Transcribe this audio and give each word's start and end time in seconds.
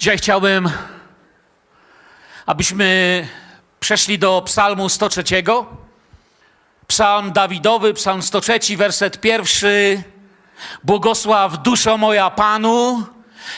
Dzisiaj 0.00 0.18
chciałbym, 0.18 0.70
abyśmy 2.46 3.28
przeszli 3.80 4.18
do 4.18 4.42
Psalmu 4.46 4.88
103. 4.88 5.22
Psalm 6.86 7.32
Dawidowy, 7.32 7.94
Psalm 7.94 8.22
103, 8.22 8.76
werset 8.76 9.20
pierwszy. 9.20 10.02
Błogosław 10.84 11.62
duszo 11.62 11.98
moja 11.98 12.30
Panu 12.30 13.06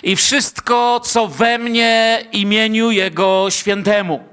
i 0.02 0.16
wszystko, 0.16 1.00
co 1.00 1.28
we 1.28 1.58
mnie 1.58 2.24
imieniu 2.32 2.90
Jego 2.90 3.46
świętemu. 3.50 4.24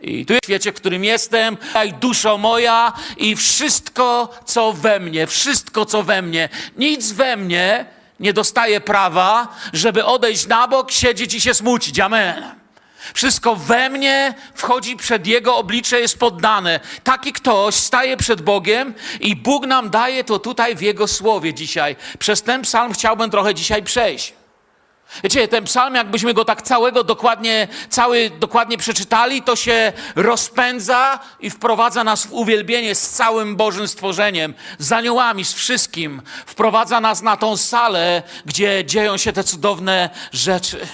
I 0.00 0.26
tu 0.26 0.32
jest 0.32 0.44
świecie, 0.44 0.72
w 0.72 0.76
którym 0.76 1.04
jestem, 1.04 1.56
i 1.86 1.92
duszo 1.92 2.38
moja 2.38 2.92
i 3.16 3.36
wszystko, 3.36 4.28
co 4.44 4.72
we 4.72 5.00
mnie, 5.00 5.26
wszystko, 5.26 5.86
co 5.86 6.02
we 6.02 6.22
mnie. 6.22 6.48
Nic 6.76 7.12
we 7.12 7.36
mnie 7.36 7.86
nie 8.22 8.32
dostaje 8.32 8.80
prawa, 8.80 9.48
żeby 9.72 10.04
odejść 10.04 10.46
na 10.46 10.68
bok, 10.68 10.90
siedzieć 10.90 11.34
i 11.34 11.40
się 11.40 11.54
smucić. 11.54 12.00
Amen. 12.00 12.62
Wszystko 13.14 13.56
we 13.56 13.90
mnie 13.90 14.34
wchodzi 14.54 14.96
przed 14.96 15.26
Jego 15.26 15.56
oblicze, 15.56 16.00
jest 16.00 16.18
poddane. 16.18 16.80
Taki 17.04 17.32
ktoś 17.32 17.74
staje 17.74 18.16
przed 18.16 18.42
Bogiem 18.42 18.94
i 19.20 19.36
Bóg 19.36 19.66
nam 19.66 19.90
daje 19.90 20.24
to 20.24 20.38
tutaj 20.38 20.76
w 20.76 20.80
Jego 20.80 21.08
słowie 21.08 21.54
dzisiaj. 21.54 21.96
Przez 22.18 22.42
ten 22.42 22.62
psalm 22.62 22.92
chciałbym 22.92 23.30
trochę 23.30 23.54
dzisiaj 23.54 23.82
przejść. 23.82 24.32
Wiecie, 25.22 25.48
ten 25.48 25.64
psalm, 25.64 25.94
jakbyśmy 25.94 26.34
go 26.34 26.44
tak 26.44 26.62
całego 26.62 27.04
dokładnie, 27.04 27.68
cały 27.88 28.30
dokładnie 28.30 28.78
przeczytali, 28.78 29.42
to 29.42 29.56
się 29.56 29.92
rozpędza 30.16 31.18
i 31.40 31.50
wprowadza 31.50 32.04
nas 32.04 32.26
w 32.26 32.32
uwielbienie 32.32 32.94
z 32.94 33.10
całym 33.10 33.56
Bożym 33.56 33.88
stworzeniem, 33.88 34.54
z 34.78 34.92
aniołami, 34.92 35.44
z 35.44 35.52
wszystkim. 35.52 36.22
Wprowadza 36.46 37.00
nas 37.00 37.22
na 37.22 37.36
tą 37.36 37.56
salę, 37.56 38.22
gdzie 38.44 38.84
dzieją 38.84 39.16
się 39.16 39.32
te 39.32 39.44
cudowne 39.44 40.10
rzeczy. 40.32 40.86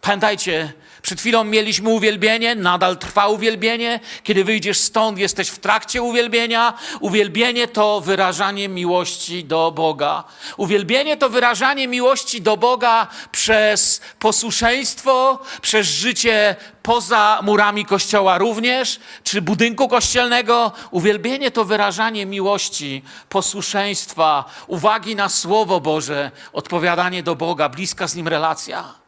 Pamiętajcie, 0.00 0.72
przed 1.04 1.20
chwilą 1.20 1.44
mieliśmy 1.44 1.88
uwielbienie, 1.88 2.54
nadal 2.54 2.96
trwa 2.96 3.28
uwielbienie. 3.28 4.00
Kiedy 4.22 4.44
wyjdziesz 4.44 4.78
stąd, 4.78 5.18
jesteś 5.18 5.48
w 5.48 5.58
trakcie 5.58 6.02
uwielbienia. 6.02 6.74
Uwielbienie 7.00 7.68
to 7.68 8.00
wyrażanie 8.00 8.68
miłości 8.68 9.44
do 9.44 9.72
Boga. 9.72 10.24
Uwielbienie 10.56 11.16
to 11.16 11.28
wyrażanie 11.28 11.88
miłości 11.88 12.42
do 12.42 12.56
Boga 12.56 13.06
przez 13.32 14.00
posłuszeństwo, 14.18 15.38
przez 15.62 15.86
życie 15.86 16.56
poza 16.82 17.40
murami 17.42 17.84
kościoła 17.84 18.38
również, 18.38 19.00
czy 19.24 19.42
budynku 19.42 19.88
kościelnego. 19.88 20.72
Uwielbienie 20.90 21.50
to 21.50 21.64
wyrażanie 21.64 22.26
miłości, 22.26 23.02
posłuszeństwa, 23.28 24.44
uwagi 24.66 25.16
na 25.16 25.28
Słowo 25.28 25.80
Boże, 25.80 26.30
odpowiadanie 26.52 27.22
do 27.22 27.36
Boga, 27.36 27.68
bliska 27.68 28.08
z 28.08 28.14
Nim 28.14 28.28
relacja 28.28 29.03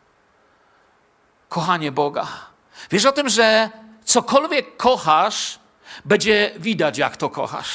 kochanie 1.56 1.92
Boga. 1.92 2.26
Wiesz 2.90 3.04
o 3.04 3.12
tym, 3.12 3.28
że 3.28 3.70
cokolwiek 4.04 4.76
kochasz, 4.76 5.58
będzie 6.04 6.50
widać, 6.58 6.98
jak 6.98 7.16
to 7.16 7.30
kochasz. 7.30 7.70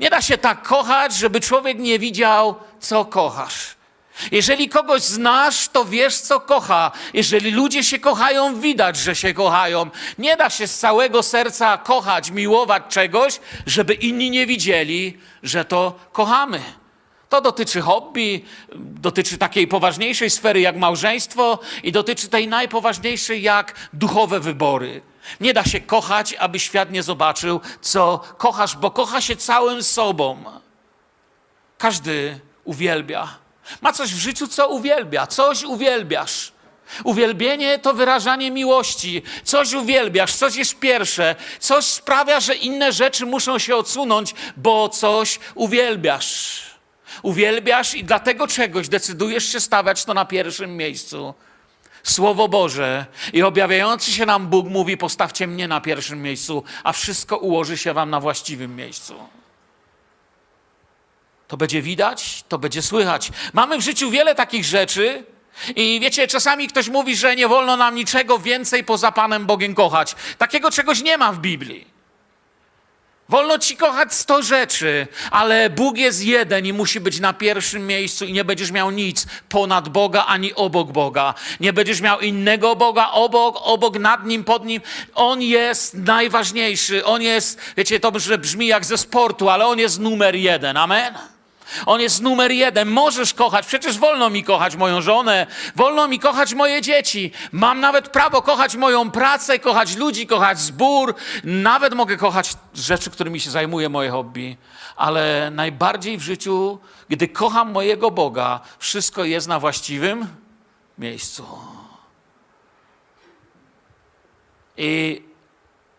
Nie 0.00 0.10
da 0.10 0.22
się 0.22 0.38
tak 0.38 0.62
kochać, 0.62 1.14
żeby 1.14 1.40
człowiek 1.40 1.78
nie 1.78 1.98
widział, 1.98 2.54
co 2.80 3.04
kochasz. 3.04 3.76
Jeżeli 4.30 4.68
kogoś 4.68 5.02
znasz, 5.02 5.68
to 5.68 5.84
wiesz, 5.84 6.16
co 6.18 6.40
kocha. 6.40 6.90
Jeżeli 7.14 7.50
ludzie 7.50 7.84
się 7.84 7.98
kochają, 7.98 8.60
widać, 8.60 8.96
że 8.96 9.14
się 9.14 9.34
kochają. 9.34 9.90
Nie 10.18 10.36
da 10.36 10.50
się 10.50 10.66
z 10.66 10.78
całego 10.78 11.22
serca 11.22 11.78
kochać, 11.78 12.30
miłować 12.30 12.82
czegoś, 12.88 13.40
żeby 13.66 13.94
inni 13.94 14.30
nie 14.30 14.46
widzieli, 14.46 15.18
że 15.42 15.64
to 15.64 15.98
kochamy. 16.12 16.60
To 17.32 17.40
dotyczy 17.40 17.80
hobby, 17.80 18.44
dotyczy 18.76 19.38
takiej 19.38 19.68
poważniejszej 19.68 20.30
sfery 20.30 20.60
jak 20.60 20.76
małżeństwo 20.76 21.58
i 21.82 21.92
dotyczy 21.92 22.28
tej 22.28 22.48
najpoważniejszej 22.48 23.42
jak 23.42 23.74
duchowe 23.92 24.40
wybory. 24.40 25.02
Nie 25.40 25.54
da 25.54 25.64
się 25.64 25.80
kochać, 25.80 26.34
aby 26.34 26.58
świat 26.58 26.90
nie 26.90 27.02
zobaczył, 27.02 27.60
co 27.80 28.20
kochasz, 28.38 28.76
bo 28.76 28.90
kocha 28.90 29.20
się 29.20 29.36
całym 29.36 29.82
sobą. 29.82 30.44
Każdy 31.78 32.40
uwielbia. 32.64 33.28
Ma 33.80 33.92
coś 33.92 34.14
w 34.14 34.18
życiu, 34.18 34.48
co 34.48 34.68
uwielbia, 34.68 35.26
coś 35.26 35.64
uwielbiasz. 35.64 36.52
Uwielbienie 37.04 37.78
to 37.78 37.94
wyrażanie 37.94 38.50
miłości. 38.50 39.22
Coś 39.44 39.72
uwielbiasz, 39.72 40.34
coś 40.34 40.56
jest 40.56 40.78
pierwsze, 40.78 41.36
coś 41.60 41.84
sprawia, 41.84 42.40
że 42.40 42.54
inne 42.54 42.92
rzeczy 42.92 43.26
muszą 43.26 43.58
się 43.58 43.76
odsunąć, 43.76 44.34
bo 44.56 44.88
coś 44.88 45.38
uwielbiasz 45.54 46.71
uwielbiasz 47.22 47.94
i 47.94 48.04
dla 48.04 48.18
tego 48.18 48.46
czegoś 48.46 48.88
decydujesz 48.88 49.52
się 49.52 49.60
stawiać 49.60 50.04
to 50.04 50.14
na 50.14 50.24
pierwszym 50.24 50.76
miejscu. 50.76 51.34
Słowo 52.02 52.48
Boże 52.48 53.06
i 53.32 53.42
objawiający 53.42 54.12
się 54.12 54.26
nam 54.26 54.46
Bóg 54.46 54.68
mówi: 54.68 54.96
postawcie 54.96 55.46
mnie 55.46 55.68
na 55.68 55.80
pierwszym 55.80 56.22
miejscu, 56.22 56.64
a 56.84 56.92
wszystko 56.92 57.36
ułoży 57.36 57.78
się 57.78 57.92
wam 57.92 58.10
na 58.10 58.20
właściwym 58.20 58.76
miejscu. 58.76 59.14
To 61.48 61.56
będzie 61.56 61.82
widać, 61.82 62.44
to 62.48 62.58
będzie 62.58 62.82
słychać. 62.82 63.30
Mamy 63.52 63.78
w 63.78 63.80
życiu 63.80 64.10
wiele 64.10 64.34
takich 64.34 64.64
rzeczy, 64.64 65.24
i 65.76 66.00
wiecie, 66.00 66.28
czasami 66.28 66.68
ktoś 66.68 66.88
mówi, 66.88 67.16
że 67.16 67.36
nie 67.36 67.48
wolno 67.48 67.76
nam 67.76 67.94
niczego 67.94 68.38
więcej 68.38 68.84
poza 68.84 69.12
Panem 69.12 69.46
Bogiem 69.46 69.74
kochać. 69.74 70.16
Takiego 70.38 70.70
czegoś 70.70 71.02
nie 71.02 71.18
ma 71.18 71.32
w 71.32 71.38
Biblii. 71.38 71.91
Wolno 73.28 73.58
ci 73.58 73.76
kochać 73.76 74.14
sto 74.14 74.42
rzeczy, 74.42 75.06
ale 75.30 75.70
Bóg 75.70 75.98
jest 75.98 76.24
jeden 76.24 76.66
i 76.66 76.72
musi 76.72 77.00
być 77.00 77.20
na 77.20 77.32
pierwszym 77.32 77.86
miejscu 77.86 78.24
i 78.24 78.32
nie 78.32 78.44
będziesz 78.44 78.70
miał 78.70 78.90
nic 78.90 79.26
ponad 79.48 79.88
Boga 79.88 80.26
ani 80.26 80.54
obok 80.54 80.92
Boga. 80.92 81.34
Nie 81.60 81.72
będziesz 81.72 82.00
miał 82.00 82.20
innego 82.20 82.76
Boga 82.76 83.10
obok, 83.10 83.56
obok, 83.62 83.98
nad 83.98 84.26
nim, 84.26 84.44
pod 84.44 84.64
nim. 84.64 84.82
On 85.14 85.42
jest 85.42 85.94
najważniejszy. 85.94 87.04
On 87.04 87.22
jest, 87.22 87.60
wiecie, 87.76 88.00
to 88.00 88.12
brzmi 88.38 88.66
jak 88.66 88.84
ze 88.84 88.98
sportu, 88.98 89.48
ale 89.48 89.66
on 89.66 89.78
jest 89.78 90.00
numer 90.00 90.34
jeden. 90.34 90.76
Amen. 90.76 91.31
On 91.86 92.00
jest 92.00 92.22
numer 92.22 92.52
jeden. 92.52 92.88
Możesz 92.88 93.34
kochać, 93.34 93.66
przecież 93.66 93.98
wolno 93.98 94.30
mi 94.30 94.44
kochać 94.44 94.76
moją 94.76 95.00
żonę, 95.00 95.46
wolno 95.76 96.08
mi 96.08 96.18
kochać 96.18 96.54
moje 96.54 96.82
dzieci. 96.82 97.32
Mam 97.52 97.80
nawet 97.80 98.08
prawo 98.08 98.42
kochać 98.42 98.76
moją 98.76 99.10
pracę, 99.10 99.58
kochać 99.58 99.96
ludzi, 99.96 100.26
kochać 100.26 100.60
zbór. 100.60 101.14
Nawet 101.44 101.94
mogę 101.94 102.16
kochać 102.16 102.54
rzeczy, 102.74 103.10
którymi 103.10 103.40
się 103.40 103.50
zajmuję, 103.50 103.88
moje 103.88 104.10
hobby. 104.10 104.56
Ale 104.96 105.50
najbardziej 105.50 106.18
w 106.18 106.22
życiu, 106.22 106.78
gdy 107.08 107.28
kocham 107.28 107.72
mojego 107.72 108.10
Boga, 108.10 108.60
wszystko 108.78 109.24
jest 109.24 109.48
na 109.48 109.60
właściwym 109.60 110.26
miejscu. 110.98 111.46
I 114.76 115.22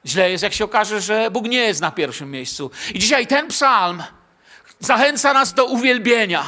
źle 0.06 0.32
jest, 0.32 0.44
jak 0.44 0.54
się 0.54 0.66
okaże, 0.66 1.02
że 1.02 1.32
Bóg 1.32 1.46
nie 1.46 1.58
jest 1.58 1.82
na 1.82 1.92
pierwszym 1.92 2.32
miejscu. 2.32 2.72
I 2.94 3.00
dzisiaj 3.00 3.28
ten 3.28 3.48
psalm 3.48 4.04
zachęca 4.86 5.34
nas 5.34 5.54
do 5.54 5.66
uwielbienia 5.66 6.44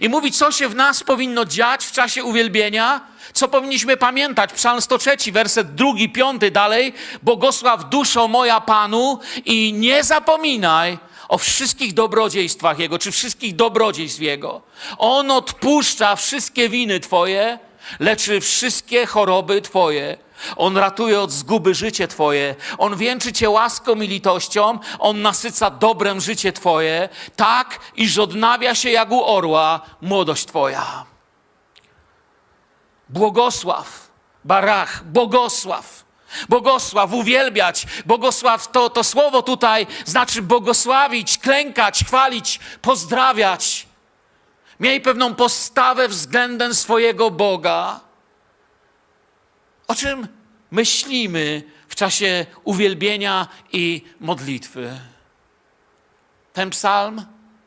i 0.00 0.08
mówi, 0.08 0.32
co 0.32 0.52
się 0.52 0.68
w 0.68 0.74
nas 0.74 1.02
powinno 1.02 1.44
dziać 1.44 1.84
w 1.84 1.92
czasie 1.92 2.24
uwielbienia, 2.24 3.00
co 3.32 3.48
powinniśmy 3.48 3.96
pamiętać. 3.96 4.52
Psalm 4.52 4.80
103, 4.80 5.16
werset 5.32 5.74
drugi, 5.74 6.08
piąty 6.08 6.50
dalej. 6.50 6.92
Błogosław 7.22 7.88
duszo 7.88 8.28
moja 8.28 8.60
Panu 8.60 9.18
i 9.44 9.72
nie 9.72 10.04
zapominaj 10.04 10.98
o 11.28 11.38
wszystkich 11.38 11.94
dobrodziejstwach 11.94 12.78
Jego, 12.78 12.98
czy 12.98 13.10
wszystkich 13.12 13.56
dobrodziejstw 13.56 14.20
Jego. 14.20 14.62
On 14.98 15.30
odpuszcza 15.30 16.16
wszystkie 16.16 16.68
winy 16.68 17.00
Twoje, 17.00 17.58
leczy 18.00 18.40
wszystkie 18.40 19.06
choroby 19.06 19.62
Twoje. 19.62 20.16
On 20.56 20.76
ratuje 20.76 21.20
od 21.20 21.32
zguby 21.32 21.74
życie 21.74 22.08
Twoje. 22.08 22.54
On 22.78 22.96
wieńczy 22.96 23.32
Cię 23.32 23.50
łaską 23.50 24.00
i 24.00 24.08
litością. 24.08 24.78
On 24.98 25.22
nasyca 25.22 25.70
dobrem 25.70 26.20
życie 26.20 26.52
Twoje, 26.52 27.08
tak, 27.36 27.78
iż 27.96 28.18
odnawia 28.18 28.74
się 28.74 28.90
jak 28.90 29.10
u 29.10 29.24
orła 29.24 29.80
młodość 30.00 30.46
Twoja. 30.46 31.04
Błogosław, 33.08 34.08
barach, 34.44 35.04
błogosław. 35.04 36.04
Błogosław, 36.48 37.12
uwielbiać. 37.12 37.86
Błogosław 38.06 38.70
to, 38.70 38.90
to 38.90 39.04
słowo 39.04 39.42
tutaj 39.42 39.86
znaczy 40.04 40.42
błogosławić, 40.42 41.38
klękać, 41.38 42.04
chwalić, 42.04 42.60
pozdrawiać. 42.82 43.86
Miej 44.80 45.00
pewną 45.00 45.34
postawę 45.34 46.08
względem 46.08 46.74
swojego 46.74 47.30
Boga. 47.30 48.00
O 49.88 49.94
czym 49.94 50.28
myślimy 50.70 51.62
w 51.88 51.94
czasie 51.94 52.46
uwielbienia 52.64 53.48
i 53.72 54.02
modlitwy? 54.20 55.00
Ten 56.52 56.70
psalm 56.70 57.26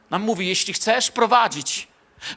nam 0.10 0.22
mówi: 0.22 0.48
jeśli 0.48 0.74
chcesz 0.74 1.12
prowadzić 1.12 1.88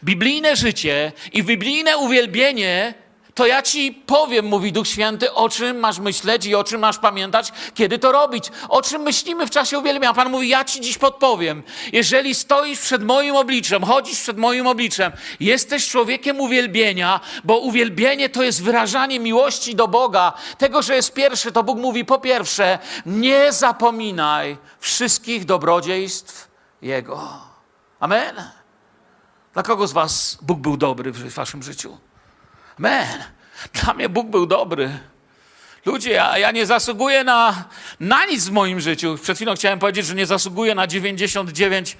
biblijne 0.04 0.56
życie 0.56 1.12
i 1.32 1.42
biblijne 1.42 1.98
uwielbienie, 1.98 2.94
to 3.36 3.46
ja 3.46 3.62
ci 3.62 3.92
powiem, 3.92 4.46
mówi 4.46 4.72
Duch 4.72 4.88
Święty, 4.88 5.32
o 5.32 5.48
czym 5.48 5.78
masz 5.78 5.98
myśleć 5.98 6.46
i 6.46 6.54
o 6.54 6.64
czym 6.64 6.80
masz 6.80 6.98
pamiętać, 6.98 7.52
kiedy 7.74 7.98
to 7.98 8.12
robić. 8.12 8.50
O 8.68 8.82
czym 8.82 9.02
myślimy 9.02 9.46
w 9.46 9.50
czasie 9.50 9.78
uwielbienia. 9.78 10.14
Pan 10.14 10.30
mówi, 10.30 10.48
ja 10.48 10.64
ci 10.64 10.80
dziś 10.80 10.98
podpowiem. 10.98 11.62
Jeżeli 11.92 12.34
stoisz 12.34 12.80
przed 12.80 13.04
moim 13.04 13.36
obliczem, 13.36 13.84
chodzisz 13.84 14.20
przed 14.20 14.38
moim 14.38 14.66
obliczem, 14.66 15.12
jesteś 15.40 15.88
człowiekiem 15.88 16.40
uwielbienia, 16.40 17.20
bo 17.44 17.58
uwielbienie 17.58 18.28
to 18.28 18.42
jest 18.42 18.62
wyrażanie 18.62 19.20
miłości 19.20 19.74
do 19.74 19.88
Boga. 19.88 20.32
Tego, 20.58 20.82
że 20.82 20.94
jest 20.96 21.12
pierwszy, 21.12 21.52
to 21.52 21.62
Bóg 21.62 21.78
mówi, 21.78 22.04
po 22.04 22.18
pierwsze, 22.18 22.78
nie 23.06 23.52
zapominaj 23.52 24.56
wszystkich 24.80 25.44
dobrodziejstw 25.44 26.48
Jego. 26.82 27.28
Amen. 28.00 28.50
Dla 29.54 29.62
kogo 29.62 29.86
z 29.86 29.92
was 29.92 30.38
Bóg 30.42 30.58
był 30.58 30.76
dobry 30.76 31.12
w 31.12 31.34
waszym 31.34 31.62
życiu? 31.62 32.05
Man, 32.78 33.06
dla 33.72 33.94
mnie 33.94 34.08
Bóg 34.08 34.26
był 34.26 34.46
dobry. 34.46 34.98
Ludzie, 35.86 36.10
ja, 36.10 36.38
ja 36.38 36.50
nie 36.50 36.66
zasługuję 36.66 37.24
na, 37.24 37.64
na 38.00 38.26
nic 38.26 38.48
w 38.48 38.50
moim 38.50 38.80
życiu. 38.80 39.18
Przed 39.22 39.36
chwilą 39.36 39.54
chciałem 39.54 39.78
powiedzieć, 39.78 40.06
że 40.06 40.14
nie 40.14 40.26
zasługuję 40.26 40.74
na 40.74 40.86
99% 40.86 41.96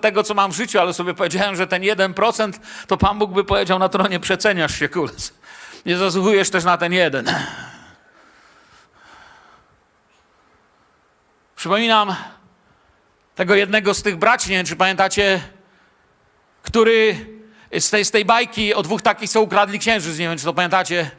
tego, 0.00 0.22
co 0.22 0.34
mam 0.34 0.52
w 0.52 0.56
życiu, 0.56 0.80
ale 0.80 0.92
sobie 0.92 1.14
powiedziałem, 1.14 1.56
że 1.56 1.66
ten 1.66 1.82
1% 1.82 2.52
to 2.86 2.96
Pan 2.96 3.18
Bóg 3.18 3.32
by 3.32 3.44
powiedział 3.44 3.78
na 3.78 3.88
tronie 3.88 4.20
przeceniasz 4.20 4.78
się, 4.78 4.88
kules. 4.88 5.34
Nie 5.86 5.96
zasługujesz 5.96 6.50
też 6.50 6.64
na 6.64 6.78
ten 6.78 6.92
jeden. 6.92 7.32
Przypominam 11.56 12.14
tego 13.34 13.54
jednego 13.54 13.94
z 13.94 14.02
tych 14.02 14.16
braci, 14.16 14.50
nie 14.50 14.56
wiem, 14.56 14.66
czy 14.66 14.76
pamiętacie, 14.76 15.40
który 16.62 17.26
z 17.80 17.90
tej, 17.90 18.04
z 18.04 18.10
tej 18.10 18.24
bajki 18.24 18.74
o 18.74 18.82
dwóch 18.82 19.02
takich, 19.02 19.30
co 19.30 19.42
ukradli 19.42 19.78
księżyc, 19.78 20.18
nie 20.18 20.28
wiem, 20.28 20.38
czy 20.38 20.44
to 20.44 20.54
pamiętacie. 20.54 21.10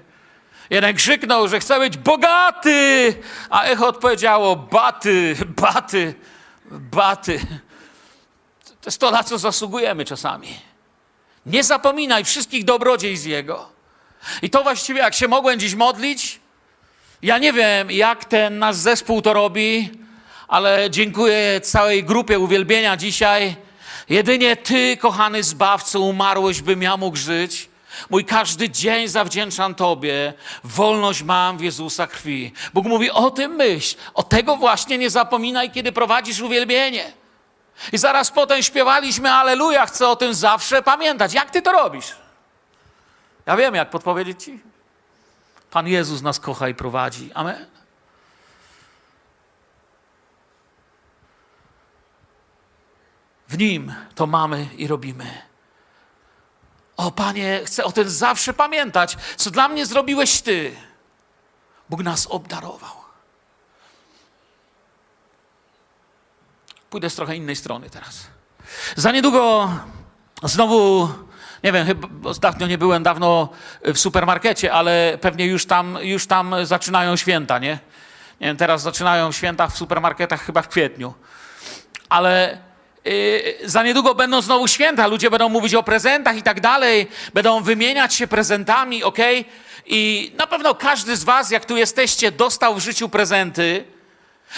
Jeden 0.69 0.95
krzyknął, 0.95 1.47
że 1.47 1.59
chce 1.59 1.79
być 1.79 1.97
bogaty, 1.97 3.13
a 3.49 3.63
echo 3.63 3.87
odpowiedziało 3.87 4.55
baty, 4.55 5.35
baty, 5.45 6.13
baty. 6.71 7.39
To 8.81 8.87
jest 8.87 8.99
to, 8.99 9.11
na 9.11 9.23
co 9.23 9.37
zasługujemy 9.37 10.05
czasami. 10.05 10.59
Nie 11.45 11.63
zapominaj 11.63 12.23
wszystkich 12.23 12.65
dobrodziejstw 12.65 13.27
Jego. 13.27 13.69
I 14.41 14.49
to 14.49 14.63
właściwie, 14.63 14.99
jak 14.99 15.13
się 15.13 15.27
mogłem 15.27 15.59
dziś 15.59 15.75
modlić, 15.75 16.39
ja 17.21 17.37
nie 17.37 17.53
wiem, 17.53 17.91
jak 17.91 18.25
ten 18.25 18.59
nasz 18.59 18.75
zespół 18.75 19.21
to 19.21 19.33
robi, 19.33 19.91
ale 20.47 20.89
dziękuję 20.89 21.61
całej 21.61 22.03
grupie 22.03 22.39
uwielbienia 22.39 22.97
dzisiaj. 22.97 23.55
Jedynie 24.09 24.55
Ty, 24.55 24.97
kochany 24.97 25.43
Zbawco, 25.43 25.99
umarłeś, 25.99 26.61
bym 26.61 26.81
ja 26.81 26.97
mógł 26.97 27.17
żyć. 27.17 27.69
Mój 28.09 28.25
każdy 28.25 28.69
dzień 28.69 29.07
zawdzięczam 29.07 29.75
Tobie. 29.75 30.33
Wolność 30.63 31.23
mam 31.23 31.57
w 31.57 31.61
Jezusa 31.61 32.07
krwi. 32.07 32.53
Bóg 32.73 32.85
mówi, 32.85 33.11
o 33.11 33.31
tym 33.31 33.51
myśl. 33.55 33.95
O 34.13 34.23
tego 34.23 34.57
właśnie 34.57 34.97
nie 34.97 35.09
zapominaj, 35.09 35.71
kiedy 35.71 35.91
prowadzisz 35.91 36.39
uwielbienie. 36.41 37.13
I 37.91 37.97
zaraz 37.97 38.31
potem 38.31 38.63
śpiewaliśmy 38.63 39.31
Aleluja, 39.31 39.85
chcę 39.85 40.07
o 40.07 40.15
tym 40.15 40.33
zawsze 40.33 40.81
pamiętać. 40.81 41.33
Jak 41.33 41.51
Ty 41.51 41.61
to 41.61 41.71
robisz? 41.71 42.15
Ja 43.45 43.57
wiem, 43.57 43.75
jak 43.75 43.89
podpowiedzieć 43.89 44.43
Ci. 44.43 44.59
Pan 45.71 45.87
Jezus 45.87 46.21
nas 46.21 46.39
kocha 46.39 46.69
i 46.69 46.75
prowadzi. 46.75 47.31
Amen. 47.33 47.76
W 53.49 53.57
Nim 53.57 53.93
to 54.15 54.27
mamy 54.27 54.67
i 54.77 54.87
robimy. 54.87 55.41
O 56.97 57.11
Panie, 57.11 57.61
chcę 57.65 57.83
o 57.83 57.91
tym 57.91 58.09
zawsze 58.09 58.53
pamiętać, 58.53 59.17
co 59.35 59.51
dla 59.51 59.67
mnie 59.67 59.85
zrobiłeś 59.85 60.41
Ty. 60.41 60.75
Bóg 61.89 62.03
nas 62.03 62.27
obdarował. 62.27 62.97
Pójdę 66.89 67.09
z 67.09 67.15
trochę 67.15 67.35
innej 67.35 67.55
strony 67.55 67.89
teraz. 67.89 68.27
Za 68.95 69.11
niedługo 69.11 69.69
znowu, 70.43 71.09
nie 71.63 71.71
wiem, 71.71 71.87
chyba 71.87 72.07
ostatnio 72.23 72.67
nie 72.67 72.77
byłem 72.77 73.03
dawno 73.03 73.49
w 73.83 73.97
supermarkecie, 73.97 74.73
ale 74.73 75.17
pewnie 75.21 75.45
już 75.45 75.65
tam, 75.65 75.97
już 76.01 76.27
tam 76.27 76.55
zaczynają 76.63 77.15
święta, 77.15 77.59
nie? 77.59 77.79
Nie 78.41 78.47
wiem, 78.47 78.57
teraz 78.57 78.81
zaczynają 78.81 79.31
święta 79.31 79.67
w 79.67 79.77
supermarketach 79.77 80.41
chyba 80.41 80.61
w 80.61 80.67
kwietniu. 80.67 81.13
Ale 82.09 82.57
za 83.65 83.83
niedługo 83.83 84.15
będą 84.15 84.41
znowu 84.41 84.67
święta, 84.67 85.07
ludzie 85.07 85.29
będą 85.29 85.49
mówić 85.49 85.73
o 85.73 85.83
prezentach 85.83 86.37
i 86.37 86.43
tak 86.43 86.61
dalej, 86.61 87.07
będą 87.33 87.63
wymieniać 87.63 88.13
się 88.13 88.27
prezentami, 88.27 89.03
ok? 89.03 89.17
I 89.85 90.31
na 90.37 90.47
pewno 90.47 90.75
każdy 90.75 91.17
z 91.17 91.23
Was, 91.23 91.51
jak 91.51 91.65
tu 91.65 91.77
jesteście, 91.77 92.31
dostał 92.31 92.75
w 92.75 92.79
życiu 92.79 93.09
prezenty. 93.09 93.83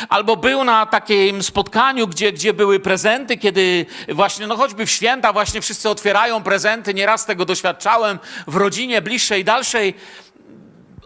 Albo 0.09 0.35
był 0.37 0.63
na 0.63 0.85
takim 0.85 1.43
spotkaniu, 1.43 2.07
gdzie, 2.07 2.31
gdzie 2.31 2.53
były 2.53 2.79
prezenty, 2.79 3.37
kiedy 3.37 3.85
właśnie, 4.09 4.47
no 4.47 4.57
choćby 4.57 4.85
w 4.85 4.91
święta, 4.91 5.33
właśnie 5.33 5.61
wszyscy 5.61 5.89
otwierają 5.89 6.43
prezenty. 6.43 6.93
Nieraz 6.93 7.25
tego 7.25 7.45
doświadczałem 7.45 8.19
w 8.47 8.55
rodzinie 8.55 9.01
bliższej, 9.01 9.43
dalszej 9.43 9.93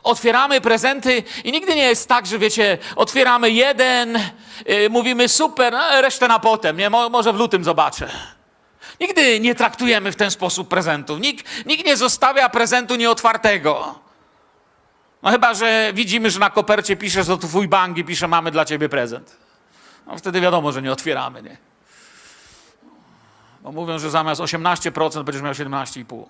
otwieramy 0.03 0.61
prezenty 0.61 1.23
i 1.43 1.51
nigdy 1.51 1.75
nie 1.75 1.83
jest 1.83 2.09
tak, 2.09 2.25
że 2.25 2.39
wiecie, 2.39 2.77
otwieramy 2.95 3.51
jeden, 3.51 4.19
yy, 4.65 4.89
mówimy 4.89 5.29
super, 5.29 5.73
no, 5.73 6.01
resztę 6.01 6.27
na 6.27 6.39
potem, 6.39 6.77
nie? 6.77 6.89
Mo, 6.89 7.09
może 7.09 7.33
w 7.33 7.35
lutym 7.35 7.63
zobaczę. 7.63 8.09
Nigdy 8.99 9.39
nie 9.39 9.55
traktujemy 9.55 10.11
w 10.11 10.15
ten 10.15 10.31
sposób 10.31 10.67
prezentów. 10.67 11.19
Nikt, 11.19 11.65
nikt 11.65 11.85
nie 11.85 11.97
zostawia 11.97 12.49
prezentu 12.49 12.95
nieotwartego. 12.95 13.99
No 15.23 15.31
chyba, 15.31 15.53
że 15.53 15.91
widzimy, 15.93 16.31
że 16.31 16.39
na 16.39 16.49
kopercie 16.49 16.95
pisze, 16.95 17.23
że 17.23 17.37
to 17.37 17.47
twój 17.47 17.67
bank 17.67 17.97
i 17.97 18.03
pisze, 18.03 18.27
mamy 18.27 18.51
dla 18.51 18.65
ciebie 18.65 18.89
prezent. 18.89 19.37
No 20.07 20.17
wtedy 20.17 20.41
wiadomo, 20.41 20.71
że 20.71 20.81
nie 20.81 20.91
otwieramy, 20.91 21.43
nie? 21.43 21.57
Bo 23.61 23.71
mówią, 23.71 23.99
że 23.99 24.09
zamiast 24.09 24.41
18% 24.41 25.23
będziesz 25.23 25.41
miał 25.41 25.53
17,5%. 25.53 26.25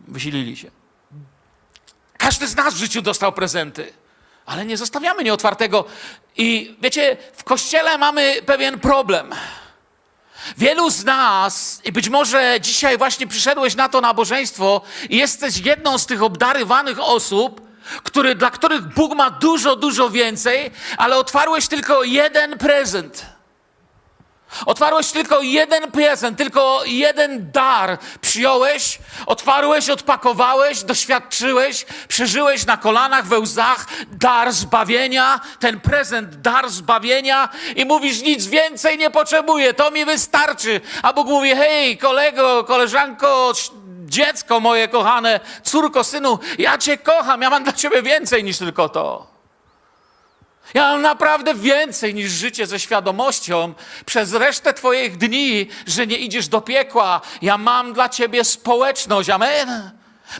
Wysilili 0.00 0.56
się. 0.56 0.70
Każdy 2.28 2.46
z 2.46 2.56
nas 2.56 2.74
w 2.74 2.76
życiu 2.76 3.02
dostał 3.02 3.32
prezenty, 3.32 3.92
ale 4.46 4.64
nie 4.66 4.76
zostawiamy 4.76 5.24
nieotwartego. 5.24 5.84
I 6.36 6.76
wiecie, 6.80 7.16
w 7.36 7.44
kościele 7.44 7.98
mamy 7.98 8.42
pewien 8.46 8.80
problem. 8.80 9.34
Wielu 10.56 10.90
z 10.90 11.04
nas, 11.04 11.80
i 11.84 11.92
być 11.92 12.08
może 12.08 12.60
dzisiaj 12.60 12.98
właśnie 12.98 13.26
przyszedłeś 13.26 13.74
na 13.74 13.88
to 13.88 14.00
nabożeństwo 14.00 14.80
i 15.10 15.16
jesteś 15.16 15.56
jedną 15.56 15.98
z 15.98 16.06
tych 16.06 16.22
obdarywanych 16.22 17.00
osób, 17.00 17.60
który, 18.02 18.34
dla 18.34 18.50
których 18.50 18.94
Bóg 18.94 19.14
ma 19.14 19.30
dużo, 19.30 19.76
dużo 19.76 20.10
więcej, 20.10 20.70
ale 20.96 21.16
otwarłeś 21.16 21.68
tylko 21.68 22.04
jeden 22.04 22.58
prezent. 22.58 23.26
Otwarłeś 24.66 25.12
tylko 25.12 25.40
jeden 25.40 25.90
prezent, 25.90 26.38
tylko 26.38 26.80
jeden 26.86 27.50
dar 27.52 27.98
przyjąłeś, 28.20 28.98
otwarłeś, 29.26 29.90
odpakowałeś, 29.90 30.82
doświadczyłeś, 30.82 31.86
przeżyłeś 32.08 32.66
na 32.66 32.76
kolanach, 32.76 33.26
we 33.26 33.38
łzach 33.38 33.86
dar 34.12 34.52
zbawienia, 34.52 35.40
ten 35.60 35.80
prezent, 35.80 36.34
dar 36.34 36.70
zbawienia 36.70 37.48
i 37.76 37.84
mówisz, 37.84 38.22
nic 38.22 38.46
więcej 38.46 38.98
nie 38.98 39.10
potrzebuję, 39.10 39.74
to 39.74 39.90
mi 39.90 40.04
wystarczy. 40.04 40.80
A 41.02 41.12
Bóg 41.12 41.28
mówi, 41.28 41.50
hej, 41.50 41.98
kolego, 41.98 42.64
koleżanko, 42.64 43.52
dziecko 44.04 44.60
moje 44.60 44.88
kochane, 44.88 45.40
córko, 45.62 46.04
synu, 46.04 46.38
ja 46.58 46.78
cię 46.78 46.98
kocham, 46.98 47.42
ja 47.42 47.50
mam 47.50 47.64
dla 47.64 47.72
ciebie 47.72 48.02
więcej 48.02 48.44
niż 48.44 48.58
tylko 48.58 48.88
to. 48.88 49.37
Ja 50.74 50.82
mam 50.82 51.02
naprawdę 51.02 51.54
więcej 51.54 52.14
niż 52.14 52.30
życie 52.30 52.66
ze 52.66 52.80
świadomością 52.80 53.74
przez 54.06 54.32
resztę 54.32 54.74
Twoich 54.74 55.16
dni, 55.16 55.68
że 55.86 56.06
nie 56.06 56.16
idziesz 56.18 56.48
do 56.48 56.60
piekła. 56.60 57.20
Ja 57.42 57.58
mam 57.58 57.92
dla 57.92 58.08
Ciebie 58.08 58.44
społeczność. 58.44 59.30
Amen. 59.30 59.90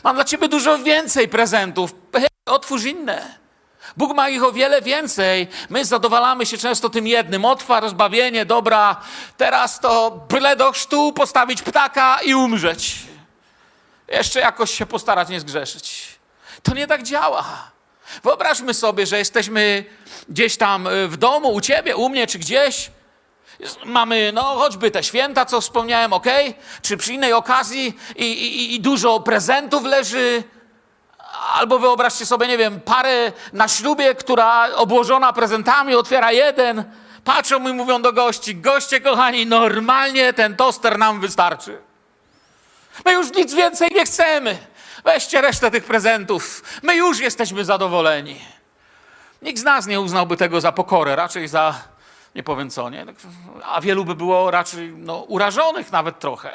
Mam 0.03 0.15
dla 0.15 0.23
Ciebie 0.23 0.47
dużo 0.47 0.77
więcej 0.77 1.27
prezentów. 1.27 1.95
Otwórz 2.45 2.83
inne. 2.83 3.39
Bóg 3.97 4.15
ma 4.15 4.29
ich 4.29 4.43
o 4.43 4.51
wiele 4.51 4.81
więcej. 4.81 5.47
My 5.69 5.85
zadowalamy 5.85 6.45
się 6.45 6.57
często 6.57 6.89
tym 6.89 7.07
jednym. 7.07 7.45
Otwar, 7.45 7.89
zbawienie, 7.89 8.45
dobra. 8.45 9.01
Teraz 9.37 9.79
to 9.79 10.11
byle 10.29 10.55
do 10.55 10.71
chrztu 10.71 11.13
postawić 11.13 11.61
ptaka 11.61 12.19
i 12.21 12.33
umrzeć. 12.33 12.95
Jeszcze 14.07 14.39
jakoś 14.39 14.71
się 14.71 14.85
postarać 14.85 15.29
nie 15.29 15.39
zgrzeszyć. 15.39 16.07
To 16.63 16.73
nie 16.73 16.87
tak 16.87 17.03
działa. 17.03 17.71
Wyobraźmy 18.23 18.73
sobie, 18.73 19.05
że 19.05 19.17
jesteśmy 19.17 19.85
gdzieś 20.29 20.57
tam 20.57 20.87
e, 20.87 21.07
w 21.07 21.17
domu, 21.17 21.53
u 21.53 21.61
ciebie, 21.61 21.95
u 21.95 22.09
mnie, 22.09 22.27
czy 22.27 22.39
gdzieś. 22.39 22.91
Mamy, 23.85 24.31
no, 24.33 24.43
choćby 24.43 24.91
te 24.91 25.03
święta, 25.03 25.45
co 25.45 25.61
wspomniałem, 25.61 26.13
ok? 26.13 26.25
Czy 26.81 26.97
przy 26.97 27.13
innej 27.13 27.33
okazji 27.33 27.97
i, 28.15 28.25
i, 28.25 28.75
i 28.75 28.79
dużo 28.79 29.19
prezentów 29.19 29.83
leży. 29.83 30.43
Albo 31.53 31.79
wyobraźcie 31.79 32.25
sobie, 32.25 32.47
nie 32.47 32.57
wiem, 32.57 32.79
parę 32.79 33.31
na 33.53 33.67
ślubie, 33.67 34.15
która 34.15 34.75
obłożona 34.75 35.33
prezentami 35.33 35.95
otwiera 35.95 36.31
jeden. 36.31 36.83
Patrzą 37.23 37.69
i 37.69 37.73
mówią 37.73 38.01
do 38.01 38.13
gości: 38.13 38.55
Goście, 38.55 39.01
kochani, 39.01 39.45
normalnie 39.45 40.33
ten 40.33 40.55
toster 40.55 40.97
nam 40.97 41.21
wystarczy. 41.21 41.77
My 43.05 43.13
już 43.13 43.33
nic 43.35 43.53
więcej 43.53 43.89
nie 43.95 44.05
chcemy. 44.05 44.57
Weźcie 45.03 45.41
resztę 45.41 45.71
tych 45.71 45.83
prezentów. 45.83 46.63
My 46.83 46.95
już 46.95 47.19
jesteśmy 47.19 47.65
zadowoleni. 47.65 48.41
Nikt 49.41 49.59
z 49.59 49.63
nas 49.63 49.87
nie 49.87 50.01
uznałby 50.01 50.37
tego 50.37 50.61
za 50.61 50.71
pokorę, 50.71 51.15
raczej 51.15 51.47
za, 51.47 51.81
nie 52.35 52.43
powiem 52.43 52.69
co, 52.69 52.89
nie? 52.89 53.05
A 53.65 53.81
wielu 53.81 54.05
by 54.05 54.15
było 54.15 54.51
raczej 54.51 54.93
no, 54.97 55.17
urażonych 55.17 55.91
nawet 55.91 56.19
trochę. 56.19 56.51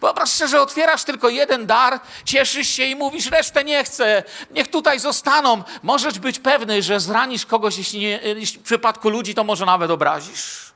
Wyobraź 0.00 0.28
sobie, 0.28 0.48
że 0.48 0.60
otwierasz 0.60 1.04
tylko 1.04 1.28
jeden 1.28 1.66
dar, 1.66 2.00
cieszysz 2.24 2.68
się 2.68 2.84
i 2.84 2.96
mówisz, 2.96 3.26
resztę 3.26 3.64
nie 3.64 3.84
chcę, 3.84 4.22
niech 4.50 4.68
tutaj 4.68 5.00
zostaną. 5.00 5.62
Możesz 5.82 6.18
być 6.18 6.38
pewny, 6.38 6.82
że 6.82 7.00
zranisz 7.00 7.46
kogoś, 7.46 7.78
jeśli, 7.78 8.00
nie, 8.00 8.20
jeśli 8.22 8.58
w 8.58 8.62
przypadku 8.62 9.08
ludzi, 9.08 9.34
to 9.34 9.44
może 9.44 9.66
nawet 9.66 9.90
obrazisz. 9.90 10.72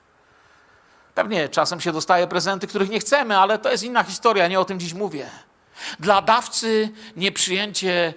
Pewnie 1.14 1.48
czasem 1.48 1.80
się 1.80 1.92
dostaje 1.92 2.26
prezenty, 2.26 2.66
których 2.66 2.90
nie 2.90 3.00
chcemy, 3.00 3.38
ale 3.38 3.58
to 3.58 3.70
jest 3.70 3.84
inna 3.84 4.04
historia, 4.04 4.48
nie 4.48 4.60
o 4.60 4.64
tym 4.64 4.80
dziś 4.80 4.94
mówię. 4.94 5.30
Dla 6.00 6.22
dawcy 6.22 6.90
nieprzyjęcie 7.16 8.14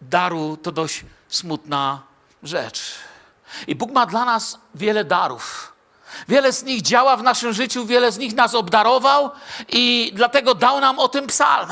daru 0.00 0.56
to 0.56 0.72
dość 0.72 1.04
smutna 1.28 2.02
rzecz. 2.42 2.94
I 3.66 3.74
Bóg 3.74 3.92
ma 3.92 4.06
dla 4.06 4.24
nas 4.24 4.58
wiele 4.74 5.04
darów. 5.04 5.72
Wiele 6.28 6.52
z 6.52 6.64
nich 6.64 6.82
działa 6.82 7.16
w 7.16 7.22
naszym 7.22 7.52
życiu, 7.52 7.86
wiele 7.86 8.12
z 8.12 8.18
nich 8.18 8.34
nas 8.34 8.54
obdarował 8.54 9.30
i 9.68 10.12
dlatego 10.14 10.54
dał 10.54 10.80
nam 10.80 10.98
o 10.98 11.08
tym 11.08 11.26
psalm. 11.26 11.70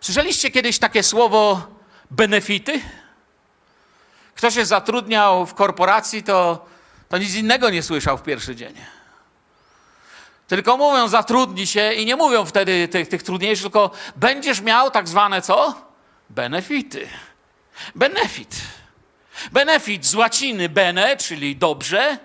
Słyszeliście 0.00 0.50
kiedyś 0.50 0.78
takie 0.78 1.02
słowo 1.02 1.66
benefity? 2.10 2.80
Kto 4.34 4.50
się 4.50 4.66
zatrudniał 4.66 5.46
w 5.46 5.54
korporacji, 5.54 6.22
to, 6.22 6.66
to 7.08 7.18
nic 7.18 7.34
innego 7.34 7.70
nie 7.70 7.82
słyszał 7.82 8.18
w 8.18 8.22
pierwszy 8.22 8.56
dzień. 8.56 8.74
Tylko 10.46 10.76
mówią 10.76 11.08
zatrudnij 11.08 11.66
się 11.66 11.92
i 11.92 12.06
nie 12.06 12.16
mówią 12.16 12.44
wtedy 12.44 12.88
tych, 12.88 13.08
tych 13.08 13.22
trudniejszych, 13.22 13.62
tylko 13.62 13.90
będziesz 14.16 14.60
miał 14.60 14.90
tak 14.90 15.08
zwane 15.08 15.42
co? 15.42 15.74
Benefity. 16.30 17.08
Benefit. 17.94 18.56
Benefit 19.52 20.06
z 20.06 20.14
łaciny 20.14 20.68
bene, 20.68 21.16
czyli 21.16 21.56
dobrze, 21.56 22.18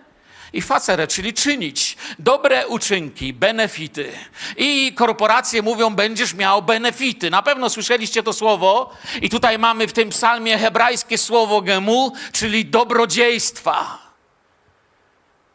i 0.54 0.62
facere, 0.62 1.08
czyli 1.08 1.34
czynić. 1.34 1.98
Dobre 2.20 2.68
uczynki, 2.68 3.34
benefity. 3.34 4.12
I 4.58 4.94
korporacje 4.94 5.62
mówią, 5.62 5.90
będziesz 5.90 6.34
miał 6.34 6.62
benefity. 6.62 7.30
Na 7.30 7.42
pewno 7.42 7.70
słyszeliście 7.70 8.24
to 8.24 8.34
słowo. 8.34 8.94
I 9.22 9.30
tutaj 9.30 9.60
mamy 9.60 9.88
w 9.88 9.94
tym 9.94 10.10
psalmie 10.10 10.58
hebrajskie 10.58 11.18
słowo 11.18 11.62
gemu, 11.62 12.14
czyli 12.32 12.66
dobrodziejstwa. 12.66 14.01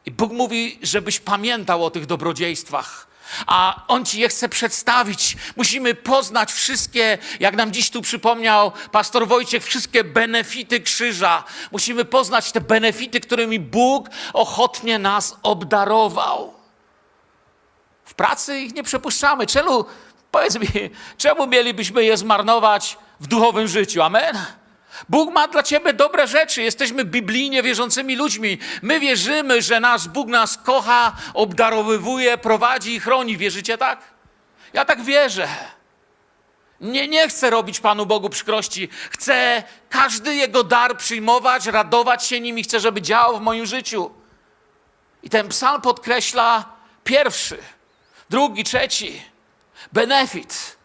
I 0.07 0.11
Bóg 0.11 0.33
mówi, 0.33 0.79
żebyś 0.83 1.21
pamiętał 1.21 1.85
o 1.85 1.91
tych 1.91 2.07
dobrodziejstwach. 2.07 3.07
A 3.47 3.85
On 3.89 4.05
ci 4.05 4.21
je 4.21 4.29
chce 4.29 4.49
przedstawić. 4.49 5.37
Musimy 5.57 5.95
poznać 5.95 6.53
wszystkie, 6.53 7.19
jak 7.41 7.57
nam 7.57 7.73
dziś 7.73 7.91
tu 7.91 8.03
przypomniał 8.03 8.73
pastor 8.93 9.29
Wojciech, 9.29 9.65
wszystkie 9.65 10.05
benefity 10.05 10.81
krzyża. 10.81 11.45
Musimy 11.73 12.05
poznać 12.05 12.53
te 12.53 12.61
benefity, 12.61 13.21
którymi 13.21 13.61
Bóg 13.61 14.09
ochotnie 14.33 14.99
nas 14.99 15.37
obdarował. 15.43 16.55
W 18.05 18.15
pracy 18.15 18.59
ich 18.59 18.75
nie 18.75 18.83
przepuszczamy. 18.83 19.47
Czemu, 19.47 19.85
powiedz 20.31 20.59
mi, 20.59 20.69
czemu 21.19 21.47
mielibyśmy 21.47 22.05
je 22.05 22.17
zmarnować 22.17 22.99
w 23.21 23.27
duchowym 23.27 23.69
życiu? 23.69 24.03
Amen? 24.03 24.37
Bóg 25.09 25.33
ma 25.35 25.49
dla 25.49 25.63
ciebie 25.63 25.93
dobre 25.93 26.27
rzeczy. 26.27 26.63
Jesteśmy 26.63 27.05
biblijnie 27.05 27.63
wierzącymi 27.63 28.17
ludźmi. 28.17 28.59
My 28.83 29.01
wierzymy, 29.01 29.63
że 29.63 29.81
nasz 29.81 30.09
Bóg 30.09 30.29
nas 30.29 30.59
kocha, 30.59 31.17
obdarowywuje, 31.35 32.39
prowadzi 32.39 32.95
i 32.95 33.01
chroni. 33.01 33.37
Wierzycie 33.37 33.79
tak? 33.79 34.01
Ja 34.73 34.85
tak 34.85 35.03
wierzę. 35.03 35.49
Nie, 36.81 37.09
nie 37.09 37.29
chcę 37.29 37.51
robić 37.51 37.81
Panu 37.81 38.07
Bogu 38.07 38.29
przykrości. 38.29 38.89
Chcę 39.11 39.63
każdy 39.91 40.35
Jego 40.35 40.65
dar 40.65 40.97
przyjmować, 40.97 41.67
radować 41.67 42.25
się 42.25 42.41
nim 42.41 42.59
i 42.59 42.63
chcę, 42.63 42.81
żeby 42.81 43.03
działał 43.03 43.39
w 43.39 43.41
moim 43.41 43.67
życiu. 43.67 44.11
I 45.23 45.31
ten 45.31 45.49
psalm 45.49 45.83
podkreśla 45.83 46.65
pierwszy, 47.05 47.59
drugi, 48.31 48.65
trzeci. 48.65 49.23
Benefit. 49.93 50.76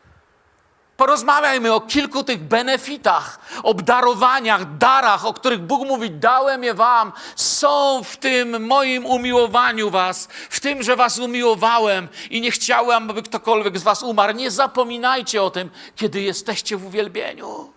Porozmawiajmy 1.01 1.73
o 1.73 1.81
kilku 1.81 2.23
tych 2.23 2.39
benefitach, 2.39 3.39
obdarowaniach, 3.63 4.77
darach, 4.77 5.25
o 5.25 5.33
których 5.33 5.59
Bóg 5.59 5.87
mówi: 5.87 6.11
Dałem 6.11 6.63
je 6.63 6.73
Wam, 6.73 7.11
są 7.35 8.03
w 8.03 8.17
tym 8.17 8.65
moim 8.65 9.05
umiłowaniu 9.05 9.89
Was, 9.89 10.27
w 10.49 10.59
tym, 10.59 10.83
że 10.83 10.95
Was 10.95 11.19
umiłowałem 11.19 12.07
i 12.29 12.41
nie 12.41 12.51
chciałem, 12.51 13.09
aby 13.09 13.23
ktokolwiek 13.23 13.79
z 13.79 13.83
Was 13.83 14.03
umarł. 14.03 14.33
Nie 14.33 14.51
zapominajcie 14.51 15.43
o 15.43 15.49
tym, 15.49 15.69
kiedy 15.95 16.21
jesteście 16.21 16.77
w 16.77 16.85
uwielbieniu. 16.85 17.73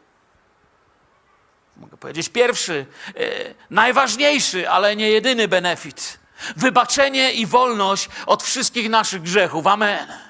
Mogę 1.76 1.96
powiedzieć 1.96 2.28
pierwszy, 2.28 2.86
e, 3.16 3.54
najważniejszy, 3.70 4.70
ale 4.70 4.96
nie 4.96 5.10
jedyny 5.10 5.48
benefit. 5.48 6.18
Wybaczenie 6.56 7.32
i 7.32 7.46
wolność 7.46 8.08
od 8.26 8.42
wszystkich 8.42 8.90
naszych 8.90 9.22
grzechów. 9.22 9.66
Amen. 9.66 10.23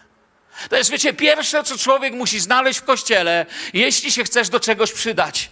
To 0.70 0.76
jest, 0.76 0.90
wiecie, 0.90 1.12
pierwsze, 1.12 1.64
co 1.64 1.78
człowiek 1.78 2.14
musi 2.14 2.40
znaleźć 2.40 2.80
w 2.80 2.84
kościele, 2.84 3.46
jeśli 3.72 4.12
się 4.12 4.24
chcesz 4.24 4.48
do 4.48 4.60
czegoś 4.60 4.92
przydać. 4.92 5.50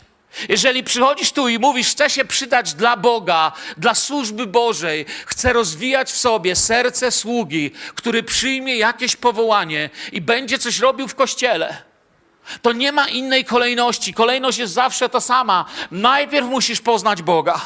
Jeżeli 0.49 0.85
przychodzisz 0.85 1.33
tu 1.33 1.49
i 1.49 1.59
mówisz, 1.59 1.89
chcę 1.89 2.11
się 2.11 2.25
przydać 2.25 2.75
dla 2.75 2.97
Boga, 2.97 3.53
dla 3.77 3.95
służby 3.95 4.47
Bożej, 4.47 5.07
chcę 5.27 5.53
rozwijać 5.53 6.13
w 6.13 6.17
sobie 6.17 6.57
serce 6.57 7.11
sługi, 7.11 7.71
który 7.95 8.23
przyjmie 8.23 8.77
jakieś 8.77 9.17
powołanie 9.17 9.91
i 10.13 10.21
będzie 10.21 10.59
coś 10.59 10.79
robił 10.79 11.09
w 11.09 11.15
kościele, 11.15 11.83
to 12.63 12.73
nie 12.73 12.93
ma 12.93 13.09
innej 13.09 13.45
kolejności. 13.45 14.15
Kolejność 14.15 14.59
jest 14.59 14.73
zawsze 14.73 15.09
ta 15.09 15.21
sama. 15.21 15.65
Najpierw 15.91 16.47
musisz 16.47 16.81
poznać 16.81 17.23
Boga, 17.23 17.61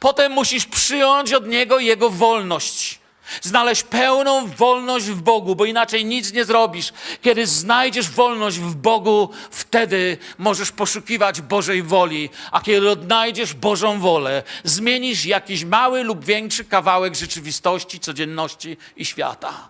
potem 0.00 0.32
musisz 0.32 0.66
przyjąć 0.66 1.32
od 1.32 1.46
Niego 1.46 1.78
Jego 1.78 2.10
wolność. 2.10 2.98
Znaleźć 3.42 3.82
pełną 3.82 4.46
wolność 4.46 5.06
w 5.06 5.22
Bogu, 5.22 5.56
bo 5.56 5.64
inaczej 5.64 6.04
nic 6.04 6.32
nie 6.32 6.44
zrobisz. 6.44 6.92
Kiedy 7.22 7.46
znajdziesz 7.46 8.10
wolność 8.10 8.58
w 8.58 8.74
Bogu, 8.74 9.30
wtedy 9.50 10.18
możesz 10.38 10.72
poszukiwać 10.72 11.40
Bożej 11.40 11.82
woli, 11.82 12.30
a 12.52 12.60
kiedy 12.60 12.90
odnajdziesz 12.90 13.54
Bożą 13.54 14.00
wolę, 14.00 14.42
zmienisz 14.64 15.26
jakiś 15.26 15.64
mały 15.64 16.02
lub 16.02 16.24
większy 16.24 16.64
kawałek 16.64 17.14
rzeczywistości, 17.14 18.00
codzienności 18.00 18.76
i 18.96 19.04
świata. 19.04 19.68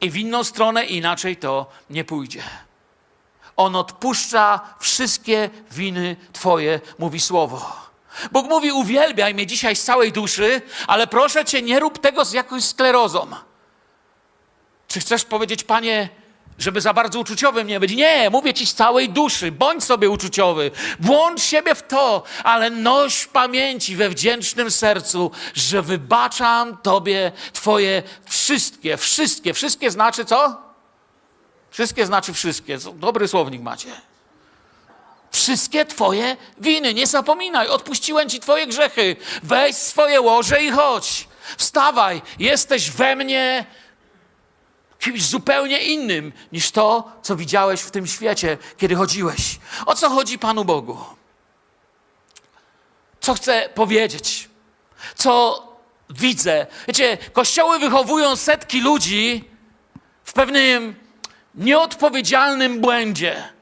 I 0.00 0.10
w 0.10 0.16
inną 0.16 0.44
stronę 0.44 0.84
inaczej 0.84 1.36
to 1.36 1.66
nie 1.90 2.04
pójdzie. 2.04 2.42
On 3.56 3.76
odpuszcza 3.76 4.60
wszystkie 4.78 5.50
winy 5.70 6.16
Twoje, 6.32 6.80
mówi 6.98 7.20
słowo. 7.20 7.87
Bóg 8.32 8.48
mówi: 8.48 8.72
Uwielbiaj 8.72 9.34
mnie 9.34 9.46
dzisiaj 9.46 9.76
z 9.76 9.84
całej 9.84 10.12
duszy, 10.12 10.62
ale 10.86 11.06
proszę 11.06 11.44
cię, 11.44 11.62
nie 11.62 11.80
rób 11.80 11.98
tego 11.98 12.24
z 12.24 12.32
jakąś 12.32 12.64
sklerozą. 12.64 13.26
Czy 14.88 15.00
chcesz 15.00 15.24
powiedzieć, 15.24 15.64
panie, 15.64 16.08
żeby 16.58 16.80
za 16.80 16.94
bardzo 16.94 17.20
uczuciowym 17.20 17.66
nie 17.66 17.80
być? 17.80 17.92
Nie, 17.92 18.30
mówię 18.30 18.54
ci 18.54 18.66
z 18.66 18.74
całej 18.74 19.08
duszy. 19.08 19.52
Bądź 19.52 19.84
sobie 19.84 20.10
uczuciowy, 20.10 20.70
włącz 21.00 21.42
siebie 21.42 21.74
w 21.74 21.82
to, 21.82 22.22
ale 22.44 22.70
noś 22.70 23.26
pamięci, 23.26 23.96
we 23.96 24.08
wdzięcznym 24.08 24.70
sercu, 24.70 25.30
że 25.54 25.82
wybaczam 25.82 26.76
tobie 26.76 27.32
twoje 27.52 28.02
wszystkie, 28.26 28.96
wszystkie, 28.96 29.54
wszystkie 29.54 29.90
znaczy 29.90 30.24
co? 30.24 30.68
Wszystkie 31.70 32.06
znaczy 32.06 32.32
wszystkie. 32.32 32.78
Dobry 32.94 33.28
słownik 33.28 33.62
macie 33.62 34.07
wszystkie 35.30 35.84
Twoje 35.84 36.36
winy. 36.58 36.94
Nie 36.94 37.06
zapominaj, 37.06 37.68
odpuściłem 37.68 38.28
Ci 38.28 38.40
Twoje 38.40 38.66
grzechy. 38.66 39.16
Weź 39.42 39.76
swoje 39.76 40.20
łoże 40.20 40.62
i 40.64 40.70
chodź. 40.70 41.28
Wstawaj, 41.56 42.22
jesteś 42.38 42.90
we 42.90 43.16
mnie 43.16 43.64
kimś 44.98 45.26
zupełnie 45.26 45.78
innym 45.78 46.32
niż 46.52 46.70
to, 46.70 47.12
co 47.22 47.36
widziałeś 47.36 47.80
w 47.80 47.90
tym 47.90 48.06
świecie, 48.06 48.58
kiedy 48.76 48.94
chodziłeś. 48.94 49.58
O 49.86 49.94
co 49.94 50.10
chodzi 50.10 50.38
Panu 50.38 50.64
Bogu? 50.64 50.98
Co 53.20 53.34
chcę 53.34 53.68
powiedzieć? 53.74 54.48
Co 55.14 55.62
widzę? 56.10 56.66
Wiecie, 56.88 57.18
kościoły 57.32 57.78
wychowują 57.78 58.36
setki 58.36 58.80
ludzi 58.80 59.44
w 60.24 60.32
pewnym 60.32 60.94
nieodpowiedzialnym 61.54 62.80
błędzie 62.80 63.52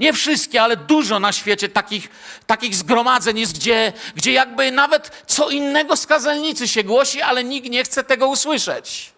nie 0.00 0.12
wszystkie, 0.12 0.62
ale 0.62 0.76
dużo 0.76 1.20
na 1.20 1.32
świecie 1.32 1.68
takich, 1.68 2.08
takich 2.46 2.74
zgromadzeń 2.74 3.38
jest, 3.38 3.54
gdzie, 3.58 3.92
gdzie 4.14 4.32
jakby 4.32 4.70
nawet 4.70 5.24
co 5.26 5.50
innego 5.50 5.96
z 5.96 6.06
kazelnicy 6.06 6.68
się 6.68 6.84
głosi, 6.84 7.22
ale 7.22 7.44
nikt 7.44 7.70
nie 7.70 7.84
chce 7.84 8.04
tego 8.04 8.28
usłyszeć. 8.28 9.12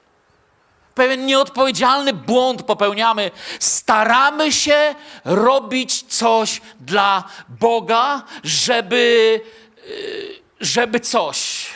Pewien 0.94 1.26
nieodpowiedzialny 1.26 2.12
błąd 2.12 2.62
popełniamy. 2.62 3.30
Staramy 3.60 4.52
się 4.52 4.94
robić 5.24 6.02
coś 6.02 6.60
dla 6.80 7.24
Boga, 7.48 8.22
żeby, 8.44 9.40
y, 9.88 10.40
żeby 10.60 11.00
coś. 11.00 11.66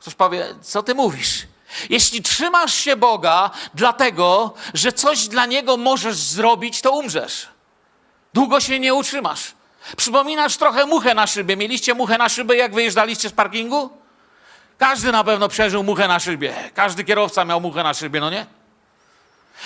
Ktoś 0.00 0.14
powie, 0.14 0.46
co 0.62 0.82
ty 0.82 0.94
mówisz? 0.94 1.46
Jeśli 1.90 2.22
trzymasz 2.22 2.74
się 2.74 2.96
Boga 2.96 3.50
dlatego, 3.74 4.54
że 4.74 4.92
coś 4.92 5.28
dla 5.28 5.46
Niego 5.46 5.76
możesz 5.76 6.16
zrobić, 6.16 6.80
to 6.80 6.92
umrzesz. 6.92 7.48
Długo 8.34 8.60
się 8.60 8.78
nie 8.78 8.94
utrzymasz. 8.94 9.52
Przypominasz 9.96 10.56
trochę 10.56 10.86
muchę 10.86 11.14
na 11.14 11.26
szybie. 11.26 11.56
Mieliście 11.56 11.94
muchę 11.94 12.18
na 12.18 12.28
szybie, 12.28 12.56
jak 12.56 12.74
wyjeżdżaliście 12.74 13.28
z 13.28 13.32
parkingu? 13.32 13.90
Każdy 14.78 15.12
na 15.12 15.24
pewno 15.24 15.48
przeżył 15.48 15.82
muchę 15.82 16.08
na 16.08 16.20
szybie. 16.20 16.54
Każdy 16.74 17.04
kierowca 17.04 17.44
miał 17.44 17.60
muchę 17.60 17.82
na 17.82 17.94
szybie, 17.94 18.20
no 18.20 18.30
nie? 18.30 18.46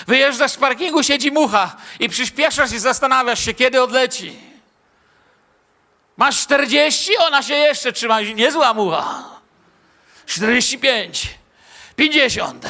Wyjeżdżasz 0.07 0.53
z 0.53 0.57
parkingu, 0.57 1.03
siedzi 1.03 1.31
mucha 1.31 1.77
i 2.01 2.09
przyspieszasz 2.09 2.73
i 2.73 2.79
zastanawiasz 2.79 3.45
się, 3.45 3.55
kiedy 3.55 3.83
odleci. 3.83 4.37
Masz 6.17 6.41
40, 6.41 7.17
ona 7.17 7.43
się 7.43 7.55
jeszcze 7.55 7.93
trzyma. 7.93 8.21
Niezła 8.21 8.75
mucha. 8.75 9.25
45, 10.27 11.29
50 11.97 12.67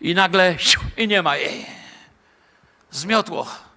i 0.00 0.14
nagle 0.14 0.56
i 0.96 1.08
nie 1.08 1.22
ma 1.22 1.36
jej. 1.36 1.66
Zmiotło. 2.90 3.67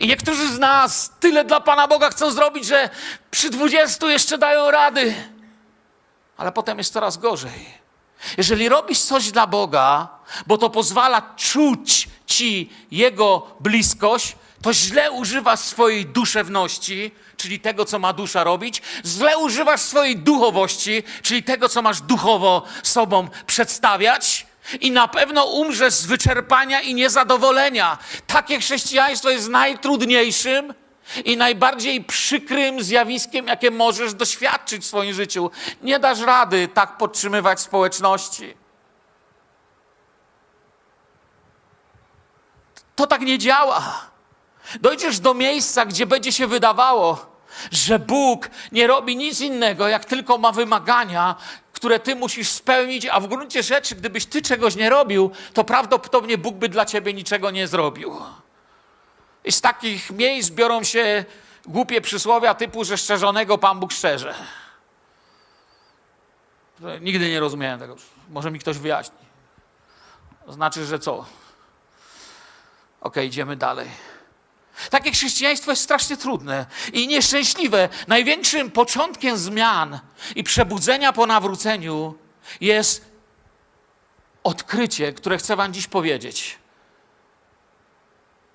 I 0.00 0.06
niektórzy 0.06 0.54
z 0.54 0.58
nas 0.58 1.12
tyle 1.20 1.44
dla 1.44 1.60
Pana 1.60 1.88
Boga 1.88 2.10
chcą 2.10 2.30
zrobić, 2.30 2.66
że 2.66 2.90
przy 3.30 3.50
20 3.50 4.06
jeszcze 4.10 4.38
dają 4.38 4.70
rady. 4.70 5.14
Ale 6.36 6.52
potem 6.52 6.78
jest 6.78 6.92
coraz 6.92 7.16
gorzej. 7.16 7.84
Jeżeli 8.36 8.68
robisz 8.68 8.98
coś 8.98 9.30
dla 9.30 9.46
Boga, 9.46 10.08
bo 10.46 10.58
to 10.58 10.70
pozwala 10.70 11.34
czuć 11.36 12.08
ci 12.26 12.72
Jego 12.90 13.56
bliskość, 13.60 14.36
to 14.62 14.74
źle 14.74 15.10
używasz 15.10 15.60
swojej 15.60 16.06
duszewności, 16.06 17.10
czyli 17.36 17.60
tego, 17.60 17.84
co 17.84 17.98
ma 17.98 18.12
dusza 18.12 18.44
robić, 18.44 18.82
źle 19.06 19.38
używasz 19.38 19.80
swojej 19.80 20.16
duchowości, 20.16 21.02
czyli 21.22 21.42
tego, 21.42 21.68
co 21.68 21.82
masz 21.82 22.00
duchowo 22.00 22.62
sobą 22.82 23.28
przedstawiać. 23.46 24.46
I 24.80 24.90
na 24.90 25.08
pewno 25.08 25.44
umrzesz 25.44 25.94
z 25.94 26.06
wyczerpania 26.06 26.80
i 26.80 26.94
niezadowolenia. 26.94 27.98
Takie 28.26 28.60
chrześcijaństwo 28.60 29.30
jest 29.30 29.48
najtrudniejszym 29.48 30.74
i 31.24 31.36
najbardziej 31.36 32.04
przykrym 32.04 32.82
zjawiskiem, 32.82 33.46
jakie 33.46 33.70
możesz 33.70 34.14
doświadczyć 34.14 34.82
w 34.82 34.86
swoim 34.86 35.14
życiu. 35.14 35.50
Nie 35.82 35.98
dasz 35.98 36.20
rady 36.20 36.68
tak 36.68 36.98
podtrzymywać 36.98 37.60
społeczności. 37.60 38.54
To 42.96 43.06
tak 43.06 43.20
nie 43.20 43.38
działa. 43.38 44.00
Dojdziesz 44.80 45.20
do 45.20 45.34
miejsca, 45.34 45.86
gdzie 45.86 46.06
będzie 46.06 46.32
się 46.32 46.46
wydawało, 46.46 47.26
że 47.70 47.98
Bóg 47.98 48.50
nie 48.72 48.86
robi 48.86 49.16
nic 49.16 49.40
innego, 49.40 49.88
jak 49.88 50.04
tylko 50.04 50.38
ma 50.38 50.52
wymagania, 50.52 51.36
które 51.84 52.00
ty 52.00 52.16
musisz 52.16 52.48
spełnić, 52.48 53.06
a 53.06 53.20
w 53.20 53.26
gruncie 53.26 53.62
rzeczy, 53.62 53.94
gdybyś 53.94 54.26
ty 54.26 54.42
czegoś 54.42 54.76
nie 54.76 54.90
robił, 54.90 55.30
to 55.54 55.64
prawdopodobnie 55.64 56.38
Bóg 56.38 56.54
by 56.54 56.68
dla 56.68 56.84
ciebie 56.84 57.12
niczego 57.14 57.50
nie 57.50 57.68
zrobił. 57.68 58.20
I 59.44 59.52
z 59.52 59.60
takich 59.60 60.10
miejsc 60.10 60.50
biorą 60.50 60.84
się 60.84 61.24
głupie 61.66 62.00
przysłowia 62.00 62.54
typu, 62.54 62.84
że 62.84 62.98
szczerzonego 62.98 63.58
Pan 63.58 63.80
Bóg 63.80 63.92
szczerze. 63.92 64.34
Nigdy 67.00 67.30
nie 67.30 67.40
rozumiałem 67.40 67.80
tego. 67.80 67.96
Może 68.30 68.50
mi 68.50 68.58
ktoś 68.58 68.78
wyjaśni. 68.78 69.18
Znaczy, 70.48 70.86
że 70.86 70.98
co? 70.98 71.24
Ok, 73.00 73.16
idziemy 73.16 73.56
dalej. 73.56 73.88
Takie 74.90 75.12
chrześcijaństwo 75.12 75.72
jest 75.72 75.82
strasznie 75.82 76.16
trudne 76.16 76.66
i 76.92 77.08
nieszczęśliwe. 77.08 77.88
Największym 78.08 78.70
początkiem 78.70 79.38
zmian 79.38 80.00
i 80.36 80.44
przebudzenia 80.44 81.12
po 81.12 81.26
nawróceniu 81.26 82.14
jest 82.60 83.04
odkrycie, 84.44 85.12
które 85.12 85.38
chcę 85.38 85.56
Wam 85.56 85.72
dziś 85.72 85.86
powiedzieć. 85.86 86.58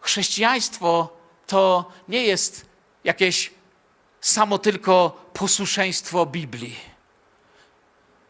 Chrześcijaństwo 0.01 1.17
to 1.47 1.91
nie 2.07 2.23
jest 2.23 2.65
jakieś 3.03 3.51
samo 4.21 4.57
tylko 4.57 5.09
posłuszeństwo 5.33 6.25
Biblii. 6.25 6.79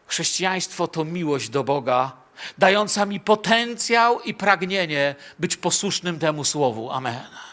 Chrześcijaństwo 0.06 0.88
to 0.88 1.04
miłość 1.04 1.48
do 1.48 1.64
Boga, 1.64 2.12
dająca 2.58 3.06
mi 3.06 3.20
potencjał 3.20 4.20
i 4.20 4.34
pragnienie 4.34 5.14
być 5.38 5.56
posłusznym 5.56 6.18
temu 6.18 6.44
słowu. 6.44 6.90
Amen. 6.90 7.49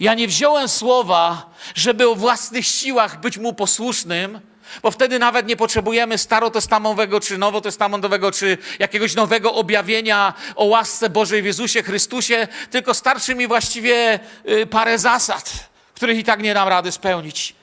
Ja 0.00 0.14
nie 0.14 0.28
wziąłem 0.28 0.68
słowa, 0.68 1.50
żeby 1.74 2.08
o 2.08 2.14
własnych 2.14 2.66
siłach 2.66 3.20
być 3.20 3.38
mu 3.38 3.52
posłusznym, 3.52 4.40
bo 4.82 4.90
wtedy 4.90 5.18
nawet 5.18 5.46
nie 5.46 5.56
potrzebujemy 5.56 6.18
starotestamentowego 6.18 7.20
czy 7.20 7.38
nowotestamentowego, 7.38 8.32
czy 8.32 8.58
jakiegoś 8.78 9.14
nowego 9.14 9.54
objawienia 9.54 10.34
o 10.56 10.64
łasce 10.64 11.10
Bożej 11.10 11.42
w 11.42 11.44
Jezusie 11.44 11.82
Chrystusie, 11.82 12.48
tylko 12.70 12.94
starczy 12.94 13.34
mi 13.34 13.46
właściwie 13.46 14.20
y, 14.48 14.66
parę 14.66 14.98
zasad, 14.98 15.68
których 15.94 16.18
i 16.18 16.24
tak 16.24 16.42
nie 16.42 16.54
dam 16.54 16.68
rady 16.68 16.92
spełnić. 16.92 17.54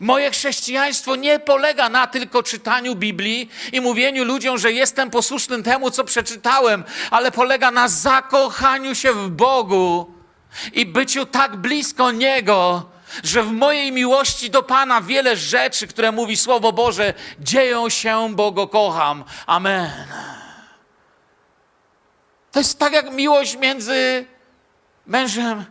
Moje 0.00 0.30
chrześcijaństwo 0.30 1.16
nie 1.16 1.38
polega 1.38 1.88
na 1.88 2.06
tylko 2.06 2.42
czytaniu 2.42 2.94
Biblii 2.94 3.50
i 3.72 3.80
mówieniu 3.80 4.24
ludziom, 4.24 4.58
że 4.58 4.72
jestem 4.72 5.10
posłusznym 5.10 5.62
temu, 5.62 5.90
co 5.90 6.04
przeczytałem, 6.04 6.84
ale 7.10 7.32
polega 7.32 7.70
na 7.70 7.88
zakochaniu 7.88 8.94
się 8.94 9.12
w 9.12 9.28
Bogu 9.28 10.15
i 10.72 10.86
byciu 10.86 11.26
tak 11.26 11.56
blisko 11.56 12.10
Niego, 12.10 12.90
że 13.22 13.42
w 13.42 13.52
mojej 13.52 13.92
miłości 13.92 14.50
do 14.50 14.62
Pana 14.62 15.00
wiele 15.00 15.36
rzeczy, 15.36 15.86
które 15.86 16.12
mówi 16.12 16.36
Słowo 16.36 16.72
Boże, 16.72 17.14
dzieją 17.40 17.88
się, 17.88 18.28
bo 18.34 18.52
Go 18.52 18.68
kocham. 18.68 19.24
Amen. 19.46 19.90
To 22.52 22.60
jest 22.60 22.78
tak 22.78 22.92
jak 22.92 23.12
miłość 23.12 23.56
między 23.56 24.26
mężem 25.06 25.64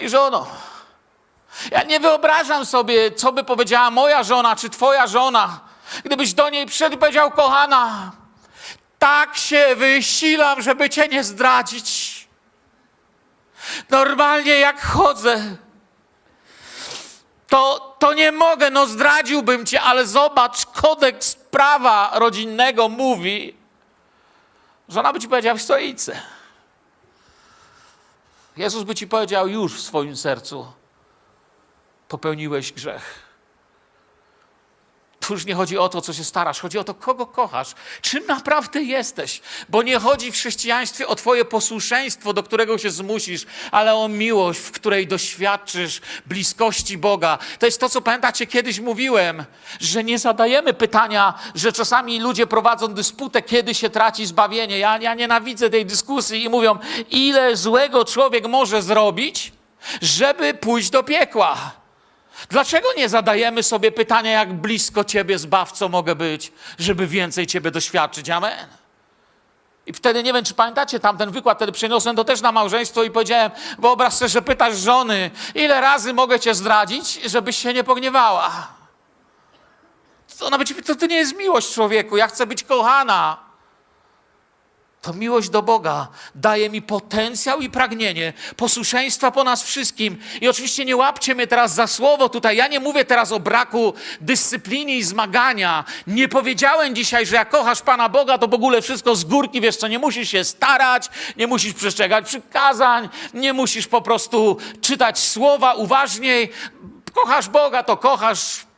i 0.00 0.08
żoną. 0.08 0.46
Ja 1.70 1.82
nie 1.82 2.00
wyobrażam 2.00 2.66
sobie, 2.66 3.12
co 3.12 3.32
by 3.32 3.44
powiedziała 3.44 3.90
moja 3.90 4.22
żona, 4.22 4.56
czy 4.56 4.70
twoja 4.70 5.06
żona, 5.06 5.60
gdybyś 6.04 6.34
do 6.34 6.50
niej 6.50 6.66
przyszedł 6.66 6.94
i 6.96 6.98
powiedział, 6.98 7.30
kochana, 7.30 8.12
tak 8.98 9.36
się 9.36 9.76
wysilam, 9.76 10.62
żeby 10.62 10.90
cię 10.90 11.08
nie 11.08 11.24
zdradzić. 11.24 12.19
Normalnie 13.90 14.58
jak 14.58 14.82
chodzę, 14.82 15.56
to, 17.48 17.96
to 17.98 18.12
nie 18.12 18.32
mogę, 18.32 18.70
no 18.70 18.86
zdradziłbym 18.86 19.66
cię, 19.66 19.82
ale 19.82 20.06
zobacz, 20.06 20.66
kodeks 20.66 21.34
prawa 21.34 22.10
rodzinnego 22.14 22.88
mówi, 22.88 23.56
że 24.88 25.00
ona 25.00 25.12
by 25.12 25.20
ci 25.20 25.28
powiedziała 25.28 25.58
w 25.58 25.62
stoicy. 25.62 26.20
Jezus 28.56 28.82
by 28.82 28.94
ci 28.94 29.06
powiedział 29.08 29.48
już 29.48 29.74
w 29.74 29.80
swoim 29.80 30.16
sercu, 30.16 30.72
popełniłeś 32.08 32.72
grzech. 32.72 33.29
Tu 35.30 35.34
już 35.34 35.46
nie 35.46 35.54
chodzi 35.54 35.78
o 35.78 35.88
to, 35.88 36.00
co 36.00 36.12
się 36.12 36.24
starasz, 36.24 36.60
chodzi 36.60 36.78
o 36.78 36.84
to, 36.84 36.94
kogo 36.94 37.26
kochasz, 37.26 37.74
czym 38.02 38.26
naprawdę 38.26 38.82
jesteś. 38.82 39.40
Bo 39.68 39.82
nie 39.82 39.98
chodzi 39.98 40.32
w 40.32 40.34
chrześcijaństwie 40.34 41.06
o 41.06 41.14
Twoje 41.14 41.44
posłuszeństwo, 41.44 42.32
do 42.32 42.42
którego 42.42 42.78
się 42.78 42.90
zmusisz, 42.90 43.46
ale 43.70 43.94
o 43.94 44.08
miłość, 44.08 44.60
w 44.60 44.70
której 44.70 45.06
doświadczysz 45.06 46.00
bliskości 46.26 46.98
Boga. 46.98 47.38
To 47.58 47.66
jest 47.66 47.80
to, 47.80 47.88
co 47.88 48.00
pamiętacie, 48.00 48.46
kiedyś 48.46 48.80
mówiłem, 48.80 49.44
że 49.80 50.04
nie 50.04 50.18
zadajemy 50.18 50.74
pytania, 50.74 51.34
że 51.54 51.72
czasami 51.72 52.20
ludzie 52.20 52.46
prowadzą 52.46 52.88
dysputę, 52.88 53.42
kiedy 53.42 53.74
się 53.74 53.90
traci 53.90 54.26
zbawienie. 54.26 54.78
Ja, 54.78 54.98
ja 54.98 55.14
nienawidzę 55.14 55.70
tej 55.70 55.86
dyskusji 55.86 56.44
i 56.44 56.48
mówią, 56.48 56.78
ile 57.10 57.56
złego 57.56 58.04
człowiek 58.04 58.48
może 58.48 58.82
zrobić, 58.82 59.52
żeby 60.02 60.54
pójść 60.54 60.90
do 60.90 61.02
piekła. 61.02 61.79
Dlaczego 62.48 62.88
nie 62.96 63.08
zadajemy 63.08 63.62
sobie 63.62 63.92
pytania, 63.92 64.30
jak 64.30 64.52
blisko 64.52 65.04
Ciebie, 65.04 65.38
Zbawco, 65.38 65.88
mogę 65.88 66.14
być, 66.14 66.52
żeby 66.78 67.06
więcej 67.06 67.46
Ciebie 67.46 67.70
doświadczyć? 67.70 68.30
Amen. 68.30 68.66
I 69.86 69.92
wtedy, 69.92 70.22
nie 70.22 70.32
wiem, 70.32 70.44
czy 70.44 70.54
pamiętacie 70.54 71.00
tamten 71.00 71.30
wykład, 71.30 71.58
wtedy 71.58 71.72
przeniosłem 71.72 72.16
to 72.16 72.24
też 72.24 72.40
na 72.40 72.52
małżeństwo 72.52 73.02
i 73.02 73.10
powiedziałem, 73.10 73.50
wyobraź 73.78 74.14
sobie, 74.14 74.28
że 74.28 74.42
pytasz 74.42 74.76
żony, 74.76 75.30
ile 75.54 75.80
razy 75.80 76.14
mogę 76.14 76.40
Cię 76.40 76.54
zdradzić, 76.54 77.20
żebyś 77.24 77.56
się 77.56 77.74
nie 77.74 77.84
pogniewała. 77.84 78.68
Ona 80.40 80.58
będzie, 80.58 80.74
to, 80.74 80.94
to 80.94 81.06
nie 81.06 81.16
jest 81.16 81.36
miłość 81.36 81.74
człowieku, 81.74 82.16
ja 82.16 82.26
chcę 82.26 82.46
być 82.46 82.64
kochana. 82.64 83.49
To 85.02 85.12
miłość 85.12 85.50
do 85.50 85.62
Boga 85.62 86.08
daje 86.34 86.70
mi 86.70 86.82
potencjał 86.82 87.60
i 87.60 87.70
pragnienie 87.70 88.32
posłuszeństwa 88.56 89.30
po 89.30 89.44
nas 89.44 89.62
wszystkim. 89.62 90.18
I 90.40 90.48
oczywiście 90.48 90.84
nie 90.84 90.96
łapcie 90.96 91.34
mnie 91.34 91.46
teraz 91.46 91.74
za 91.74 91.86
słowo 91.86 92.28
tutaj. 92.28 92.56
Ja 92.56 92.68
nie 92.68 92.80
mówię 92.80 93.04
teraz 93.04 93.32
o 93.32 93.40
braku 93.40 93.94
dyscypliny 94.20 94.92
i 94.92 95.02
zmagania. 95.02 95.84
Nie 96.06 96.28
powiedziałem 96.28 96.94
dzisiaj, 96.94 97.26
że 97.26 97.36
jak 97.36 97.50
kochasz 97.50 97.82
Pana 97.82 98.08
Boga, 98.08 98.38
to 98.38 98.48
w 98.48 98.54
ogóle 98.54 98.82
wszystko 98.82 99.16
z 99.16 99.24
górki, 99.24 99.60
wiesz 99.60 99.76
co, 99.76 99.88
nie 99.88 99.98
musisz 99.98 100.28
się 100.28 100.44
starać, 100.44 101.08
nie 101.36 101.46
musisz 101.46 101.74
przestrzegać 101.74 102.26
przykazań, 102.26 103.08
nie 103.34 103.52
musisz 103.52 103.86
po 103.86 104.02
prostu 104.02 104.56
czytać 104.80 105.18
słowa 105.18 105.74
uważniej. 105.74 106.50
Kochasz 107.14 107.48
Boga, 107.48 107.82
to 107.82 107.96
kochasz 107.96 108.69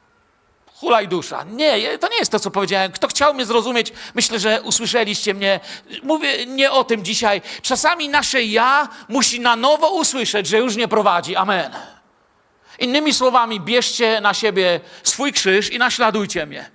hulaj 0.83 1.09
dusza. 1.09 1.45
Nie, 1.45 1.99
to 1.99 2.09
nie 2.09 2.17
jest 2.17 2.33
to, 2.33 2.41
co 2.41 2.51
powiedziałem. 2.51 2.93
Kto 2.93 3.09
chciał 3.09 3.35
mnie 3.35 3.47
zrozumieć, 3.47 3.93
myślę, 4.15 4.39
że 4.39 4.63
usłyszeliście 4.63 5.35
mnie. 5.35 5.61
Mówię 6.03 6.47
nie 6.47 6.71
o 6.71 6.85
tym 6.85 7.05
dzisiaj. 7.05 7.43
Czasami 7.63 8.09
nasze 8.09 8.43
ja 8.43 8.89
musi 9.09 9.41
na 9.41 9.57
nowo 9.57 9.91
usłyszeć, 9.91 10.47
że 10.47 10.59
już 10.59 10.77
nie 10.77 10.89
prowadzi. 10.89 11.37
Amen. 11.37 11.73
Innymi 12.79 13.15
słowami, 13.15 13.61
bierzcie 13.61 14.21
na 14.21 14.35
siebie 14.35 14.81
swój 15.03 15.33
krzyż 15.33 15.71
i 15.71 15.79
naśladujcie 15.79 16.47
mnie. 16.47 16.71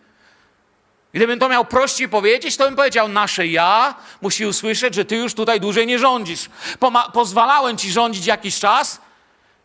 Gdybym 1.14 1.40
to 1.40 1.50
miał 1.50 1.66
prościej 1.66 2.10
powiedzieć, 2.10 2.58
to 2.58 2.64
bym 2.64 2.76
powiedział: 2.76 3.08
Nasze 3.08 3.48
ja 3.48 3.96
musi 4.22 4.46
usłyszeć, 4.46 4.96
że 4.96 5.06
ty 5.06 5.16
już 5.16 5.34
tutaj 5.34 5.60
dłużej 5.60 5.88
nie 5.88 6.00
rządzisz. 6.00 6.50
Poma- 6.80 7.12
pozwalałem 7.12 7.78
ci 7.78 7.92
rządzić 7.92 8.26
jakiś 8.26 8.60
czas, 8.60 9.02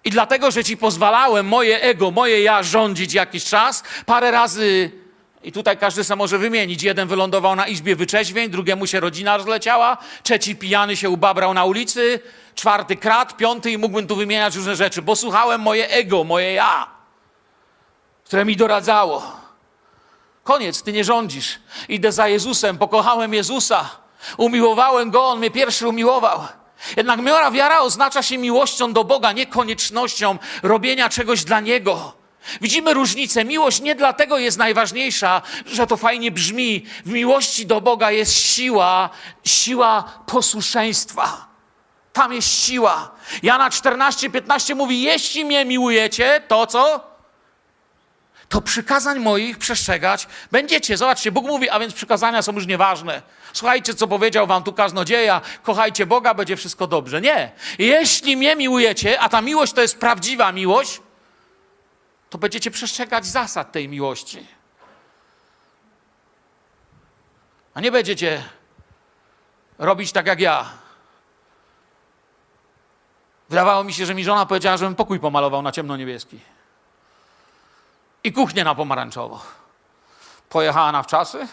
i 0.05 0.11
dlatego, 0.11 0.51
że 0.51 0.65
ci 0.65 0.77
pozwalałem, 0.77 1.47
moje 1.47 1.83
ego, 1.83 2.11
moje 2.11 2.43
ja 2.43 2.63
rządzić 2.63 3.15
jakiś 3.15 3.45
czas, 3.45 3.83
parę 4.07 4.31
razy, 4.31 4.91
i 5.43 5.53
tutaj 5.53 5.79
każdy 5.79 6.05
sobie 6.05 6.19
może 6.19 6.39
wymienić, 6.39 6.83
jeden 6.83 7.09
wylądował 7.09 7.57
na 7.57 7.67
izbie 7.67 7.97
wyczeźwień, 7.97 8.51
drugiemu 8.51 8.87
się 8.87 9.01
rodzina 9.01 9.37
rozleciała, 9.37 9.99
trzeci 10.23 10.57
pijany 10.57 10.97
się 10.97 11.11
ubabrał 11.11 11.55
na 11.55 11.65
ulicy, 11.65 12.21
czwarty 12.55 12.97
krat, 12.97 13.37
piąty 13.37 13.71
i 13.71 13.79
mógłbym 13.79 14.07
tu 14.07 14.17
wymieniać 14.17 14.57
różne 14.57 14.77
rzeczy, 14.77 15.03
bo 15.03 15.17
słuchałem 15.17 15.61
moje 15.61 15.89
ego, 15.89 16.25
moje 16.25 16.53
ja, 16.53 16.87
które 18.25 18.45
mi 18.45 18.57
doradzało. 18.57 19.43
Koniec, 20.45 20.83
ty 20.83 20.93
nie 20.93 21.05
rządzisz. 21.05 21.59
Idę 21.89 22.13
za 22.13 22.29
Jezusem, 22.29 22.79
pokochałem 22.79 23.35
Jezusa, 23.35 23.91
umiłowałem 24.37 25.11
Go, 25.11 25.27
On 25.27 25.39
mnie 25.39 25.51
pierwszy 25.51 25.89
umiłował. 25.89 26.41
Jednak 26.97 27.21
moja 27.21 27.51
wiara 27.51 27.81
oznacza 27.81 28.23
się 28.23 28.39
miłością 28.39 28.93
do 28.93 29.05
Boga, 29.05 29.33
nie 29.33 29.47
koniecznością 29.47 30.39
robienia 30.63 31.09
czegoś 31.09 31.45
dla 31.45 31.61
Niego. 31.61 32.23
Widzimy 32.61 32.95
różnicę. 32.95 33.45
Miłość 33.45 33.81
nie 33.81 33.95
dlatego 33.95 34.39
jest 34.39 34.59
najważniejsza, 34.59 35.43
że 35.67 35.87
to 35.87 35.97
fajnie 35.97 36.31
brzmi. 36.31 36.87
W 37.05 37.13
miłości 37.13 37.67
do 37.67 37.81
Boga 37.81 38.11
jest 38.11 38.33
siła, 38.33 39.11
siła 39.45 40.05
posłuszeństwa. 40.27 41.47
Tam 42.13 42.33
jest 42.33 42.49
siła. 42.49 43.11
Jana 43.43 43.71
14, 43.71 44.31
15 44.31 44.75
mówi: 44.75 45.03
Jeśli 45.03 45.45
mnie 45.45 45.65
miłujecie, 45.65 46.43
to 46.49 46.67
co? 46.67 47.13
to 48.53 48.61
przykazań 48.61 49.19
moich 49.19 49.59
przestrzegać 49.59 50.27
będziecie. 50.51 50.97
Zobaczcie, 50.97 51.33
Bóg 51.33 51.47
mówi, 51.47 51.71
a 51.71 51.81
więc 51.81 51.95
przykazania 51.95 52.43
są 52.43 52.53
już 52.53 52.67
nieważne. 52.67 53.23
Słuchajcie, 53.53 53.95
co 53.95 54.09
powiedział 54.09 54.47
wam 54.47 54.63
tu 54.63 54.73
kaznodzieja, 54.73 55.41
kochajcie 55.63 56.07
Boga, 56.07 56.35
będzie 56.35 56.57
wszystko 56.57 56.87
dobrze. 56.87 57.21
Nie. 57.21 57.53
Jeśli 57.79 58.37
mnie 58.37 58.57
miłujecie, 58.57 59.21
a 59.21 59.29
ta 59.29 59.41
miłość 59.41 59.73
to 59.73 59.81
jest 59.81 59.99
prawdziwa 59.99 60.53
miłość, 60.53 61.01
to 62.31 62.39
będziecie 62.39 62.71
przestrzegać 62.71 63.27
zasad 63.27 63.73
tej 63.73 63.89
miłości. 63.89 64.47
A 67.75 67.81
nie 67.81 67.93
będziecie 67.93 68.45
robić 69.79 70.13
tak 70.13 70.27
jak 70.27 70.41
ja. 70.41 70.71
Wydawało 73.49 73.85
mi 73.85 73.93
się, 73.93 74.07
że 74.07 74.15
mi 74.15 74.25
żona 74.25 74.47
powiedziała, 74.47 74.77
żebym 74.77 74.95
pokój 74.95 75.21
pomalował 75.21 75.63
na 75.63 75.73
ciemno-niebieski 75.73 76.39
i 78.25 78.33
kuchnię 78.33 78.65
na 78.65 78.75
pomarańczowo. 78.75 79.41
Pojechała 80.49 80.93
na 80.93 81.03
wczasy. 81.03 81.49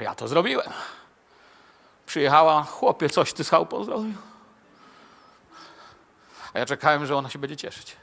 Ja 0.00 0.14
to 0.14 0.28
zrobiłem. 0.28 0.72
Przyjechała, 2.06 2.62
chłopie, 2.62 3.10
coś 3.10 3.32
ty 3.32 3.44
z 3.44 3.50
chałupą 3.50 3.84
zrobił. 3.84 4.14
A 6.54 6.58
ja 6.58 6.66
czekałem, 6.66 7.06
że 7.06 7.16
ona 7.16 7.30
się 7.30 7.38
będzie 7.38 7.56
cieszyć. 7.56 7.96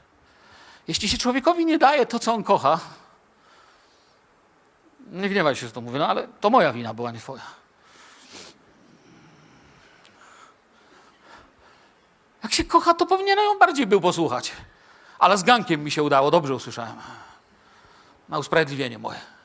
Jeśli 0.88 1.08
się 1.08 1.18
człowiekowi 1.18 1.66
nie 1.66 1.78
daje 1.78 2.06
to, 2.06 2.18
co 2.18 2.34
on 2.34 2.44
kocha, 2.44 2.80
nie 5.12 5.28
gniewaj 5.28 5.56
się, 5.56 5.66
że 5.66 5.72
to 5.72 5.80
mówię, 5.80 5.98
no 5.98 6.08
ale 6.08 6.28
to 6.40 6.50
moja 6.50 6.72
wina 6.72 6.94
była, 6.94 7.10
nie 7.10 7.18
twoja. 7.18 7.42
Jak 12.42 12.52
się 12.52 12.64
kocha, 12.64 12.94
to 12.94 13.06
powinien 13.06 13.38
ją 13.38 13.58
bardziej 13.58 13.86
był 13.86 14.00
posłuchać. 14.00 14.52
Ale 15.18 15.38
z 15.38 15.42
gankiem 15.42 15.84
mi 15.84 15.90
się 15.90 16.02
udało, 16.02 16.30
dobrze 16.30 16.54
usłyszałem. 16.54 16.96
Na 18.28 18.38
usprawiedliwienie 18.38 18.98
moje. 18.98 19.37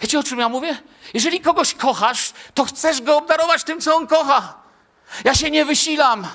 Wiecie 0.00 0.18
o 0.18 0.22
czym 0.22 0.38
ja 0.38 0.48
mówię? 0.48 0.78
Jeżeli 1.14 1.40
kogoś 1.40 1.74
kochasz, 1.74 2.32
to 2.54 2.64
chcesz 2.64 3.02
go 3.02 3.16
obdarować 3.16 3.64
tym, 3.64 3.80
co 3.80 3.96
on 3.96 4.06
kocha. 4.06 4.54
Ja 5.24 5.34
się 5.34 5.50
nie 5.50 5.64
wysilam. 5.64 6.26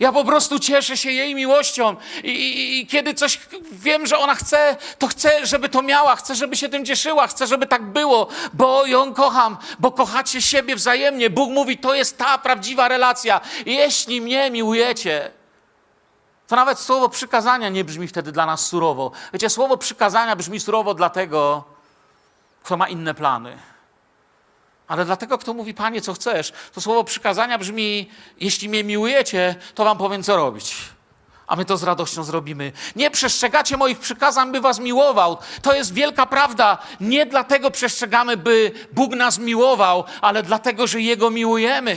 Ja 0.00 0.12
po 0.12 0.24
prostu 0.24 0.58
cieszę 0.58 0.96
się 0.96 1.10
jej 1.10 1.34
miłością 1.34 1.96
I, 2.24 2.28
i, 2.28 2.80
i, 2.80 2.86
kiedy 2.86 3.14
coś 3.14 3.40
wiem, 3.72 4.06
że 4.06 4.18
ona 4.18 4.34
chce, 4.34 4.76
to 4.98 5.08
chcę, 5.08 5.46
żeby 5.46 5.68
to 5.68 5.82
miała, 5.82 6.16
chcę, 6.16 6.34
żeby 6.34 6.56
się 6.56 6.68
tym 6.68 6.84
cieszyła, 6.84 7.26
chcę, 7.26 7.46
żeby 7.46 7.66
tak 7.66 7.82
było, 7.82 8.28
bo 8.52 8.86
ją 8.86 9.14
kocham, 9.14 9.56
bo 9.78 9.92
kochacie 9.92 10.42
siebie 10.42 10.76
wzajemnie. 10.76 11.30
Bóg 11.30 11.50
mówi, 11.50 11.78
to 11.78 11.94
jest 11.94 12.18
ta 12.18 12.38
prawdziwa 12.38 12.88
relacja. 12.88 13.40
Jeśli 13.66 14.20
mnie 14.20 14.50
miłujecie, 14.50 15.30
to 16.46 16.56
nawet 16.56 16.78
słowo 16.78 17.08
przykazania 17.08 17.68
nie 17.68 17.84
brzmi 17.84 18.08
wtedy 18.08 18.32
dla 18.32 18.46
nas 18.46 18.66
surowo. 18.66 19.12
Wiecie, 19.32 19.50
słowo 19.50 19.76
przykazania 19.76 20.36
brzmi 20.36 20.60
surowo 20.60 20.94
dlatego, 20.94 21.64
kto 22.62 22.76
ma 22.76 22.88
inne 22.88 23.14
plany. 23.14 23.58
Ale 24.88 25.04
dlatego, 25.04 25.38
kto 25.38 25.54
mówi, 25.54 25.74
Panie, 25.74 26.00
co 26.00 26.12
chcesz, 26.12 26.52
to 26.74 26.80
słowo 26.80 27.04
przykazania 27.04 27.58
brzmi, 27.58 28.10
jeśli 28.40 28.68
mnie 28.68 28.84
miłujecie, 28.84 29.54
to 29.74 29.84
wam 29.84 29.98
powiem, 29.98 30.22
co 30.22 30.36
robić. 30.36 30.76
A 31.46 31.56
my 31.56 31.64
to 31.64 31.76
z 31.76 31.82
radością 31.82 32.24
zrobimy. 32.24 32.72
Nie 32.96 33.10
przestrzegacie 33.10 33.76
moich 33.76 33.98
przykazań, 33.98 34.52
by 34.52 34.60
was 34.60 34.78
miłował. 34.78 35.38
To 35.62 35.74
jest 35.74 35.94
wielka 35.94 36.26
prawda. 36.26 36.78
Nie 37.00 37.26
dlatego 37.26 37.70
przestrzegamy, 37.70 38.36
by 38.36 38.72
Bóg 38.92 39.14
nas 39.14 39.38
miłował, 39.38 40.04
ale 40.20 40.42
dlatego, 40.42 40.86
że 40.86 41.00
Jego 41.00 41.30
miłujemy. 41.30 41.96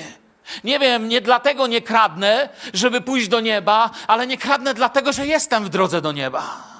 Nie 0.63 0.79
wiem, 0.79 1.09
nie 1.09 1.21
dlatego 1.21 1.67
nie 1.67 1.81
kradnę, 1.81 2.49
żeby 2.73 3.01
pójść 3.01 3.27
do 3.27 3.39
nieba, 3.39 3.89
ale 4.07 4.27
nie 4.27 4.37
kradnę 4.37 4.73
dlatego, 4.73 5.13
że 5.13 5.27
jestem 5.27 5.65
w 5.65 5.69
drodze 5.69 6.01
do 6.01 6.11
nieba. 6.11 6.74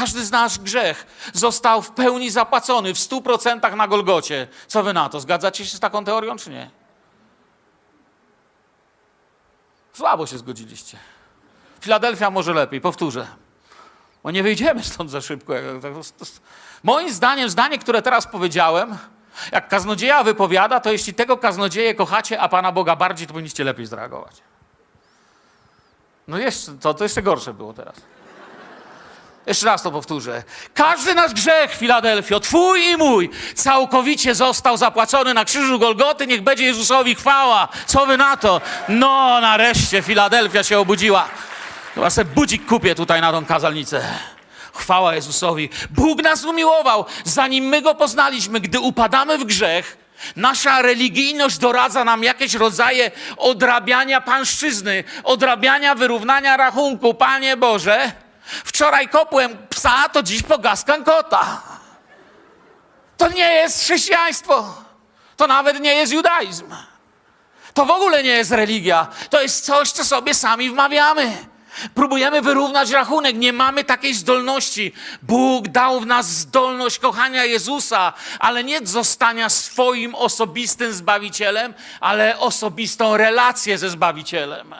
Każdy 0.00 0.24
z 0.24 0.30
nasz 0.30 0.58
grzech 0.58 1.06
został 1.32 1.82
w 1.82 1.90
pełni 1.90 2.30
zapłacony, 2.30 2.94
w 2.94 2.98
stu 2.98 3.22
procentach 3.22 3.74
na 3.74 3.88
Golgocie. 3.88 4.48
Co 4.66 4.82
wy 4.82 4.92
na 4.92 5.08
to? 5.08 5.20
Zgadzacie 5.20 5.66
się 5.66 5.76
z 5.76 5.80
taką 5.80 6.04
teorią, 6.04 6.36
czy 6.36 6.50
nie? 6.50 6.70
Słabo 9.92 10.26
się 10.26 10.38
zgodziliście. 10.38 10.98
Filadelfia 11.80 12.30
może 12.30 12.54
lepiej, 12.54 12.80
powtórzę. 12.80 13.26
Bo 14.22 14.30
nie 14.30 14.42
wyjdziemy 14.42 14.84
stąd 14.84 15.10
za 15.10 15.20
szybko. 15.20 15.52
Moim 16.82 17.12
zdaniem, 17.12 17.50
zdanie, 17.50 17.78
które 17.78 18.02
teraz 18.02 18.26
powiedziałem, 18.26 18.98
jak 19.52 19.68
kaznodzieja 19.68 20.22
wypowiada, 20.22 20.80
to 20.80 20.92
jeśli 20.92 21.14
tego 21.14 21.36
kaznodzieję 21.36 21.94
kochacie, 21.94 22.40
a 22.40 22.48
Pana 22.48 22.72
Boga 22.72 22.96
bardziej, 22.96 23.26
to 23.26 23.32
powinniście 23.32 23.64
lepiej 23.64 23.86
zareagować. 23.86 24.36
No 26.28 26.38
jeszcze, 26.38 26.72
to, 26.72 26.94
to 26.94 27.04
jeszcze 27.04 27.22
gorsze 27.22 27.54
było 27.54 27.72
teraz. 27.72 27.96
Jeszcze 29.50 29.66
raz 29.66 29.82
to 29.82 29.90
powtórzę. 29.90 30.42
Każdy 30.74 31.14
nasz 31.14 31.34
grzech, 31.34 31.74
Filadelfio, 31.74 32.40
twój 32.40 32.86
i 32.86 32.96
mój, 32.96 33.30
całkowicie 33.54 34.34
został 34.34 34.76
zapłacony 34.76 35.34
na 35.34 35.44
krzyżu 35.44 35.78
Golgoty. 35.78 36.26
Niech 36.26 36.42
będzie 36.42 36.64
Jezusowi 36.64 37.14
chwała. 37.14 37.68
Co 37.86 38.06
wy 38.06 38.16
na 38.16 38.36
to? 38.36 38.60
No, 38.88 39.40
nareszcie 39.40 40.02
Filadelfia 40.02 40.62
się 40.62 40.78
obudziła. 40.78 41.28
Chyba 41.94 42.10
sobie 42.10 42.30
budzik 42.34 42.66
kupię 42.66 42.94
tutaj 42.94 43.20
na 43.20 43.32
tą 43.32 43.44
kazalnicę. 43.44 44.02
Chwała 44.74 45.14
Jezusowi. 45.14 45.68
Bóg 45.90 46.22
nas 46.22 46.44
umiłował, 46.44 47.04
zanim 47.24 47.64
my 47.64 47.82
go 47.82 47.94
poznaliśmy. 47.94 48.60
Gdy 48.60 48.80
upadamy 48.80 49.38
w 49.38 49.44
grzech, 49.44 49.96
nasza 50.36 50.82
religijność 50.82 51.58
doradza 51.58 52.04
nam 52.04 52.24
jakieś 52.24 52.54
rodzaje 52.54 53.10
odrabiania 53.36 54.20
pańszczyzny, 54.20 55.04
odrabiania 55.24 55.94
wyrównania 55.94 56.56
rachunku. 56.56 57.14
Panie 57.14 57.56
Boże, 57.56 58.12
wczoraj 58.64 59.08
kopłem 59.08 59.66
psa, 59.70 60.08
to 60.08 60.22
dziś 60.22 60.42
pogaskam 60.42 61.04
kota. 61.04 61.62
To 63.16 63.28
nie 63.28 63.54
jest 63.54 63.84
chrześcijaństwo. 63.84 64.74
To 65.36 65.46
nawet 65.46 65.80
nie 65.80 65.94
jest 65.94 66.12
judaizm. 66.12 66.74
To 67.74 67.86
w 67.86 67.90
ogóle 67.90 68.22
nie 68.22 68.30
jest 68.30 68.50
religia. 68.50 69.06
To 69.30 69.42
jest 69.42 69.64
coś, 69.64 69.90
co 69.90 70.04
sobie 70.04 70.34
sami 70.34 70.70
wmawiamy. 70.70 71.36
Próbujemy 71.94 72.42
wyrównać 72.42 72.90
rachunek, 72.90 73.36
nie 73.36 73.52
mamy 73.52 73.84
takiej 73.84 74.14
zdolności. 74.14 74.92
Bóg 75.22 75.68
dał 75.68 76.00
w 76.00 76.06
nas 76.06 76.26
zdolność 76.26 76.98
kochania 76.98 77.44
Jezusa, 77.44 78.12
ale 78.38 78.64
nie 78.64 78.86
zostania 78.86 79.48
swoim 79.48 80.14
osobistym 80.14 80.92
zbawicielem, 80.92 81.74
ale 82.00 82.38
osobistą 82.38 83.16
relację 83.16 83.78
ze 83.78 83.90
zbawicielem. 83.90 84.74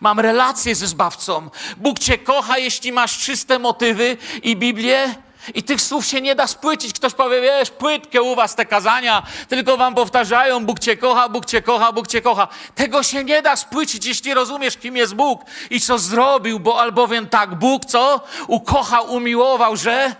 Mam 0.00 0.20
relację 0.20 0.74
ze 0.74 0.86
zbawcą. 0.86 1.50
Bóg 1.76 1.98
cię 1.98 2.18
kocha, 2.18 2.58
jeśli 2.58 2.92
masz 2.92 3.18
czyste 3.18 3.58
motywy 3.58 4.16
i 4.42 4.56
Biblię 4.56 5.14
I 5.54 5.62
tych 5.62 5.82
słów 5.82 6.06
się 6.06 6.20
nie 6.20 6.34
da 6.34 6.46
spłycić. 6.46 6.92
Ktoś 6.92 7.14
powie, 7.14 7.40
wiesz, 7.40 7.70
płytkie 7.70 8.22
u 8.22 8.34
was 8.34 8.54
te 8.54 8.66
kazania, 8.66 9.22
tylko 9.48 9.76
wam 9.76 9.94
powtarzają, 9.94 10.66
Bóg 10.66 10.80
cię 10.80 10.96
kocha, 10.96 11.28
Bóg 11.28 11.46
cię 11.46 11.62
kocha, 11.62 11.92
Bóg 11.92 12.06
cię 12.06 12.22
kocha. 12.22 12.48
Tego 12.74 13.02
się 13.02 13.24
nie 13.24 13.42
da 13.42 13.56
spłycić, 13.56 14.06
jeśli 14.06 14.34
rozumiesz, 14.34 14.76
kim 14.76 14.96
jest 14.96 15.14
Bóg 15.14 15.42
i 15.70 15.80
co 15.80 15.98
zrobił, 15.98 16.60
bo 16.60 16.80
albowiem 16.80 17.28
tak 17.28 17.54
Bóg, 17.54 17.84
co? 17.84 18.20
Ukochał, 18.48 19.12
umiłował, 19.12 19.76
że... 19.76 20.14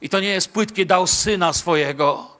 I 0.00 0.08
to 0.08 0.20
nie 0.20 0.28
jest 0.28 0.52
płytkie, 0.52 0.86
dał 0.86 1.06
Syna 1.06 1.52
swojego. 1.52 2.30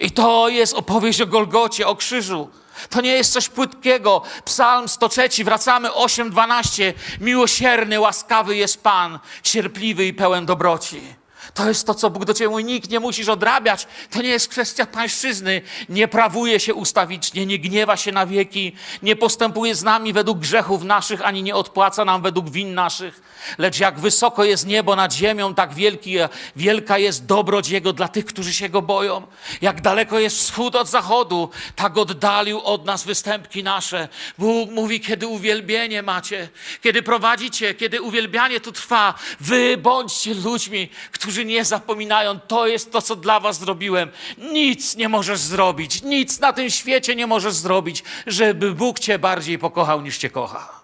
I 0.00 0.10
to 0.10 0.48
jest 0.48 0.74
opowieść 0.74 1.20
o 1.20 1.26
Golgocie, 1.26 1.86
o 1.86 1.96
krzyżu. 1.96 2.50
To 2.88 3.00
nie 3.00 3.12
jest 3.12 3.32
coś 3.32 3.48
płytkiego. 3.48 4.22
Psalm 4.44 4.88
103, 4.88 5.44
wracamy 5.44 5.88
8:12. 5.90 6.92
Miłosierny, 7.20 8.00
łaskawy 8.00 8.56
jest 8.56 8.82
Pan, 8.82 9.18
cierpliwy 9.42 10.06
i 10.06 10.14
pełen 10.14 10.46
dobroci. 10.46 11.19
To 11.54 11.68
jest 11.68 11.86
to, 11.86 11.94
co 11.94 12.10
Bóg 12.10 12.24
do 12.24 12.34
ciebie 12.34 12.50
mówi. 12.50 12.64
Nikt 12.64 12.90
nie 12.90 13.00
musisz 13.00 13.28
odrabiać. 13.28 13.86
To 14.10 14.22
nie 14.22 14.28
jest 14.28 14.48
kwestia 14.48 14.86
pańszczyzny. 14.86 15.62
Nie 15.88 16.08
prawuje 16.08 16.60
się 16.60 16.74
ustawicznie, 16.74 17.46
nie 17.46 17.58
gniewa 17.58 17.96
się 17.96 18.12
na 18.12 18.26
wieki, 18.26 18.72
nie 19.02 19.16
postępuje 19.16 19.74
z 19.74 19.82
nami 19.82 20.12
według 20.12 20.38
grzechów 20.38 20.82
naszych, 20.82 21.26
ani 21.26 21.42
nie 21.42 21.54
odpłaca 21.54 22.04
nam 22.04 22.22
według 22.22 22.50
win 22.50 22.74
naszych. 22.74 23.20
Lecz 23.58 23.80
jak 23.80 24.00
wysoko 24.00 24.44
jest 24.44 24.66
niebo 24.66 24.96
nad 24.96 25.12
ziemią, 25.12 25.54
tak 25.54 25.74
wielki, 25.74 26.16
wielka 26.56 26.98
jest 26.98 27.26
dobroć 27.26 27.68
Jego 27.68 27.92
dla 27.92 28.08
tych, 28.08 28.24
którzy 28.24 28.52
się 28.52 28.68
Go 28.68 28.82
boją. 28.82 29.26
Jak 29.60 29.80
daleko 29.80 30.18
jest 30.18 30.38
wschód 30.38 30.76
od 30.76 30.88
zachodu, 30.88 31.50
tak 31.76 31.98
oddalił 31.98 32.60
od 32.60 32.84
nas 32.84 33.04
występki 33.04 33.62
nasze. 33.62 34.08
Bóg 34.38 34.70
mówi, 34.70 35.00
kiedy 35.00 35.26
uwielbienie 35.26 36.02
macie, 36.02 36.48
kiedy 36.82 37.02
prowadzicie, 37.02 37.74
kiedy 37.74 38.02
uwielbianie 38.02 38.60
tu 38.60 38.72
trwa, 38.72 39.14
wy 39.40 39.76
bądźcie 39.76 40.34
ludźmi, 40.34 40.88
którzy 41.12 41.39
nie 41.44 41.64
zapominają, 41.64 42.40
to 42.40 42.66
jest 42.66 42.92
to, 42.92 43.02
co 43.02 43.16
dla 43.16 43.40
was 43.40 43.58
zrobiłem. 43.58 44.10
Nic 44.38 44.96
nie 44.96 45.08
możesz 45.08 45.40
zrobić, 45.40 46.02
nic 46.02 46.40
na 46.40 46.52
tym 46.52 46.70
świecie 46.70 47.16
nie 47.16 47.26
możesz 47.26 47.54
zrobić, 47.54 48.04
żeby 48.26 48.72
Bóg 48.72 48.98
cię 48.98 49.18
bardziej 49.18 49.58
pokochał 49.58 50.00
niż 50.00 50.18
cię 50.18 50.30
kocha. 50.30 50.80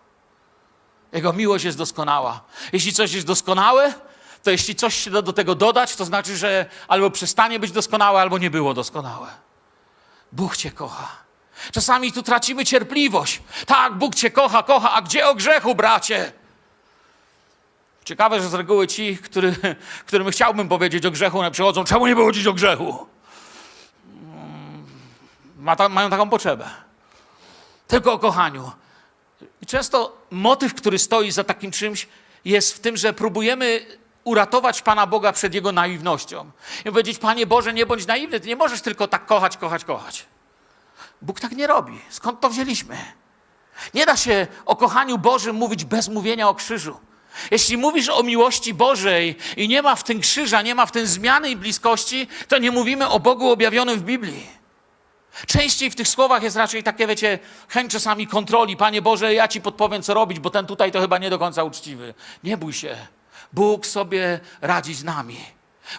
Jego 1.13 1.33
miłość 1.33 1.65
jest 1.65 1.79
doskonała. 1.79 2.41
Jeśli 2.73 2.93
coś 2.93 3.13
jest 3.13 3.27
doskonałe, 3.27 3.95
to 4.43 4.51
jeśli 4.51 4.75
coś 4.75 4.95
się 4.95 5.11
da 5.11 5.23
do 5.23 5.33
tego 5.33 5.55
dodać, 5.55 5.97
to 5.97 6.05
znaczy, 6.05 6.37
że 6.37 6.67
albo 6.89 7.11
przestanie 7.11 7.59
być 7.59 7.73
doskonałe, 7.73 8.21
albo 8.21 8.39
nie 8.39 8.51
było 8.51 8.75
doskonałe. 8.75 9.29
Bóg 10.33 10.57
cię 10.57 10.71
kocha. 10.71 11.09
Czasami 11.73 12.13
tu 12.13 12.23
tracimy 12.23 12.65
cierpliwość. 12.65 13.43
Tak, 13.67 13.95
Bóg 13.95 14.15
cię 14.15 14.31
kocha, 14.31 14.63
kocha, 14.63 14.93
a 14.93 15.03
gdzie 15.03 15.29
o 15.29 15.35
grzechu, 15.35 15.75
bracie? 15.75 16.33
Ciekawe, 18.07 18.41
że 18.41 18.49
z 18.49 18.55
reguły 18.55 18.87
ci, 18.87 19.17
który, 19.17 19.57
którym 20.07 20.31
chciałbym 20.31 20.69
powiedzieć 20.69 21.07
o 21.07 21.11
grzechu, 21.11 21.39
one 21.39 21.51
przychodzą, 21.51 21.85
czemu 21.85 22.07
nie 22.07 22.15
było 22.15 22.33
dziś 22.33 22.47
o 22.47 22.53
grzechu? 22.53 23.07
Ma 25.59 25.77
ta, 25.77 25.89
mają 25.89 26.11
taką 26.11 26.31
potrzebę. 26.31 26.71
Tylko 27.87 28.13
o 28.13 28.19
kochaniu. 28.19 28.73
I 29.63 29.67
często 29.67 30.17
motyw, 30.31 30.75
który 30.75 30.99
stoi 30.99 31.31
za 31.31 31.45
takim 31.45 31.71
czymś, 31.71 32.09
jest 32.45 32.77
w 32.77 32.81
tym, 32.81 32.97
że 32.97 33.13
próbujemy 33.13 33.87
uratować 34.25 34.83
Pana 34.83 35.07
Boga 35.07 35.33
przed 35.33 35.55
Jego 35.55 35.73
naiwnością. 35.73 36.51
I 36.85 36.89
powiedzieć, 36.89 37.19
Panie 37.19 37.47
Boże, 37.47 37.75
nie 37.75 37.87
bądź 37.87 38.07
naiwny, 38.07 38.41
Ty 38.41 38.49
nie 38.49 38.57
możesz 38.57 38.81
tylko 38.81 39.09
tak 39.09 39.27
kochać, 39.27 39.57
kochać, 39.57 39.85
kochać. 39.85 40.27
Bóg 41.23 41.41
tak 41.41 41.53
nie 41.53 41.67
robi. 41.67 42.01
Skąd 42.11 42.41
to 42.41 42.49
wzięliśmy? 42.49 42.97
Nie 43.95 44.07
da 44.07 44.17
się 44.17 44.47
o 44.67 44.77
kochaniu 44.77 45.19
Bożym 45.19 45.57
mówić 45.57 45.85
bez 45.85 46.09
mówienia 46.09 46.49
o 46.49 46.55
krzyżu. 46.55 47.06
Jeśli 47.51 47.77
mówisz 47.77 48.09
o 48.09 48.23
miłości 48.23 48.75
Bożej 48.75 49.37
i 49.57 49.69
nie 49.69 49.83
ma 49.83 49.97
w 49.97 50.05
tym 50.05 50.21
krzyża, 50.21 50.63
nie 50.63 50.75
ma 50.75 50.87
w 50.87 50.93
tym 50.93 51.07
zmiany 51.07 51.51
i 51.51 51.57
bliskości, 51.57 52.29
to 52.49 52.59
nie 52.59 52.71
mówimy 52.71 53.09
o 53.09 53.21
Bogu 53.21 53.51
objawionym 53.51 53.99
w 53.99 54.03
Biblii. 54.03 54.47
Częściej 55.47 55.91
w 55.91 55.97
tych 55.97 56.09
słowach 56.09 56.43
jest 56.43 56.57
raczej 56.57 56.83
takie, 56.83 57.07
wiecie, 57.07 57.39
chęć 57.69 57.93
czasami 57.93 58.27
kontroli. 58.27 58.77
Panie 58.77 59.03
Boże, 59.03 59.35
ja 59.35 59.49
ci 59.49 59.61
podpowiem, 59.61 60.03
co 60.03 60.15
robić, 60.15 60.41
bo 60.41 60.51
ten 60.51 60.67
tutaj 60.67 60.93
to 60.93 61.01
chyba 61.01 61.19
nie 61.19 61.31
do 61.31 61.39
końca 61.39 61.63
uczciwy. 61.63 62.15
Nie 62.45 62.57
bój 62.57 62.73
się. 62.73 62.97
Bóg 63.53 63.87
sobie 63.87 64.41
radzi 64.61 64.95
z 64.95 65.05
nami. 65.05 65.39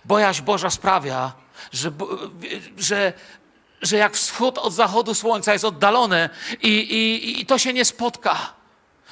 Bojaźń 0.05 0.43
Boża 0.43 0.69
sprawia, 0.69 1.33
że, 1.71 1.91
że, 2.77 3.13
że 3.81 3.97
jak 3.97 4.13
wschód 4.13 4.57
od 4.57 4.73
zachodu 4.73 5.13
słońca 5.13 5.53
jest 5.53 5.65
oddalone 5.65 6.29
i, 6.61 6.69
i, 6.69 7.41
i 7.41 7.45
to 7.45 7.57
się 7.57 7.73
nie 7.73 7.85
spotka. 7.85 8.56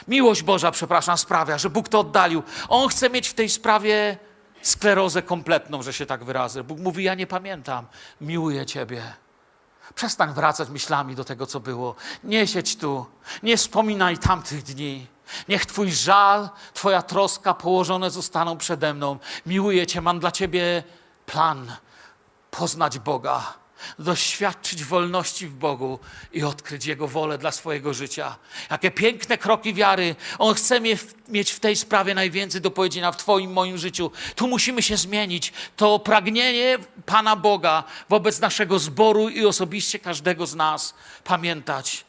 Miłość 0.08 0.44
Boża, 0.44 0.72
przepraszam, 0.72 1.18
sprawia, 1.18 1.58
że 1.58 1.70
Bóg 1.70 1.90
to 1.90 2.00
oddalił. 2.00 2.44
On 2.70 2.90
chce 2.90 3.10
mieć 3.10 3.28
w 3.28 3.34
tej 3.34 3.50
sprawie 3.50 4.18
sklerozę 4.62 5.22
kompletną, 5.22 5.84
że 5.84 5.94
się 5.94 6.06
tak 6.06 6.24
wyrazę. 6.24 6.64
Bóg 6.64 6.80
mówi: 6.80 7.04
Ja 7.04 7.16
nie 7.16 7.28
pamiętam, 7.28 7.86
miłuję 8.22 8.66
Ciebie. 8.66 9.14
Przestań 9.96 10.34
wracać 10.34 10.70
myślami 10.70 11.16
do 11.16 11.24
tego, 11.24 11.46
co 11.46 11.60
było. 11.60 11.96
Nie 12.24 12.48
siedź 12.48 12.76
tu, 12.76 13.06
nie 13.44 13.58
wspominaj 13.58 14.18
tamtych 14.18 14.64
dni. 14.64 15.08
Niech 15.50 15.66
Twój 15.66 15.92
żal, 15.92 16.50
Twoja 16.74 17.02
troska 17.02 17.54
położone 17.54 18.12
zostaną 18.12 18.58
przede 18.58 18.94
mną. 18.94 19.18
Miłuję 19.46 19.88
Cię, 19.88 20.02
mam 20.02 20.20
dla 20.20 20.32
Ciebie 20.32 20.84
plan. 21.26 21.76
Poznać 22.52 23.00
Boga, 23.00 23.54
doświadczyć 24.00 24.84
wolności 24.84 25.48
w 25.48 25.54
Bogu 25.54 26.00
i 26.34 26.44
odkryć 26.44 26.86
Jego 26.86 27.08
wolę 27.08 27.38
dla 27.38 27.52
swojego 27.52 27.94
życia. 27.94 28.36
Jakie 28.72 28.92
piękne 28.92 29.38
kroki 29.38 29.74
wiary. 29.74 30.16
On 30.40 30.54
chce 30.54 30.82
mieć 31.28 31.52
w 31.52 31.60
tej 31.60 31.76
sprawie 31.76 32.16
najwięcej 32.16 32.62
do 32.62 32.72
powiedzenia 32.72 33.12
w 33.12 33.18
Twoim, 33.18 33.54
moim 33.54 33.78
życiu. 33.78 34.12
Tu 34.36 34.48
musimy 34.48 34.82
się 34.82 34.98
zmienić. 34.98 35.54
To 35.76 36.00
pragnienie 36.00 36.78
Pana 37.06 37.36
Boga 37.36 37.84
wobec 38.10 38.40
naszego 38.40 38.80
zboru 38.80 39.30
i 39.30 39.46
osobiście 39.46 40.00
każdego 40.00 40.46
z 40.46 40.56
nas 40.56 40.94
pamiętać, 41.24 42.06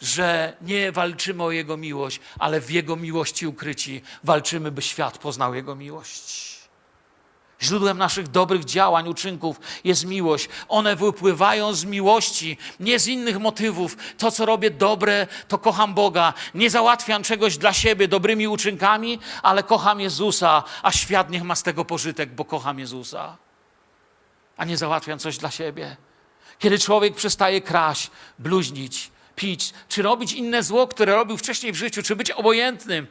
że 0.00 0.56
nie 0.60 0.92
walczymy 0.92 1.42
o 1.42 1.50
Jego 1.50 1.76
miłość, 1.76 2.20
ale 2.38 2.60
w 2.60 2.70
Jego 2.70 2.96
miłości 2.96 3.46
ukryci 3.46 4.02
walczymy, 4.24 4.70
by 4.70 4.82
świat 4.82 5.18
poznał 5.18 5.54
Jego 5.54 5.74
miłość. 5.76 6.51
Źródłem 7.62 7.98
naszych 7.98 8.28
dobrych 8.28 8.64
działań, 8.64 9.08
uczynków 9.08 9.60
jest 9.84 10.04
miłość. 10.04 10.48
One 10.68 10.96
wypływają 10.96 11.74
z 11.74 11.84
miłości, 11.84 12.58
nie 12.80 12.98
z 12.98 13.06
innych 13.06 13.40
motywów. 13.40 13.96
To, 14.18 14.30
co 14.30 14.46
robię 14.46 14.70
dobre, 14.70 15.26
to 15.48 15.58
kocham 15.58 15.94
Boga. 15.94 16.34
Nie 16.54 16.70
załatwiam 16.70 17.22
czegoś 17.22 17.58
dla 17.58 17.72
siebie 17.72 18.08
dobrymi 18.08 18.48
uczynkami, 18.48 19.18
ale 19.42 19.62
kocham 19.62 20.00
Jezusa, 20.00 20.64
a 20.82 20.92
świat 20.92 21.30
niech 21.30 21.42
ma 21.42 21.54
z 21.54 21.62
tego 21.62 21.84
pożytek, 21.84 22.34
bo 22.34 22.44
kocham 22.44 22.78
Jezusa. 22.78 23.36
A 24.56 24.64
nie 24.64 24.76
załatwiam 24.76 25.18
coś 25.18 25.38
dla 25.38 25.50
siebie. 25.50 25.96
Kiedy 26.58 26.78
człowiek 26.78 27.14
przestaje 27.14 27.60
kraść, 27.60 28.10
bluźnić, 28.38 29.10
pić, 29.36 29.72
czy 29.88 30.02
robić 30.02 30.32
inne 30.32 30.62
zło, 30.62 30.88
które 30.88 31.14
robił 31.14 31.36
wcześniej 31.36 31.72
w 31.72 31.76
życiu, 31.76 32.02
czy 32.02 32.16
być 32.16 32.30
obojętnym, 32.30 33.06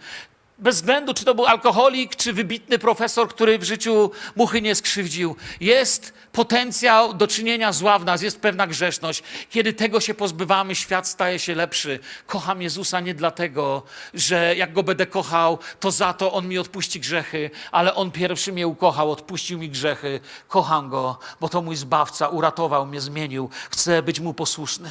bez 0.62 0.76
względu, 0.76 1.13
czy 1.13 1.26
to 1.26 1.36
był 1.36 1.45
alkoholik, 1.45 2.15
czy 2.15 2.34
wybitny 2.34 2.80
profesor, 2.80 3.30
który 3.30 3.60
w 3.60 3.63
życiu 3.63 4.12
muchy 4.36 4.62
nie 4.62 4.76
skrzywdził, 4.76 5.36
jest 5.60 6.13
potencjał 6.32 7.13
do 7.13 7.28
czynienia 7.28 7.74
zła 7.74 8.00
w 8.00 8.06
nas, 8.06 8.21
jest 8.21 8.39
pewna 8.39 8.67
grzeszność. 8.67 9.24
Kiedy 9.50 9.74
tego 9.74 10.00
się 10.00 10.13
pozbywamy, 10.13 10.76
świat 10.76 11.08
staje 11.08 11.39
się 11.39 11.56
lepszy. 11.56 12.00
Kocham 12.28 12.62
Jezusa 12.62 13.00
nie 13.00 13.13
dlatego, 13.13 13.84
że 14.13 14.56
jak 14.56 14.74
go 14.74 14.84
będę 14.84 15.06
kochał, 15.06 15.60
to 15.80 15.91
za 15.91 16.13
to 16.13 16.34
on 16.34 16.47
mi 16.47 16.58
odpuści 16.58 17.00
grzechy, 17.00 17.50
ale 17.71 17.95
on 17.95 18.12
pierwszy 18.12 18.54
mnie 18.54 18.67
ukochał, 18.67 19.12
odpuścił 19.12 19.60
mi 19.60 19.69
grzechy. 19.69 20.19
Kocham 20.47 20.89
go, 20.89 21.19
bo 21.39 21.50
to 21.50 21.62
mój 21.62 21.76
zbawca, 21.76 22.28
uratował 22.28 22.86
mnie, 22.86 23.02
zmienił. 23.02 23.50
Chcę 23.69 24.04
być 24.04 24.19
mu 24.19 24.34
posłuszny. 24.34 24.89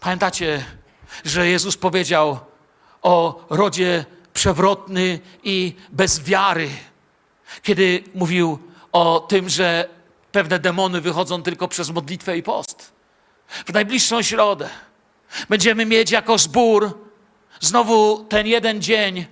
Pamiętacie, 0.00 0.64
że 1.24 1.48
Jezus 1.48 1.76
powiedział, 1.76 2.40
o 3.04 3.44
rodzie 3.50 4.04
przewrotny 4.32 5.20
i 5.42 5.74
bez 5.92 6.20
wiary, 6.20 6.68
kiedy 7.62 8.04
mówił 8.14 8.58
o 8.92 9.20
tym, 9.28 9.48
że 9.48 9.88
pewne 10.32 10.58
demony 10.58 11.00
wychodzą 11.00 11.42
tylko 11.42 11.68
przez 11.68 11.90
modlitwę 11.90 12.38
i 12.38 12.42
post. 12.42 12.92
W 13.48 13.72
najbliższą 13.72 14.22
środę 14.22 14.68
będziemy 15.48 15.86
mieć 15.86 16.10
jako 16.10 16.38
zbór 16.38 16.98
znowu 17.60 18.24
ten 18.24 18.46
jeden 18.46 18.82
dzień, 18.82 19.26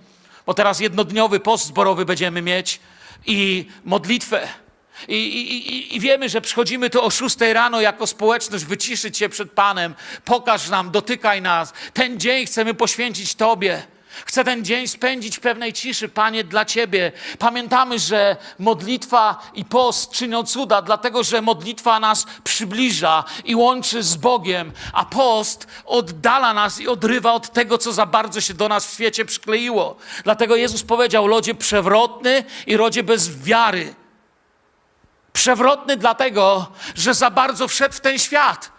bo 0.46 0.54
teraz 0.54 0.80
jednodniowy 0.80 1.40
post 1.40 1.66
zborowy 1.66 2.04
będziemy 2.04 2.42
mieć 2.42 2.80
i 3.26 3.66
modlitwę. 3.84 4.48
I, 5.08 5.14
i, 5.14 5.96
I, 5.96 6.00
wiemy, 6.00 6.28
że 6.28 6.40
przychodzimy 6.40 6.90
tu 6.90 7.04
o 7.04 7.10
6 7.10 7.36
rano 7.40 7.80
jako 7.80 8.06
społeczność, 8.06 8.64
wyciszyć 8.64 9.18
się 9.18 9.28
przed 9.28 9.52
Panem, 9.52 9.94
pokaż 10.24 10.68
nam, 10.68 10.90
dotykaj 10.90 11.42
nas. 11.42 11.72
Ten 11.92 12.20
dzień 12.20 12.46
chcemy 12.46 12.74
poświęcić 12.74 13.34
Tobie. 13.34 13.82
Chcę 14.26 14.44
ten 14.44 14.64
dzień 14.64 14.88
spędzić 14.88 15.36
w 15.36 15.40
pewnej 15.40 15.72
ciszy, 15.72 16.08
Panie, 16.08 16.44
dla 16.44 16.64
Ciebie. 16.64 17.12
Pamiętamy, 17.38 17.98
że 17.98 18.36
modlitwa 18.58 19.50
i 19.54 19.64
post 19.64 20.10
czynią 20.10 20.44
cuda, 20.44 20.82
dlatego 20.82 21.22
że 21.22 21.42
modlitwa 21.42 22.00
nas 22.00 22.26
przybliża 22.44 23.24
i 23.44 23.54
łączy 23.54 24.02
z 24.02 24.16
Bogiem, 24.16 24.72
a 24.92 25.04
post 25.04 25.66
oddala 25.84 26.54
nas 26.54 26.80
i 26.80 26.88
odrywa 26.88 27.32
od 27.32 27.52
tego, 27.52 27.78
co 27.78 27.92
za 27.92 28.06
bardzo 28.06 28.40
się 28.40 28.54
do 28.54 28.68
nas 28.68 28.86
w 28.86 28.94
świecie 28.94 29.24
przykleiło. 29.24 29.96
Dlatego 30.24 30.56
Jezus 30.56 30.82
powiedział: 30.82 31.26
Lodzie 31.26 31.54
przewrotny 31.54 32.44
i 32.66 32.76
rodzie 32.76 33.02
bez 33.02 33.42
wiary. 33.44 33.94
Przewrotny 35.32 35.96
dlatego, 35.96 36.66
że 36.94 37.14
za 37.14 37.30
bardzo 37.30 37.68
wszedł 37.68 37.94
w 37.94 38.00
ten 38.00 38.18
świat. 38.18 38.72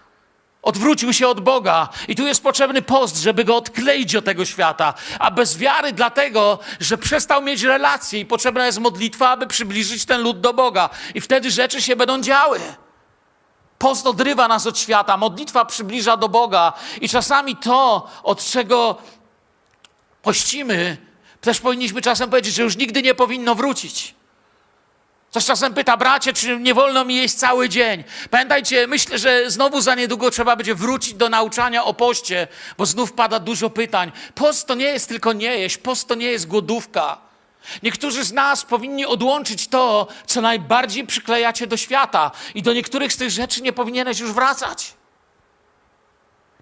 Odwrócił 0.62 1.13
się 1.13 1.28
od 1.28 1.39
Boga 1.39 1.89
i 2.08 2.16
tu 2.16 2.28
jest 2.28 2.44
potrzebny 2.44 2.82
post, 2.82 3.18
żeby 3.18 3.44
go 3.44 3.56
odkleić 3.56 4.16
od 4.16 4.26
tego 4.26 4.46
świata. 4.46 4.94
A 5.20 5.32
bez 5.32 5.58
wiary 5.58 5.92
dlatego, 5.92 6.60
że 6.80 6.98
przestał 6.98 7.42
mieć 7.42 7.62
relacje 7.62 8.20
i 8.20 8.26
potrzebna 8.26 8.66
jest 8.66 8.80
modlitwa, 8.80 9.30
aby 9.30 9.48
przybliżyć 9.48 10.06
ten 10.06 10.22
lud 10.22 10.42
do 10.42 10.54
Boga. 10.54 10.89
I 11.16 11.22
wtedy 11.22 11.52
rzeczy 11.52 11.82
się 11.82 11.96
będą 11.96 12.22
działy. 12.22 12.60
Post 13.78 14.08
odrywa 14.08 14.48
nas 14.48 14.68
od 14.68 14.80
świata, 14.80 15.18
modlitwa 15.18 15.66
przybliża 15.66 16.18
do 16.18 16.30
Boga 16.30 16.74
i 17.02 17.10
czasami 17.10 17.56
to, 17.56 18.10
od 18.24 18.46
czego 18.46 18.98
pościmy, 20.22 20.98
też 21.42 21.60
powinniśmy 21.60 22.02
czasem 22.02 22.30
powiedzieć, 22.30 22.56
że 22.56 22.63
już 22.63 22.78
nigdy 22.78 23.02
nie 23.02 23.16
powinno 23.16 23.56
wrócić. 23.56 24.16
Ktoś 25.34 25.46
czasem 25.46 25.74
pyta, 25.74 25.98
bracie, 25.98 26.34
czy 26.34 26.60
nie 26.60 26.74
wolno 26.74 27.06
mi 27.06 27.15
jeść 27.15 27.36
cały 27.36 27.69
dzień? 27.69 28.04
Pamiętajcie, 28.30 28.88
myślę, 28.88 29.19
że 29.19 29.52
znowu 29.52 29.82
za 29.82 29.96
niedługo 29.96 30.32
trzeba 30.32 30.56
będzie 30.56 30.76
wrócić 30.76 31.13
do 31.13 31.30
nauczania 31.30 31.84
o 31.84 31.93
poście, 31.93 32.48
bo 32.78 32.86
znów 32.86 33.13
pada 33.13 33.39
dużo 33.39 33.69
pytań. 33.69 34.12
Post 34.36 34.67
to 34.67 34.76
nie 34.76 34.86
jest 34.86 35.10
tylko 35.10 35.34
nie 35.34 35.58
jeść, 35.58 35.78
post 35.78 36.08
to 36.08 36.15
nie 36.15 36.26
jest 36.26 36.48
głodówka. 36.48 37.17
Niektórzy 37.84 38.24
z 38.24 38.34
nas 38.34 38.65
powinni 38.65 39.06
odłączyć 39.06 39.67
to, 39.67 40.08
co 40.26 40.41
najbardziej 40.41 41.08
przyklejacie 41.08 41.67
do 41.67 41.78
świata, 41.78 42.32
i 42.56 42.62
do 42.62 42.74
niektórych 42.74 43.13
z 43.13 43.17
tych 43.17 43.30
rzeczy 43.30 43.62
nie 43.62 43.74
powinieneś 43.74 44.19
już 44.19 44.32
wracać. 44.32 44.93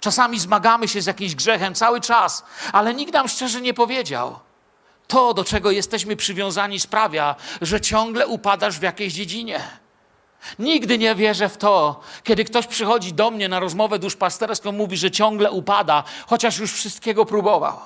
Czasami 0.02 0.40
zmagamy 0.40 0.88
się 0.88 1.02
z 1.02 1.06
jakimś 1.06 1.36
grzechem 1.36 1.76
cały 1.76 2.02
czas, 2.02 2.44
ale 2.74 2.94
nikt 2.94 3.14
nam 3.14 3.28
szczerze 3.28 3.62
nie 3.62 3.74
powiedział 3.74 4.40
to, 5.12 5.34
do 5.34 5.44
czego 5.44 5.72
jesteśmy 5.72 6.16
przywiązani, 6.16 6.80
sprawia, 6.80 7.36
że 7.62 7.82
ciągle 7.82 8.28
upadasz 8.28 8.80
w 8.80 8.82
jakiejś 8.82 9.14
dziedzinie. 9.14 9.60
Nigdy 10.60 10.98
nie 10.98 11.16
wierzę 11.16 11.50
w 11.50 11.58
to, 11.58 12.00
kiedy 12.24 12.46
ktoś 12.46 12.68
przychodzi 12.68 13.14
do 13.14 13.32
mnie 13.32 13.50
na 13.50 13.60
rozmowę 13.60 14.00
duszpasterską, 14.00 14.72
mówi, 14.72 14.98
że 14.98 15.12
ciągle 15.12 15.52
upada, 15.52 16.04
chociaż 16.28 16.58
już 16.58 16.74
wszystkiego 16.74 17.26
próbował. 17.26 17.78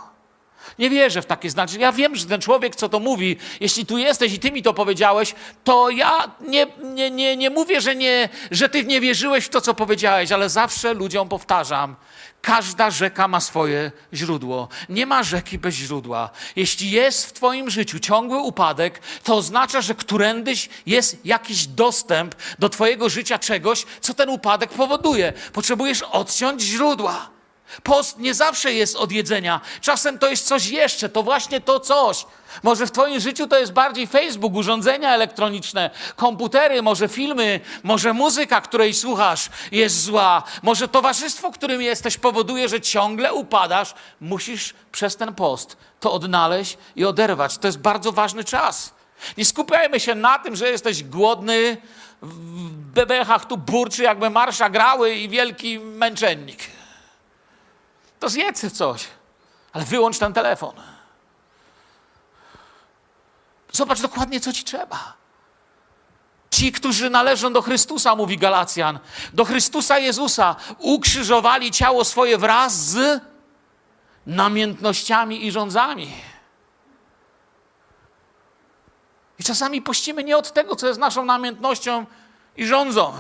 Nie 0.80 0.90
wierzę 0.90 1.22
w 1.22 1.26
takie 1.26 1.50
znaczenie. 1.50 1.82
Ja 1.82 1.92
wiem, 1.92 2.16
że 2.16 2.26
ten 2.26 2.42
człowiek, 2.42 2.76
co 2.76 2.90
to 2.90 3.00
mówi, 3.00 3.38
jeśli 3.60 3.86
tu 3.86 3.98
jesteś 3.98 4.34
i 4.34 4.40
ty 4.40 4.52
mi 4.52 4.64
to 4.64 4.74
powiedziałeś, 4.74 5.36
to 5.64 5.90
ja 5.90 6.32
nie, 6.42 6.68
nie, 6.84 7.12
nie, 7.12 7.38
nie 7.38 7.50
mówię, 7.50 7.82
że, 7.82 7.96
nie, 7.96 8.30
że 8.52 8.70
ty 8.70 8.84
nie 8.84 9.02
wierzyłeś 9.02 9.46
w 9.46 9.50
to, 9.50 9.62
co 9.62 9.74
powiedziałeś, 9.74 10.32
ale 10.32 10.50
zawsze 10.50 10.94
ludziom 10.94 11.30
powtarzam, 11.30 11.96
Każda 12.46 12.92
rzeka 12.92 13.28
ma 13.28 13.40
swoje 13.40 13.92
źródło. 14.14 14.68
Nie 14.90 15.06
ma 15.06 15.24
rzeki 15.24 15.58
bez 15.60 15.76
źródła. 15.76 16.30
Jeśli 16.56 16.92
jest 16.92 17.26
w 17.26 17.34
Twoim 17.34 17.70
życiu 17.70 18.00
ciągły 18.00 18.38
upadek, 18.38 19.02
to 19.24 19.36
oznacza, 19.36 19.82
że 19.82 19.96
którędyś 19.96 20.70
jest 20.86 21.26
jakiś 21.26 21.68
dostęp 21.68 22.36
do 22.60 22.70
Twojego 22.70 23.10
życia 23.10 23.40
czegoś, 23.40 23.86
co 24.02 24.14
ten 24.14 24.30
upadek 24.30 24.70
powoduje. 24.70 25.34
Potrzebujesz 25.54 26.02
odciąć 26.02 26.62
źródła. 26.62 27.30
Post 27.84 28.20
nie 28.20 28.34
zawsze 28.34 28.74
jest 28.74 28.96
od 28.96 29.12
jedzenia. 29.12 29.62
Czasem 29.82 30.20
to 30.20 30.30
jest 30.30 30.48
coś 30.48 30.68
jeszcze, 30.68 31.10
to 31.10 31.24
właśnie 31.24 31.62
to 31.62 31.80
coś. 31.80 32.26
Może 32.64 32.88
w 32.88 32.92
Twoim 32.92 33.20
życiu 33.20 33.48
to 33.48 33.60
jest 33.60 33.74
bardziej 33.74 34.08
Facebook, 34.08 34.56
urządzenia 34.56 35.14
elektroniczne, 35.14 35.90
komputery, 36.16 36.82
może 36.82 37.08
filmy, 37.08 37.60
może 37.84 38.14
muzyka, 38.14 38.62
której 38.62 38.94
słuchasz, 38.94 39.50
jest 39.72 40.04
zła. 40.04 40.44
Może 40.64 40.88
towarzystwo, 40.88 41.52
którym 41.52 41.82
jesteś, 41.82 42.18
powoduje, 42.18 42.70
że 42.70 42.82
ciągle 42.82 43.34
upadasz. 43.34 43.94
Musisz 44.22 44.74
przez 44.92 45.16
ten 45.16 45.34
post 45.34 45.78
to 46.00 46.12
odnaleźć 46.12 46.78
i 46.96 47.06
oderwać. 47.06 47.58
To 47.58 47.68
jest 47.68 47.80
bardzo 47.80 48.12
ważny 48.12 48.44
czas. 48.44 48.94
Nie 49.38 49.46
skupiajmy 49.46 50.00
się 50.00 50.16
na 50.16 50.40
tym, 50.40 50.56
że 50.56 50.70
jesteś 50.70 51.04
głodny, 51.04 51.78
w 52.22 52.70
bebechach 52.72 53.46
tu 53.46 53.58
burczy, 53.58 54.04
jakby 54.04 54.30
marsza 54.30 54.70
grały 54.70 55.14
i 55.14 55.30
wielki 55.30 55.80
męczennik. 55.80 56.60
To 58.20 58.30
zjedz 58.30 58.74
coś, 58.74 59.08
ale 59.74 59.86
wyłącz 59.86 60.20
ten 60.20 60.34
telefon. 60.34 60.95
Zobacz 63.76 64.02
dokładnie, 64.02 64.40
co 64.40 64.54
ci 64.54 64.64
trzeba. 64.64 65.14
Ci, 66.52 66.72
którzy 66.72 67.10
należą 67.10 67.54
do 67.54 67.62
Chrystusa, 67.62 68.16
mówi 68.16 68.38
Galacjan, 68.38 69.00
do 69.34 69.46
Chrystusa 69.46 70.00
Jezusa, 70.00 70.56
ukrzyżowali 70.80 71.72
ciało 71.72 72.06
swoje 72.06 72.38
wraz 72.38 72.74
z 72.74 73.22
namiętnościami 74.26 75.46
i 75.46 75.52
rządzami. 75.52 76.12
I 79.40 79.44
czasami 79.44 79.82
pościmy 79.82 80.24
nie 80.24 80.38
od 80.38 80.54
tego, 80.54 80.76
co 80.76 80.88
jest 80.88 81.00
naszą 81.00 81.26
namiętnością 81.26 82.06
i 82.58 82.66
rządzą. 82.66 83.14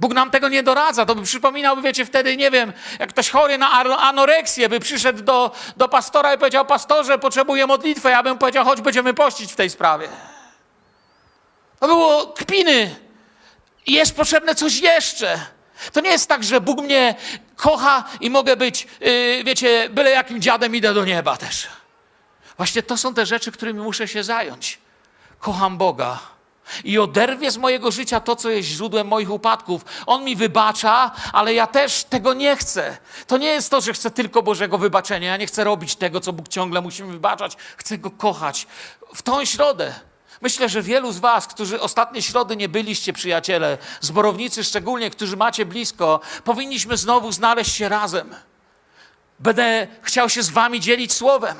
Bóg 0.00 0.14
nam 0.14 0.30
tego 0.30 0.48
nie 0.48 0.62
doradza. 0.62 1.06
To 1.06 1.14
by 1.14 1.22
przypominał, 1.22 1.82
wiecie, 1.82 2.06
wtedy, 2.06 2.36
nie 2.36 2.50
wiem, 2.50 2.72
jak 2.98 3.10
ktoś 3.10 3.30
chory 3.30 3.58
na 3.58 3.70
anoreksję 3.98 4.68
by 4.68 4.80
przyszedł 4.80 5.22
do, 5.22 5.50
do 5.76 5.88
pastora 5.88 6.34
i 6.34 6.38
powiedział, 6.38 6.66
pastorze, 6.66 7.18
potrzebuję 7.18 7.66
modlitwę. 7.66 8.10
Ja 8.10 8.22
bym 8.22 8.38
powiedział, 8.38 8.64
chodź, 8.64 8.80
będziemy 8.80 9.14
pościć 9.14 9.52
w 9.52 9.56
tej 9.56 9.70
sprawie. 9.70 10.08
To 11.80 11.86
było 11.86 12.26
kpiny. 12.26 12.96
Jest 13.86 14.16
potrzebne 14.16 14.54
coś 14.54 14.80
jeszcze. 14.80 15.40
To 15.92 16.00
nie 16.00 16.10
jest 16.10 16.28
tak, 16.28 16.44
że 16.44 16.60
Bóg 16.60 16.80
mnie 16.80 17.14
kocha 17.56 18.04
i 18.20 18.30
mogę 18.30 18.56
być, 18.56 18.86
yy, 19.00 19.44
wiecie, 19.44 19.88
byle 19.90 20.10
jakim 20.10 20.42
dziadem 20.42 20.76
idę 20.76 20.94
do 20.94 21.04
nieba 21.04 21.36
też. 21.36 21.68
Właśnie 22.56 22.82
to 22.82 22.96
są 22.96 23.14
te 23.14 23.26
rzeczy, 23.26 23.52
którymi 23.52 23.80
muszę 23.80 24.08
się 24.08 24.24
zająć. 24.24 24.78
Kocham 25.40 25.78
Boga 25.78 26.18
i 26.84 26.98
oderwie 26.98 27.50
z 27.50 27.56
mojego 27.56 27.90
życia 27.90 28.20
to, 28.20 28.36
co 28.36 28.50
jest 28.50 28.68
źródłem 28.68 29.06
moich 29.06 29.30
upadków. 29.30 29.84
On 30.06 30.24
mi 30.24 30.36
wybacza, 30.36 31.10
ale 31.32 31.54
ja 31.54 31.66
też 31.66 32.04
tego 32.04 32.34
nie 32.34 32.56
chcę. 32.56 32.98
To 33.26 33.38
nie 33.38 33.48
jest 33.48 33.70
to, 33.70 33.80
że 33.80 33.92
chcę 33.92 34.10
tylko 34.10 34.42
Bożego 34.42 34.78
wybaczenia. 34.78 35.28
Ja 35.28 35.36
nie 35.36 35.46
chcę 35.46 35.64
robić 35.64 35.96
tego, 35.96 36.20
co 36.20 36.32
Bóg 36.32 36.48
ciągle 36.48 36.80
musi 36.80 37.02
mi 37.02 37.12
wybaczać. 37.12 37.56
Chcę 37.76 37.98
Go 37.98 38.10
kochać. 38.10 38.66
W 39.14 39.22
tą 39.22 39.44
środę 39.44 39.94
Myślę, 40.40 40.68
że 40.68 40.82
wielu 40.82 41.12
z 41.12 41.18
Was, 41.18 41.46
którzy 41.46 41.80
ostatnie 41.80 42.22
środy 42.22 42.56
nie 42.56 42.68
byliście 42.68 43.12
przyjaciele, 43.12 43.78
zborownicy 44.00 44.64
szczególnie, 44.64 45.10
którzy 45.10 45.36
macie 45.36 45.66
blisko, 45.66 46.20
powinniśmy 46.44 46.96
znowu 46.96 47.32
znaleźć 47.32 47.76
się 47.76 47.88
razem. 47.88 48.34
Będę 49.38 49.86
chciał 50.02 50.28
się 50.28 50.42
z 50.42 50.50
Wami 50.50 50.80
dzielić 50.80 51.12
słowem. 51.12 51.56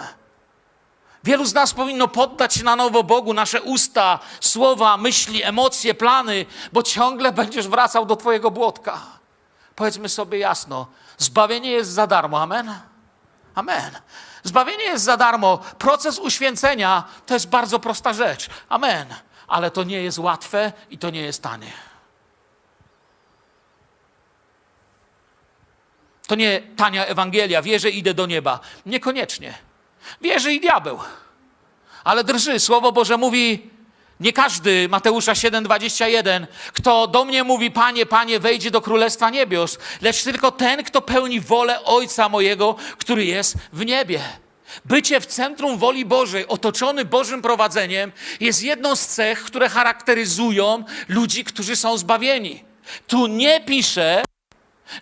Wielu 1.25 1.45
z 1.45 1.55
nas 1.55 1.75
powinno 1.75 2.09
poddać 2.09 2.55
się 2.55 2.65
na 2.65 2.77
nowo 2.77 3.05
Bogu, 3.05 3.35
nasze 3.35 3.63
usta, 3.63 4.19
słowa, 4.41 4.97
myśli, 4.97 5.43
emocje, 5.43 5.95
plany, 5.95 6.47
bo 6.73 6.83
ciągle 6.83 7.33
będziesz 7.33 7.69
wracał 7.69 8.07
do 8.07 8.17
Twojego 8.17 8.51
błotka. 8.51 9.01
Powiedzmy 9.75 10.09
sobie 10.09 10.39
jasno: 10.39 10.87
zbawienie 11.19 11.71
jest 11.71 11.91
za 11.91 12.07
darmo. 12.07 12.43
Amen? 12.43 12.75
Amen. 13.55 13.99
Zbawienie 14.43 14.85
jest 14.85 15.05
za 15.05 15.17
darmo. 15.17 15.59
Proces 15.59 16.19
uświęcenia 16.19 17.05
to 17.27 17.35
jest 17.35 17.49
bardzo 17.49 17.79
prosta 17.79 18.13
rzecz. 18.13 18.49
Amen. 18.69 19.15
Ale 19.49 19.71
to 19.71 19.85
nie 19.85 20.03
jest 20.03 20.19
łatwe 20.19 20.73
i 20.91 20.99
to 20.99 21.11
nie 21.11 21.21
jest 21.21 21.43
tanie. 21.43 21.73
To 26.27 26.35
nie 26.35 26.61
tania 26.77 27.07
Ewangelia. 27.07 27.63
Wierzę, 27.63 27.91
idę 27.91 28.15
do 28.15 28.27
nieba. 28.27 28.61
Niekoniecznie. 28.87 29.68
Wierzy 30.21 30.53
i 30.53 30.61
diabeł. 30.61 30.99
Ale 32.05 32.25
drży. 32.25 32.61
Słowo 32.61 32.93
Boże 32.93 33.17
mówi, 33.17 33.71
nie 34.21 34.33
każdy, 34.33 34.89
Mateusza 34.89 35.33
7:21, 35.33 36.47
kto 36.73 37.07
do 37.07 37.25
mnie 37.25 37.45
mówi, 37.45 37.71
Panie, 37.71 38.07
Panie, 38.07 38.41
wejdzie 38.41 38.71
do 38.71 38.81
Królestwa 38.81 39.31
Niebios, 39.31 39.79
lecz 40.03 40.25
tylko 40.25 40.53
ten, 40.53 40.85
kto 40.85 41.03
pełni 41.03 41.41
wolę 41.41 41.85
Ojca 41.85 42.29
mojego, 42.29 42.77
który 42.99 43.25
jest 43.25 43.57
w 43.73 43.85
niebie. 43.85 44.21
Bycie 44.85 45.21
w 45.21 45.27
centrum 45.27 45.79
woli 45.79 46.05
Bożej, 46.05 46.49
otoczony 46.49 47.05
Bożym 47.05 47.43
prowadzeniem, 47.43 48.13
jest 48.41 48.63
jedną 48.63 48.97
z 48.97 49.07
cech, 49.07 49.45
które 49.45 49.69
charakteryzują 49.69 50.85
ludzi, 51.09 51.45
którzy 51.45 51.77
są 51.77 51.99
zbawieni. 51.99 52.65
Tu 53.07 53.27
nie 53.27 53.61
pisze, 53.61 54.23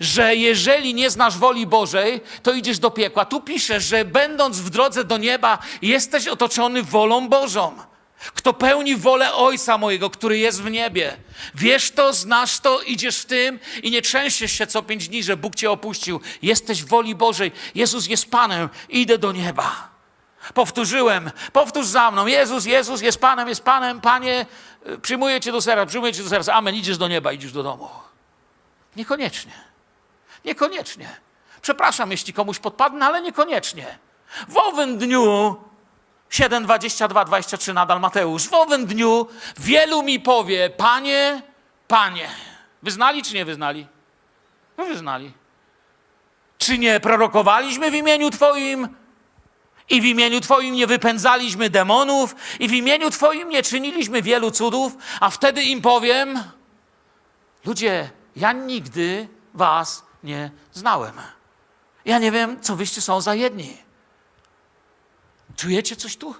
że 0.00 0.36
jeżeli 0.36 0.94
nie 0.94 1.10
znasz 1.10 1.38
woli 1.38 1.66
Bożej, 1.66 2.20
to 2.42 2.52
idziesz 2.52 2.78
do 2.78 2.90
piekła. 2.90 3.24
Tu 3.24 3.40
pisze, 3.40 3.80
że 3.80 4.04
będąc 4.04 4.60
w 4.60 4.70
drodze 4.70 5.04
do 5.04 5.16
nieba, 5.18 5.58
jesteś 5.82 6.28
otoczony 6.28 6.82
wolą 6.82 7.28
Bożą. 7.28 7.76
kto 8.34 8.52
pełni 8.52 8.96
wolę 8.96 9.34
Ojca 9.34 9.78
mojego, 9.78 10.10
który 10.10 10.38
jest 10.38 10.62
w 10.62 10.70
niebie. 10.70 11.16
Wiesz 11.54 11.90
to, 11.90 12.12
znasz 12.12 12.60
to, 12.60 12.82
idziesz 12.82 13.18
w 13.18 13.24
tym 13.24 13.58
i 13.82 13.90
nie 13.90 14.02
trzęsiesz 14.02 14.52
się 14.52 14.66
co 14.66 14.82
pięć 14.82 15.08
dni, 15.08 15.22
że 15.22 15.36
Bóg 15.36 15.54
cię 15.54 15.70
opuścił. 15.70 16.20
Jesteś 16.42 16.82
w 16.82 16.88
woli 16.88 17.14
Bożej. 17.14 17.52
Jezus 17.74 18.06
jest 18.06 18.30
Panem. 18.30 18.68
Idę 18.88 19.18
do 19.18 19.32
nieba. 19.32 19.88
Powtórzyłem. 20.54 21.30
Powtórz 21.52 21.86
za 21.86 22.10
mną. 22.10 22.26
Jezus, 22.26 22.64
Jezus 22.64 23.00
jest 23.00 23.18
Panem, 23.18 23.48
jest 23.48 23.64
Panem. 23.64 24.00
Panie, 24.00 24.46
przyjmuję 25.02 25.40
Cię 25.40 25.52
do 25.52 25.60
serca, 25.60 25.86
przyjmuję 25.86 26.12
Cię 26.12 26.22
do 26.22 26.28
serca. 26.28 26.54
Amen. 26.54 26.74
Idziesz 26.74 26.98
do 26.98 27.08
nieba, 27.08 27.32
idziesz 27.32 27.52
do 27.52 27.62
domu. 27.62 27.88
Niekoniecznie. 28.96 29.65
Niekoniecznie. 30.46 31.08
Przepraszam, 31.62 32.10
jeśli 32.10 32.32
komuś 32.32 32.58
podpadnę, 32.58 33.06
ale 33.06 33.22
niekoniecznie. 33.22 33.98
W 34.48 34.56
owym 34.56 34.98
dniu 34.98 35.56
7, 36.30 36.64
22, 36.64 37.24
23 37.24 37.72
nadal 37.72 38.00
Mateusz. 38.00 38.48
W 38.48 38.54
owym 38.54 38.86
dniu 38.86 39.26
wielu 39.58 40.02
mi 40.02 40.20
powie, 40.20 40.70
Panie, 40.70 41.42
Panie. 41.88 42.28
Wyznali 42.82 43.22
czy 43.22 43.34
nie 43.34 43.44
wyznali? 43.44 43.86
No 44.78 44.84
wyznali. 44.84 45.32
Czy 46.58 46.78
nie 46.78 47.00
prorokowaliśmy 47.00 47.90
w 47.90 47.94
imieniu 47.94 48.30
Twoim? 48.30 48.88
I 49.90 50.00
w 50.00 50.04
imieniu 50.04 50.40
Twoim 50.40 50.74
nie 50.74 50.86
wypędzaliśmy 50.86 51.70
demonów? 51.70 52.34
I 52.60 52.68
w 52.68 52.72
imieniu 52.72 53.10
Twoim 53.10 53.48
nie 53.48 53.62
czyniliśmy 53.62 54.22
wielu 54.22 54.50
cudów? 54.50 54.96
A 55.20 55.30
wtedy 55.30 55.62
im 55.62 55.82
powiem, 55.82 56.42
ludzie, 57.64 58.10
ja 58.36 58.52
nigdy 58.52 59.28
Was 59.54 60.05
nie 60.26 60.50
znałem. 60.72 61.14
Ja 62.04 62.18
nie 62.18 62.32
wiem, 62.32 62.60
co 62.60 62.76
wyście 62.76 63.00
są 63.00 63.20
za 63.20 63.34
jedni. 63.34 63.76
Czujecie 65.56 65.96
coś 65.96 66.16
tu? 66.16 66.34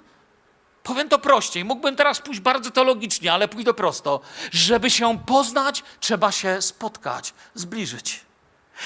Powiem 0.83 1.09
to 1.09 1.19
prościej. 1.19 1.65
Mógłbym 1.65 1.97
teraz 1.97 2.21
pójść 2.21 2.41
bardzo 2.41 2.71
teologicznie, 2.71 3.33
ale 3.33 3.49
pójdę 3.49 3.75
prosto. 3.75 4.21
Żeby 4.53 4.91
się 4.91 5.19
poznać, 5.27 5.83
trzeba 6.01 6.33
się 6.33 6.63
spotkać, 6.63 7.35
zbliżyć. 7.55 8.21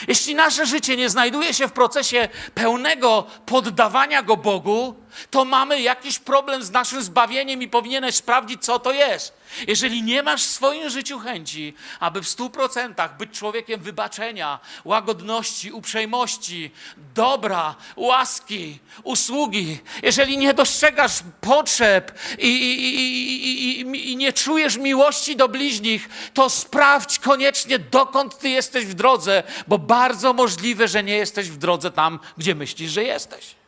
Jeśli 0.08 0.34
nasze 0.34 0.66
życie 0.66 0.96
nie 0.96 1.10
znajduje 1.10 1.54
się 1.54 1.68
w 1.68 1.72
procesie 1.72 2.28
pełnego 2.54 3.26
poddawania 3.46 4.22
go 4.22 4.36
Bogu, 4.36 4.94
to 5.30 5.44
mamy 5.44 5.80
jakiś 5.80 6.18
problem 6.18 6.62
z 6.62 6.70
naszym 6.70 7.02
zbawieniem 7.02 7.62
i 7.62 7.68
powinieneś 7.68 8.14
sprawdzić, 8.14 8.64
co 8.64 8.78
to 8.78 8.92
jest. 8.92 9.39
Jeżeli 9.66 10.02
nie 10.02 10.22
masz 10.22 10.42
w 10.42 10.50
swoim 10.50 10.90
życiu 10.90 11.18
chęci, 11.18 11.74
aby 12.00 12.22
w 12.22 12.28
stu 12.28 12.50
procentach 12.50 13.16
być 13.16 13.38
człowiekiem 13.38 13.80
wybaczenia, 13.80 14.58
łagodności, 14.84 15.72
uprzejmości, 15.72 16.70
dobra, 17.14 17.74
łaski, 17.96 18.78
usługi, 19.02 19.78
jeżeli 20.02 20.38
nie 20.38 20.54
dostrzegasz 20.54 21.12
potrzeb 21.40 22.18
i, 22.38 22.48
i, 22.48 23.80
i, 23.80 24.10
i, 24.10 24.16
nie 24.16 24.32
czujesz 24.32 24.76
miłości 24.76 25.36
do 25.36 25.48
bliźnich, 25.48 26.08
to 26.34 26.50
sprawdź 26.50 27.18
koniecznie, 27.18 27.78
dokąd 27.78 28.38
ty 28.38 28.48
jesteś 28.48 28.86
w 28.86 28.94
drodze, 28.94 29.42
bo 29.66 29.78
bardzo 29.78 30.32
możliwe, 30.32 30.88
że 30.88 31.02
nie 31.02 31.16
jesteś 31.16 31.50
w 31.50 31.56
drodze 31.56 31.90
tam, 31.90 32.18
gdzie 32.38 32.54
myślisz, 32.54 32.90
że 32.90 33.04
jesteś. 33.04 33.59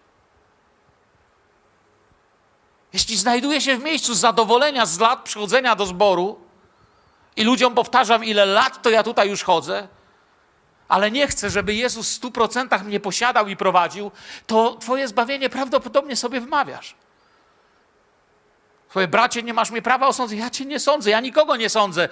Jeśli 2.92 3.16
znajduje 3.16 3.60
się 3.60 3.76
w 3.76 3.82
miejscu 3.82 4.14
zadowolenia 4.14 4.86
z 4.86 4.98
lat 4.98 5.22
przychodzenia 5.24 5.76
do 5.76 5.86
zboru 5.86 6.40
i 7.36 7.44
ludziom 7.44 7.74
powtarzam, 7.74 8.24
ile 8.24 8.46
lat 8.46 8.82
to 8.82 8.90
ja 8.90 9.02
tutaj 9.02 9.28
już 9.28 9.42
chodzę, 9.42 9.88
ale 10.88 11.10
nie 11.10 11.26
chcę, 11.26 11.50
żeby 11.50 11.74
Jezus 11.74 12.08
w 12.08 12.12
stu 12.12 12.30
procentach 12.30 12.84
mnie 12.84 13.00
posiadał 13.00 13.48
i 13.48 13.56
prowadził, 13.56 14.10
to 14.46 14.76
Twoje 14.76 15.08
zbawienie 15.08 15.50
prawdopodobnie 15.50 16.16
sobie 16.16 16.40
wmawiasz. 16.40 16.94
Twoje 18.88 19.08
bracie, 19.08 19.42
nie 19.42 19.54
masz 19.54 19.70
mnie 19.70 19.82
prawa 19.82 20.06
osądzać. 20.06 20.38
Ja 20.38 20.50
Cię 20.50 20.64
nie 20.64 20.80
sądzę, 20.80 21.10
ja 21.10 21.20
nikogo 21.20 21.56
nie 21.56 21.68
sądzę. 21.68 22.08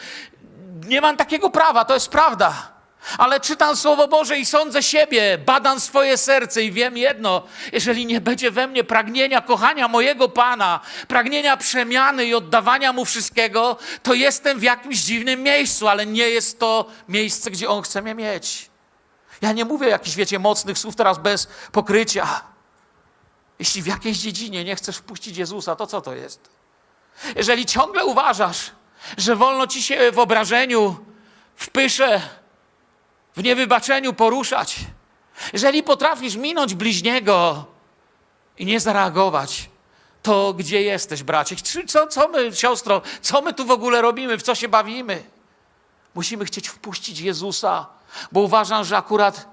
Nie 0.87 1.01
mam 1.01 1.17
takiego 1.17 1.51
prawa, 1.51 1.85
to 1.85 1.95
jest 1.95 2.09
prawda. 2.09 2.73
Ale 3.19 3.41
czytam 3.41 3.77
Słowo 3.77 4.09
Boże 4.09 4.39
i 4.39 4.47
sądzę 4.47 4.83
siebie, 4.83 5.39
badam 5.39 5.81
swoje 5.81 6.17
serce 6.17 6.63
i 6.63 6.73
wiem 6.73 6.97
jedno: 6.97 7.43
jeżeli 7.73 8.07
nie 8.07 8.21
będzie 8.21 8.51
we 8.51 8.67
mnie 8.67 8.85
pragnienia 8.85 9.41
kochania 9.41 9.89
mojego 9.89 10.29
Pana, 10.29 10.81
pragnienia 11.09 11.57
przemiany 11.57 12.25
i 12.25 12.35
oddawania 12.35 12.93
mu 12.93 13.05
wszystkiego, 13.05 13.77
to 14.03 14.15
jestem 14.15 14.59
w 14.59 14.63
jakimś 14.63 14.99
dziwnym 14.99 15.43
miejscu, 15.43 15.89
ale 15.89 16.07
nie 16.07 16.31
jest 16.31 16.59
to 16.59 16.87
miejsce, 17.09 17.51
gdzie 17.51 17.69
On 17.69 17.83
chce 17.83 18.03
mnie 18.03 18.15
mieć. 18.15 18.71
Ja 19.41 19.53
nie 19.53 19.65
mówię 19.65 19.89
jakichś, 19.89 20.17
wiecie, 20.17 20.39
mocnych 20.39 20.79
słów 20.79 20.97
teraz 20.97 21.19
bez 21.19 21.49
pokrycia. 21.73 22.41
Jeśli 23.59 23.83
w 23.83 23.87
jakiejś 23.87 24.19
dziedzinie 24.19 24.65
nie 24.65 24.77
chcesz 24.77 24.97
wpuścić 24.97 25.37
Jezusa, 25.37 25.77
to 25.77 25.87
co 25.87 26.01
to 26.01 26.15
jest? 26.15 26.51
Jeżeli 27.37 27.67
ciągle 27.67 28.05
uważasz, 28.05 28.71
że 29.17 29.37
wolno 29.37 29.67
ci 29.67 29.83
się 29.83 30.13
w 30.13 30.19
obrażeniu, 30.19 30.97
w 31.57 31.71
pysze, 31.71 32.21
w 33.41 33.43
niewybaczeniu 33.43 34.13
poruszać. 34.13 34.77
Jeżeli 35.53 35.83
potrafisz 35.83 36.37
minąć 36.37 36.75
bliźniego 36.75 37.65
i 38.59 38.67
nie 38.67 38.81
zareagować, 38.81 39.71
to 40.23 40.55
gdzie 40.55 40.83
jesteś, 40.83 41.23
bracie? 41.23 41.57
Co, 41.87 42.07
co 42.07 42.29
my, 42.29 42.57
siostro, 42.57 43.03
co 43.23 43.43
my 43.43 43.55
tu 43.55 43.67
w 43.67 43.71
ogóle 43.71 44.03
robimy? 44.03 44.39
W 44.39 44.43
co 44.43 44.55
się 44.55 44.69
bawimy? 44.69 45.23
Musimy 46.15 46.45
chcieć 46.45 46.69
wpuścić 46.69 47.21
Jezusa, 47.21 47.87
bo 48.33 48.41
uważam, 48.41 48.85
że 48.85 48.97
akurat 48.97 49.49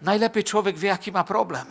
najlepiej 0.00 0.44
człowiek 0.44 0.78
wie, 0.78 0.88
jaki 0.88 1.12
ma 1.12 1.24
problem. 1.24 1.66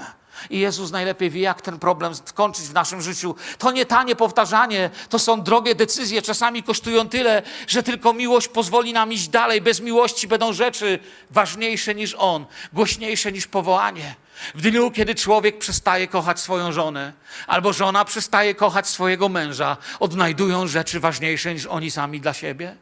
I 0.49 0.59
Jezus 0.59 0.91
najlepiej 0.91 1.29
wie, 1.29 1.41
jak 1.41 1.61
ten 1.61 1.79
problem 1.79 2.15
skończyć 2.15 2.65
w 2.65 2.73
naszym 2.73 3.01
życiu. 3.01 3.35
To 3.57 3.71
nie 3.71 3.85
tanie 3.85 4.15
powtarzanie, 4.15 4.89
to 5.09 5.19
są 5.19 5.41
drogie 5.41 5.75
decyzje, 5.75 6.21
czasami 6.21 6.63
kosztują 6.63 7.09
tyle, 7.09 7.41
że 7.67 7.83
tylko 7.83 8.13
miłość 8.13 8.47
pozwoli 8.47 8.93
nam 8.93 9.13
iść 9.13 9.27
dalej. 9.27 9.61
Bez 9.61 9.81
miłości 9.81 10.27
będą 10.27 10.53
rzeczy 10.53 10.99
ważniejsze 11.31 11.95
niż 11.95 12.15
On, 12.17 12.45
głośniejsze 12.73 13.31
niż 13.31 13.47
powołanie. 13.47 14.15
W 14.55 14.61
dniu, 14.61 14.91
kiedy 14.91 15.15
człowiek 15.15 15.57
przestaje 15.57 16.07
kochać 16.07 16.39
swoją 16.39 16.71
żonę, 16.71 17.13
albo 17.47 17.73
żona 17.73 18.05
przestaje 18.05 18.55
kochać 18.55 18.87
swojego 18.87 19.29
męża, 19.29 19.77
odnajdują 19.99 20.67
rzeczy 20.67 20.99
ważniejsze 20.99 21.53
niż 21.53 21.65
oni 21.65 21.91
sami 21.91 22.21
dla 22.21 22.33
siebie. 22.33 22.75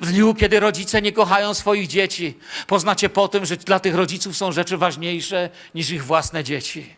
W 0.00 0.12
dniu, 0.12 0.34
kiedy 0.34 0.60
rodzice 0.60 1.02
nie 1.02 1.12
kochają 1.12 1.54
swoich 1.54 1.86
dzieci, 1.86 2.38
poznacie 2.66 3.08
po 3.08 3.28
tym, 3.28 3.46
że 3.46 3.56
dla 3.56 3.80
tych 3.80 3.94
rodziców 3.94 4.36
są 4.36 4.52
rzeczy 4.52 4.76
ważniejsze 4.76 5.50
niż 5.74 5.90
ich 5.90 6.04
własne 6.04 6.44
dzieci. 6.44 6.96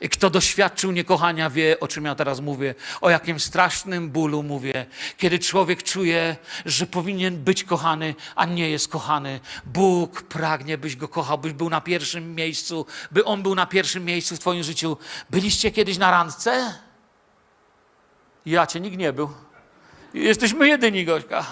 I 0.00 0.08
kto 0.08 0.30
doświadczył 0.30 0.92
niekochania, 0.92 1.50
wie, 1.50 1.80
o 1.80 1.88
czym 1.88 2.04
ja 2.04 2.14
teraz 2.14 2.40
mówię, 2.40 2.74
o 3.00 3.10
jakim 3.10 3.40
strasznym 3.40 4.10
bólu 4.10 4.42
mówię, 4.42 4.86
kiedy 5.16 5.38
człowiek 5.38 5.82
czuje, 5.82 6.36
że 6.66 6.86
powinien 6.86 7.44
być 7.44 7.64
kochany, 7.64 8.14
a 8.36 8.44
nie 8.44 8.70
jest 8.70 8.88
kochany. 8.88 9.40
Bóg 9.64 10.22
pragnie, 10.22 10.78
byś 10.78 10.96
go 10.96 11.08
kochał, 11.08 11.38
byś 11.38 11.52
był 11.52 11.70
na 11.70 11.80
pierwszym 11.80 12.34
miejscu, 12.34 12.86
by 13.10 13.24
on 13.24 13.42
był 13.42 13.54
na 13.54 13.66
pierwszym 13.66 14.04
miejscu 14.04 14.36
w 14.36 14.38
Twoim 14.38 14.62
życiu. 14.62 14.96
Byliście 15.30 15.70
kiedyś 15.70 15.98
na 15.98 16.10
randce? 16.10 16.74
Ja 18.46 18.66
cię 18.66 18.80
nikt 18.80 18.96
nie 18.96 19.12
był. 19.12 19.30
Jesteśmy 20.14 20.68
jedyni, 20.68 21.04
Gośka. 21.04 21.46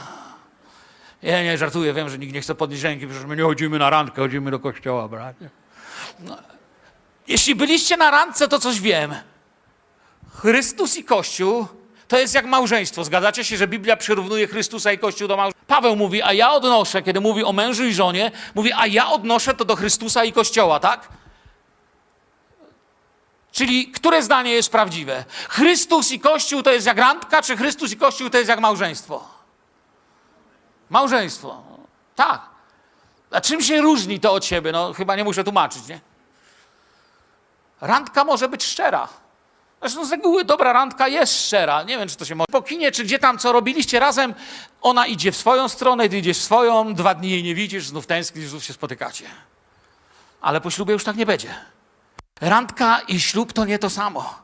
Ja 1.23 1.43
nie 1.43 1.59
żartuję, 1.59 1.93
wiem, 1.93 2.09
że 2.09 2.19
nikt 2.19 2.35
nie 2.35 2.41
chce 2.41 2.55
podnieść 2.55 2.83
ręki, 2.83 3.07
przecież 3.07 3.27
my 3.27 3.37
nie 3.37 3.43
chodzimy 3.43 3.79
na 3.79 3.91
randkę, 3.91 4.23
chodzimy 4.23 4.51
do 4.51 4.59
kościoła, 4.59 5.09
bracie. 5.09 5.51
No. 6.21 6.37
Jeśli 7.29 7.55
byliście 7.55 7.97
na 7.97 8.11
randce, 8.11 8.49
to 8.49 8.59
coś 8.59 8.81
wiem. 8.81 9.15
Chrystus 10.35 10.97
i 10.97 11.05
Kościół 11.05 11.67
to 12.09 12.19
jest 12.19 12.35
jak 12.35 12.47
małżeństwo. 12.47 13.05
Zgadzacie 13.05 13.45
się, 13.45 13.57
że 13.57 13.69
Biblia 13.69 13.97
przyrównuje 13.97 14.47
Chrystusa 14.47 14.93
i 14.93 14.99
Kościół 14.99 15.29
do 15.29 15.37
małżeństwa? 15.37 15.65
Paweł 15.67 15.97
mówi, 15.97 16.23
a 16.23 16.33
ja 16.33 16.53
odnoszę, 16.53 17.03
kiedy 17.03 17.21
mówi 17.21 17.45
o 17.45 17.53
mężu 17.53 17.85
i 17.85 17.95
żonie, 17.95 18.31
mówi, 18.55 18.73
a 18.77 18.87
ja 18.87 19.11
odnoszę 19.11 19.55
to 19.55 19.65
do 19.65 19.77
Chrystusa 19.77 20.25
i 20.25 20.33
Kościoła, 20.33 20.81
tak? 20.81 21.09
Czyli 23.53 23.93
które 23.93 24.23
zdanie 24.23 24.53
jest 24.53 24.73
prawdziwe? 24.73 25.25
Chrystus 25.49 26.13
i 26.13 26.21
Kościół 26.21 26.63
to 26.63 26.73
jest 26.73 26.87
jak 26.87 26.99
randka, 26.99 27.43
czy 27.43 27.57
Chrystus 27.57 27.93
i 27.93 27.97
Kościół 27.97 28.31
to 28.31 28.39
jest 28.39 28.49
jak 28.49 28.61
małżeństwo? 28.61 29.29
Małżeństwo. 30.91 31.63
Tak. 32.17 32.43
A 33.31 33.41
czym 33.41 33.63
się 33.63 33.81
różni 33.81 34.21
to 34.21 34.33
od 34.33 34.45
siebie? 34.45 34.73
No 34.73 34.93
chyba 34.93 35.17
nie 35.17 35.25
muszę 35.25 35.45
tłumaczyć, 35.45 35.87
nie? 35.89 36.01
Randka 37.81 38.25
może 38.25 38.49
być 38.49 38.65
szczera. 38.65 39.09
Zresztą 39.81 40.05
z 40.05 40.11
reguły 40.11 40.45
dobra 40.45 40.73
randka 40.73 41.09
jest 41.09 41.47
szczera. 41.47 41.83
Nie 41.83 41.99
wiem, 41.99 42.09
czy 42.09 42.17
to 42.17 42.25
się 42.25 42.35
może. 42.35 42.47
Po 42.53 42.63
kinie, 42.63 42.93
czy 42.93 43.05
gdzie 43.05 43.19
tam, 43.19 43.39
co 43.39 43.53
robiliście 43.53 44.01
razem, 44.01 44.35
ona 44.83 45.07
idzie 45.07 45.33
w 45.33 45.37
swoją 45.37 45.69
stronę, 45.69 46.09
ty 46.09 46.19
idziesz 46.19 46.39
w 46.39 46.43
swoją, 46.43 46.95
dwa 46.95 47.15
dni 47.15 47.31
jej 47.31 47.43
nie 47.43 47.55
widzisz, 47.55 47.87
znów 47.87 48.07
tęsknisz, 48.07 48.49
znów 48.49 48.65
się 48.65 48.73
spotykacie. 48.73 49.25
Ale 50.41 50.61
po 50.61 50.71
ślubie 50.71 50.93
już 50.93 51.05
tak 51.05 51.17
nie 51.17 51.27
będzie. 51.27 51.55
Randka 52.43 53.01
i 53.09 53.21
ślub 53.21 53.53
to 53.53 53.65
nie 53.65 53.79
to 53.79 53.91
samo. 53.91 54.43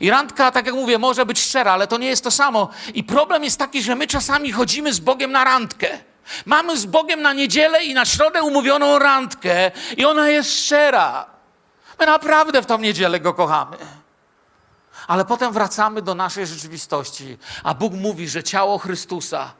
I 0.00 0.10
randka, 0.10 0.50
tak 0.50 0.66
jak 0.66 0.74
mówię, 0.74 0.98
może 0.98 1.26
być 1.26 1.40
szczera, 1.40 1.72
ale 1.72 1.86
to 1.86 1.98
nie 1.98 2.08
jest 2.08 2.24
to 2.24 2.30
samo. 2.30 2.68
I 2.94 3.04
problem 3.04 3.44
jest 3.44 3.58
taki, 3.58 3.82
że 3.82 3.94
my 3.94 4.06
czasami 4.06 4.52
chodzimy 4.52 4.92
z 4.92 5.00
Bogiem 5.00 5.32
na 5.32 5.44
randkę. 5.44 5.88
Mamy 6.46 6.78
z 6.78 6.86
Bogiem 6.86 7.22
na 7.22 7.32
niedzielę 7.32 7.84
i 7.84 7.94
na 7.94 8.04
środę 8.04 8.42
umówioną 8.42 8.98
randkę 8.98 9.70
i 9.96 10.04
ona 10.04 10.28
jest 10.28 10.52
szczera. 10.52 11.26
My 12.00 12.06
naprawdę 12.06 12.62
w 12.62 12.66
tą 12.66 12.78
niedzielę 12.78 13.20
Go 13.20 13.34
kochamy. 13.34 13.76
Ale 15.06 15.24
potem 15.24 15.52
wracamy 15.52 16.02
do 16.02 16.14
naszej 16.14 16.46
rzeczywistości, 16.46 17.38
a 17.64 17.74
Bóg 17.74 17.92
mówi, 17.92 18.28
że 18.28 18.42
ciało 18.42 18.78
Chrystusa, 18.78 19.52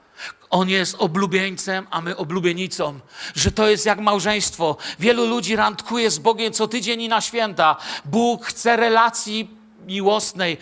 On 0.52 0.68
jest 0.68 0.96
oblubieńcem, 0.98 1.86
a 1.90 2.00
my 2.00 2.16
oblubienicą, 2.16 3.00
że 3.34 3.52
to 3.52 3.68
jest 3.68 3.86
jak 3.86 4.00
małżeństwo. 4.00 4.76
Wielu 4.98 5.26
ludzi 5.26 5.56
randkuje 5.56 6.10
z 6.10 6.18
Bogiem 6.18 6.52
co 6.52 6.68
tydzień 6.68 7.02
i 7.02 7.08
na 7.08 7.20
święta. 7.20 7.76
Bóg 8.04 8.46
chce 8.46 8.76
relacji 8.76 9.50
miłosnej. 9.86 10.58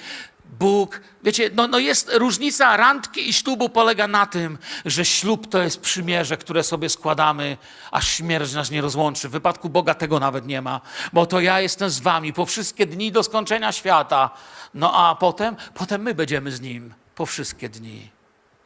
Bóg, 0.59 1.01
wiecie, 1.25 1.51
no, 1.55 1.67
no 1.67 1.79
jest 1.79 2.11
różnica 2.15 2.77
randki 2.77 3.29
i 3.29 3.33
ślubu 3.33 3.69
polega 3.69 4.09
na 4.09 4.27
tym, 4.27 4.59
że 4.85 5.05
ślub 5.05 5.47
to 5.49 5.63
jest 5.63 5.81
przymierze, 5.81 6.37
które 6.37 6.63
sobie 6.63 6.89
składamy, 6.89 7.57
aż 7.91 8.09
śmierć 8.09 8.53
nas 8.53 8.71
nie 8.71 8.81
rozłączy. 8.81 9.29
W 9.29 9.33
wypadku 9.33 9.69
Boga 9.69 9.95
tego 9.95 10.21
nawet 10.21 10.47
nie 10.47 10.63
ma, 10.63 10.81
bo 11.13 11.27
to 11.27 11.41
ja 11.41 11.61
jestem 11.61 11.91
z 11.91 12.01
wami 12.01 12.33
po 12.33 12.47
wszystkie 12.47 12.87
dni 12.87 13.13
do 13.13 13.23
skończenia 13.23 13.73
świata. 13.73 14.31
No 14.75 14.93
a 14.95 15.15
potem, 15.15 15.57
potem 15.75 16.03
my 16.03 16.15
będziemy 16.15 16.53
z 16.53 16.61
Nim 16.61 16.95
po 17.15 17.27
wszystkie 17.27 17.69
dni 17.69 18.11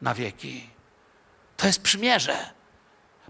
na 0.01 0.13
wieki. 0.13 0.74
To 1.57 1.67
jest 1.67 1.81
przymierze. 1.81 2.55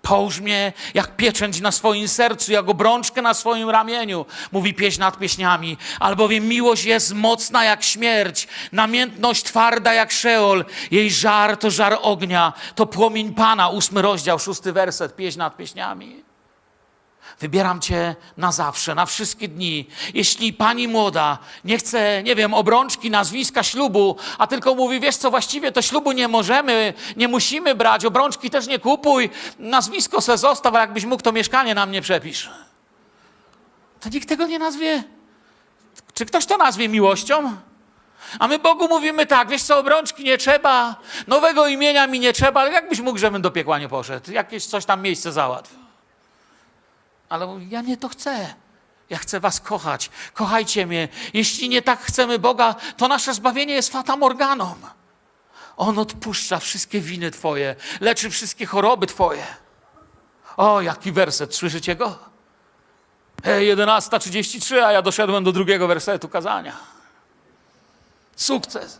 Połóż 0.01 0.39
mnie 0.39 0.73
jak 0.93 1.15
pieczęć 1.15 1.61
na 1.61 1.71
swoim 1.71 2.07
sercu, 2.07 2.51
jak 2.51 2.69
obrączkę 2.69 3.21
na 3.21 3.34
swoim 3.34 3.69
ramieniu, 3.69 4.26
mówi 4.51 4.73
pieśń 4.73 4.99
nad 4.99 5.17
pieśniami. 5.17 5.78
Albowiem 5.99 6.47
miłość 6.47 6.86
jest 6.86 7.13
mocna 7.13 7.63
jak 7.63 7.84
śmierć, 7.84 8.47
namiętność 8.71 9.43
twarda 9.43 9.93
jak 9.93 10.11
szeol. 10.11 10.65
Jej 10.91 11.11
żar 11.11 11.57
to 11.57 11.71
żar 11.71 11.97
ognia, 12.01 12.53
to 12.76 12.86
płomień 12.86 13.34
Pana. 13.34 13.69
Ósmy 13.69 14.01
rozdział, 14.01 14.39
szósty 14.39 14.73
werset, 14.73 15.15
pieśń 15.15 15.39
nad 15.39 15.57
pieśniami. 15.57 16.24
Wybieram 17.39 17.81
Cię 17.81 18.15
na 18.38 18.51
zawsze, 18.51 18.95
na 18.95 19.05
wszystkie 19.05 19.47
dni. 19.47 19.88
Jeśli 20.13 20.53
pani 20.53 20.88
młoda 20.88 21.38
nie 21.63 21.77
chce, 21.77 22.23
nie 22.23 22.36
wiem, 22.36 22.53
obrączki, 22.53 23.11
nazwiska, 23.11 23.63
ślubu, 23.63 24.15
a 24.38 24.47
tylko 24.47 24.75
mówi, 24.75 24.99
wiesz 24.99 25.15
co, 25.15 25.31
właściwie 25.31 25.71
to 25.71 25.81
ślubu 25.81 26.11
nie 26.11 26.27
możemy, 26.27 26.93
nie 27.17 27.27
musimy 27.27 27.75
brać, 27.75 28.05
obrączki 28.05 28.49
też 28.49 28.67
nie 28.67 28.79
kupuj, 28.79 29.29
nazwisko 29.59 30.21
se 30.21 30.38
zostaw, 30.38 30.75
a 30.75 30.79
jakbyś 30.79 31.05
mógł, 31.05 31.23
to 31.23 31.31
mieszkanie 31.31 31.75
na 31.75 31.86
mnie 31.86 32.01
przepisz. 32.01 32.49
To 33.99 34.09
nikt 34.09 34.29
tego 34.29 34.47
nie 34.47 34.59
nazwie. 34.59 35.03
Czy 36.13 36.25
ktoś 36.25 36.45
to 36.45 36.57
nazwie 36.57 36.89
miłością? 36.89 37.55
A 38.39 38.47
my 38.47 38.59
Bogu 38.59 38.88
mówimy 38.88 39.25
tak, 39.25 39.49
wiesz 39.49 39.63
co, 39.63 39.79
obrączki 39.79 40.23
nie 40.23 40.38
trzeba, 40.38 40.95
nowego 41.27 41.67
imienia 41.67 42.07
mi 42.07 42.19
nie 42.19 42.33
trzeba, 42.33 42.61
ale 42.61 42.71
jakbyś 42.71 42.99
mógł, 42.99 43.17
żebym 43.17 43.41
do 43.41 43.51
piekła 43.51 43.79
nie 43.79 43.89
poszedł, 43.89 44.31
jakieś 44.31 44.65
coś 44.65 44.86
tam 44.86 45.01
miejsce 45.01 45.31
załatw. 45.31 45.84
Ale 47.30 47.59
ja 47.69 47.82
nie 47.82 47.97
to 47.97 48.09
chcę. 48.09 48.53
Ja 49.09 49.17
chcę 49.17 49.39
was 49.39 49.59
kochać. 49.59 50.09
Kochajcie 50.34 50.86
mnie. 50.86 51.07
Jeśli 51.34 51.69
nie 51.69 51.82
tak 51.82 51.99
chcemy 51.99 52.39
Boga, 52.39 52.76
to 52.97 53.07
nasze 53.07 53.34
zbawienie 53.34 53.73
jest 53.73 53.91
fata 53.91 54.15
morganą. 54.15 54.76
On 55.78 55.99
odpuszcza 55.99 56.59
wszystkie 56.59 57.01
winy 57.01 57.32
twoje, 57.32 57.76
leczy 58.01 58.30
wszystkie 58.30 58.65
choroby 58.65 59.07
twoje. 59.07 59.45
O, 60.57 60.82
jaki 60.82 61.11
werset, 61.11 61.55
słyszycie 61.55 61.95
go? 61.95 62.19
E, 63.43 63.59
11.33, 63.59 64.80
a 64.80 64.91
ja 64.91 65.01
doszedłem 65.01 65.43
do 65.43 65.51
drugiego 65.51 65.88
wersetu 65.88 66.30
kazania. 66.30 66.78
Sukces. 68.36 68.99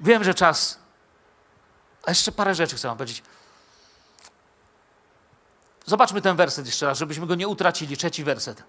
Wiem, 0.00 0.24
że 0.24 0.34
czas. 0.34 0.78
A 2.06 2.10
jeszcze 2.10 2.32
parę 2.32 2.54
rzeczy 2.54 2.76
chcę 2.76 2.88
wam 2.88 2.96
powiedzieć. 2.96 3.22
Zobaczmy 5.86 6.20
ten 6.20 6.36
werset 6.36 6.66
jeszcze 6.66 6.86
raz, 6.86 6.98
żebyśmy 6.98 7.26
go 7.26 7.34
nie 7.34 7.48
utracili. 7.48 7.96
Trzeci 7.96 8.24
werset. 8.24 8.62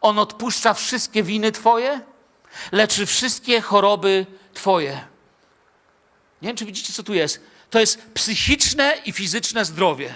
On 0.00 0.18
odpuszcza 0.18 0.74
wszystkie 0.74 1.22
winy 1.22 1.52
Twoje, 1.52 2.00
leczy 2.72 3.06
wszystkie 3.06 3.60
choroby 3.60 4.26
Twoje. 4.54 4.92
Nie 6.42 6.48
wiem, 6.48 6.56
czy 6.56 6.64
widzicie, 6.64 6.92
co 6.92 7.02
tu 7.02 7.14
jest. 7.14 7.40
To 7.70 7.80
jest 7.80 8.02
psychiczne 8.14 8.94
i 9.04 9.12
fizyczne 9.12 9.64
zdrowie. 9.64 10.14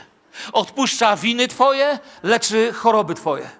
Odpuszcza 0.53 1.17
winy 1.17 1.49
Twoje, 1.49 1.99
leczy 2.23 2.73
choroby 2.73 3.15
Twoje. 3.15 3.51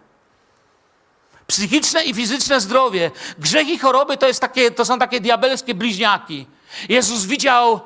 Psychiczne 1.47 2.05
i 2.05 2.15
fizyczne 2.15 2.61
zdrowie. 2.61 3.11
Grzech 3.39 3.69
i 3.69 3.79
choroby 3.79 4.17
to, 4.17 4.27
jest 4.27 4.41
takie, 4.41 4.71
to 4.71 4.85
są 4.85 4.99
takie 4.99 5.21
diabelskie 5.21 5.75
bliźniaki. 5.75 6.47
Jezus 6.89 7.25
widział 7.25 7.81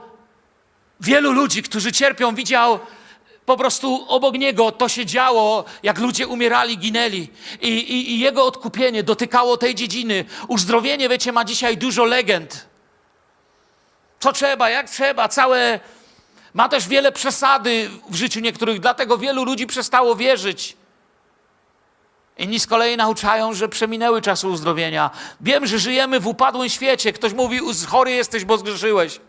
wielu 1.01 1.33
ludzi, 1.33 1.63
którzy 1.63 1.93
cierpią, 1.93 2.35
widział 2.35 2.79
po 3.47 3.57
prostu 3.57 4.05
obok 4.09 4.35
niego 4.35 4.73
to 4.73 4.89
się 4.89 5.07
działo, 5.07 5.65
jak 5.83 5.99
ludzie 5.99 6.27
umierali, 6.27 6.79
ginęli. 6.79 7.29
I, 7.61 7.69
i, 7.69 8.13
I, 8.13 8.19
jego 8.19 8.45
odkupienie 8.45 9.03
dotykało 9.03 9.57
tej 9.57 9.75
dziedziny. 9.75 10.25
Uzdrowienie, 10.49 11.09
wiecie, 11.09 11.33
ma 11.33 11.45
dzisiaj 11.45 11.77
dużo 11.77 12.05
legend. 12.05 12.67
Co 14.21 14.33
trzeba, 14.33 14.71
jak 14.71 14.91
trzeba, 14.91 15.29
całe. 15.29 15.81
Ma 16.55 16.69
też 16.69 16.89
wiele 16.89 17.13
przesady 17.13 17.91
w 18.11 18.15
życiu 18.15 18.41
niektórych, 18.41 18.81
dlatego 18.81 19.19
wielu 19.19 19.45
ludzi 19.45 19.67
przestało 19.67 20.17
wierzyć. 20.17 20.77
Inni 22.39 22.61
z 22.61 22.67
kolei 22.67 22.97
nauczają, 22.97 23.55
że 23.55 23.69
przeminęły 23.69 24.23
czasy 24.23 24.49
uzdrowienia. 24.49 25.11
Wiem, 25.41 25.67
że 25.67 25.79
żyjemy 25.79 26.21
w 26.21 26.27
upadłym 26.27 26.69
świecie. 26.69 27.13
Ktoś 27.13 27.33
mówi, 27.33 27.61
chory 27.89 28.11
jesteś, 28.11 28.45
bo 28.45 28.59
zgrzeszyłeś. 28.59 29.21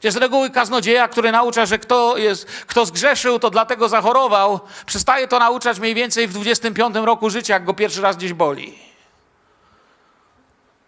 Gdzie 0.00 0.12
z 0.12 0.16
reguły 0.16 0.50
kaznodzieja, 0.50 1.08
który 1.08 1.32
naucza, 1.32 1.66
że 1.66 1.78
kto, 1.78 2.16
jest, 2.16 2.44
kto 2.44 2.86
zgrzeszył, 2.86 3.38
to 3.38 3.50
dlatego 3.50 3.88
zachorował, 3.88 4.60
przestaje 4.86 5.28
to 5.28 5.38
nauczać 5.38 5.78
mniej 5.80 5.94
więcej 5.94 6.28
w 6.28 6.32
25 6.32 6.96
roku 6.96 7.30
życia, 7.30 7.54
jak 7.54 7.64
go 7.64 7.74
pierwszy 7.74 8.00
raz 8.00 8.16
gdzieś 8.16 8.32
boli. 8.32 8.78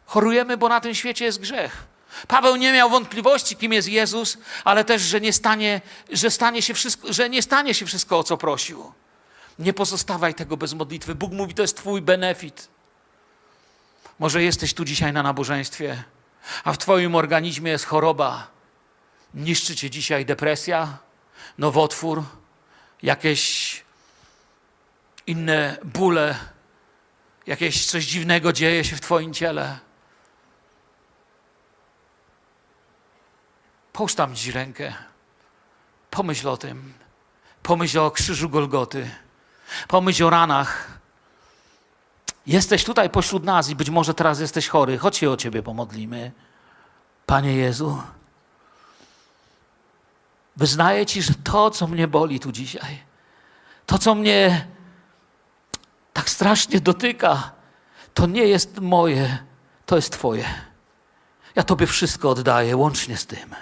Chorujemy, 0.06 0.56
bo 0.56 0.68
na 0.68 0.80
tym 0.80 0.94
świecie 0.94 1.24
jest 1.24 1.40
grzech. 1.40 1.84
Paweł 2.28 2.56
nie 2.56 2.72
miał 2.72 2.90
wątpliwości, 2.90 3.56
kim 3.56 3.72
jest 3.72 3.88
Jezus, 3.88 4.38
ale 4.64 4.84
też, 4.84 5.02
że 5.02 5.20
nie 5.20 5.32
stanie, 5.32 5.80
że 6.10 6.30
stanie 6.30 6.62
się 6.62 6.74
wszystko, 6.74 7.12
że 7.12 7.30
nie 7.30 7.42
stanie 7.42 7.74
się 7.74 7.86
wszystko, 7.86 8.18
o 8.18 8.24
co 8.24 8.36
prosił. 8.36 8.92
Nie 9.58 9.72
pozostawaj 9.72 10.34
tego 10.34 10.56
bez 10.56 10.74
modlitwy. 10.74 11.14
Bóg 11.14 11.32
mówi, 11.32 11.54
to 11.54 11.62
jest 11.62 11.76
Twój 11.76 12.02
benefit. 12.02 12.68
Może 14.18 14.42
jesteś 14.42 14.74
tu 14.74 14.84
dzisiaj 14.84 15.12
na 15.12 15.22
nabożeństwie, 15.22 16.02
a 16.64 16.72
w 16.72 16.78
Twoim 16.78 17.14
organizmie 17.14 17.70
jest 17.70 17.84
choroba 17.84 18.51
Niszczy 19.34 19.76
cię 19.76 19.90
dzisiaj 19.90 20.26
depresja, 20.26 20.98
nowotwór, 21.58 22.22
jakieś 23.02 23.84
inne 25.26 25.78
bóle, 25.84 26.38
jakieś 27.46 27.86
coś 27.86 28.04
dziwnego 28.04 28.52
dzieje 28.52 28.84
się 28.84 28.96
w 28.96 29.00
Twoim 29.00 29.34
ciele. 29.34 29.78
Połóż 33.92 34.14
tam 34.14 34.34
dziś 34.34 34.54
rękę. 34.54 34.94
Pomyśl 36.10 36.48
o 36.48 36.56
tym. 36.56 36.94
Pomyśl 37.62 37.98
o 37.98 38.10
krzyżu 38.10 38.48
Golgoty. 38.48 39.10
Pomyśl 39.88 40.24
o 40.24 40.30
ranach. 40.30 40.98
Jesteś 42.46 42.84
tutaj 42.84 43.10
pośród 43.10 43.44
nas 43.44 43.68
i 43.68 43.76
być 43.76 43.90
może 43.90 44.14
teraz 44.14 44.40
jesteś 44.40 44.68
chory. 44.68 44.98
Chodź 44.98 45.16
się 45.16 45.30
o 45.30 45.36
Ciebie 45.36 45.62
pomodlimy. 45.62 46.32
Panie 47.26 47.56
Jezu. 47.56 48.02
Wyznaję 50.57 51.07
Ci, 51.07 51.22
że 51.22 51.34
to, 51.44 51.70
co 51.70 51.86
mnie 51.86 52.09
boli 52.09 52.40
tu 52.40 52.53
dzisiaj, 52.53 52.98
to, 53.86 53.98
co 53.98 54.14
mnie 54.14 54.66
tak 56.12 56.30
strasznie 56.30 56.80
dotyka, 56.80 57.53
to 58.14 58.26
nie 58.26 58.44
jest 58.44 58.80
moje, 58.80 59.38
to 59.86 59.96
jest 59.96 60.12
Twoje. 60.12 60.44
Ja 61.55 61.62
Tobie 61.62 61.86
wszystko 61.86 62.30
oddaję, 62.30 62.76
łącznie 62.76 63.16
z 63.16 63.26
tym. 63.26 63.55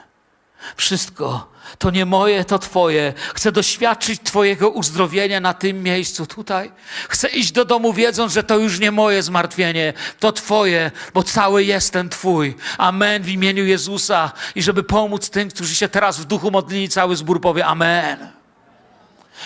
Wszystko 0.77 1.51
to 1.79 1.91
nie 1.91 2.07
moje, 2.07 2.45
to 2.45 2.59
Twoje. 2.59 3.13
Chcę 3.35 3.53
doświadczyć 3.53 4.21
Twojego 4.25 4.71
uzdrowienia 4.71 5.41
na 5.41 5.55
tym 5.55 5.83
miejscu 5.83 6.27
tutaj. 6.27 6.73
Chcę 7.09 7.29
iść 7.29 7.53
do 7.53 7.65
domu 7.65 7.93
wiedząc, 7.93 8.33
że 8.33 8.43
to 8.43 8.59
już 8.59 8.79
nie 8.79 8.91
moje 8.91 9.23
zmartwienie, 9.23 9.93
to 10.21 10.33
Twoje, 10.33 10.91
bo 11.15 11.23
cały 11.23 11.65
jestem 11.65 12.09
Twój. 12.09 12.57
Amen 12.79 13.23
w 13.23 13.29
imieniu 13.29 13.65
Jezusa 13.65 14.33
i 14.55 14.63
żeby 14.63 14.83
pomóc 14.83 15.31
tym, 15.31 15.51
którzy 15.51 15.75
się 15.75 15.89
teraz 15.89 16.21
w 16.21 16.25
duchu 16.25 16.51
modlili, 16.51 16.89
cały 16.89 17.17
zbór 17.17 17.41
powie 17.41 17.67
Amen. 17.67 18.29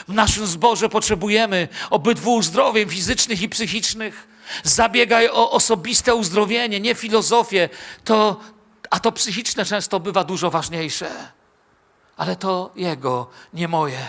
W 0.09 0.15
naszym 0.15 0.47
zborze 0.47 0.89
potrzebujemy 0.89 1.69
obydwu 1.91 2.35
uzdrowień 2.35 2.89
fizycznych 2.89 3.43
i 3.43 3.49
psychicznych. 3.49 4.29
Zabiegaj 4.63 5.29
o 5.29 5.51
osobiste 5.51 6.15
uzdrowienie, 6.15 6.81
nie 6.81 6.95
filozofię. 6.95 7.69
To, 8.05 8.41
a 8.91 9.01
to 9.01 9.13
psychiczne 9.13 9.65
często 9.65 10.01
bywa 10.01 10.25
dużo 10.25 10.51
ważniejsze. 10.51 11.33
Ale 12.17 12.37
to 12.37 12.71
Jego, 12.75 13.31
nie 13.53 13.69
moje. 13.69 14.09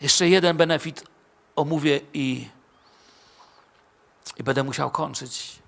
Jeszcze 0.00 0.28
jeden 0.28 0.56
benefit 0.56 1.04
omówię 1.56 2.00
i, 2.12 2.48
i 4.36 4.42
będę 4.42 4.62
musiał 4.62 4.90
kończyć. 4.90 5.58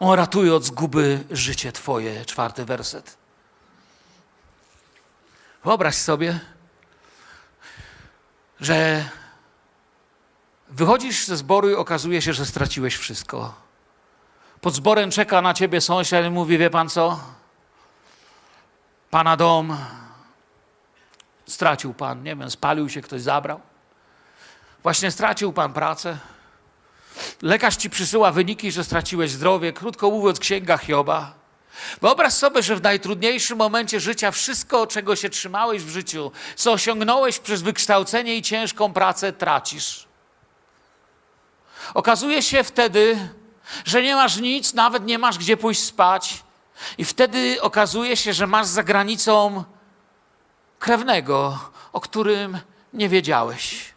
On 0.00 0.18
ratuje 0.18 0.54
od 0.54 0.64
zguby 0.64 1.24
życie 1.30 1.72
Twoje. 1.72 2.24
Czwarty 2.24 2.64
werset. 2.64 3.16
Wyobraź 5.64 5.94
sobie, 5.94 6.40
że 8.60 9.04
Wychodzisz 10.74 11.26
ze 11.26 11.36
zboru 11.36 11.70
i 11.70 11.74
okazuje 11.74 12.22
się, 12.22 12.32
że 12.32 12.46
straciłeś 12.46 12.96
wszystko. 12.96 13.63
Pod 14.64 14.74
zborem 14.74 15.10
czeka 15.10 15.42
na 15.42 15.54
ciebie 15.54 15.80
sąsiad 15.80 16.26
i 16.26 16.30
mówi: 16.30 16.58
Wie 16.58 16.70
pan 16.70 16.88
co? 16.88 17.20
Pana 19.10 19.36
dom 19.36 19.76
stracił 21.46 21.94
pan, 21.94 22.22
nie 22.22 22.36
wiem, 22.36 22.50
spalił 22.50 22.88
się, 22.88 23.00
ktoś 23.00 23.22
zabrał. 23.22 23.60
Właśnie 24.82 25.10
stracił 25.10 25.52
pan 25.52 25.72
pracę. 25.72 26.18
Lekarz 27.42 27.76
ci 27.76 27.90
przysyła 27.90 28.32
wyniki, 28.32 28.72
że 28.72 28.84
straciłeś 28.84 29.30
zdrowie. 29.30 29.72
Krótko 29.72 30.10
mówiąc, 30.10 30.40
księga 30.40 30.78
Hioba. 30.78 31.32
Wyobraź 32.00 32.32
sobie, 32.32 32.62
że 32.62 32.76
w 32.76 32.82
najtrudniejszym 32.82 33.58
momencie 33.58 34.00
życia 34.00 34.30
wszystko, 34.30 34.86
czego 34.86 35.16
się 35.16 35.28
trzymałeś 35.28 35.82
w 35.82 35.88
życiu, 35.88 36.32
co 36.56 36.72
osiągnąłeś 36.72 37.38
przez 37.38 37.62
wykształcenie 37.62 38.36
i 38.36 38.42
ciężką 38.42 38.92
pracę, 38.92 39.32
tracisz. 39.32 40.06
Okazuje 41.94 42.42
się 42.42 42.64
wtedy, 42.64 43.28
że 43.84 44.02
nie 44.02 44.14
masz 44.14 44.36
nic, 44.36 44.74
nawet 44.74 45.06
nie 45.06 45.18
masz 45.18 45.38
gdzie 45.38 45.56
pójść 45.56 45.82
spać, 45.82 46.44
i 46.98 47.04
wtedy 47.04 47.62
okazuje 47.62 48.16
się, 48.16 48.32
że 48.32 48.46
masz 48.46 48.66
za 48.66 48.82
granicą 48.82 49.64
krewnego, 50.78 51.58
o 51.92 52.00
którym 52.00 52.58
nie 52.92 53.08
wiedziałeś. 53.08 53.94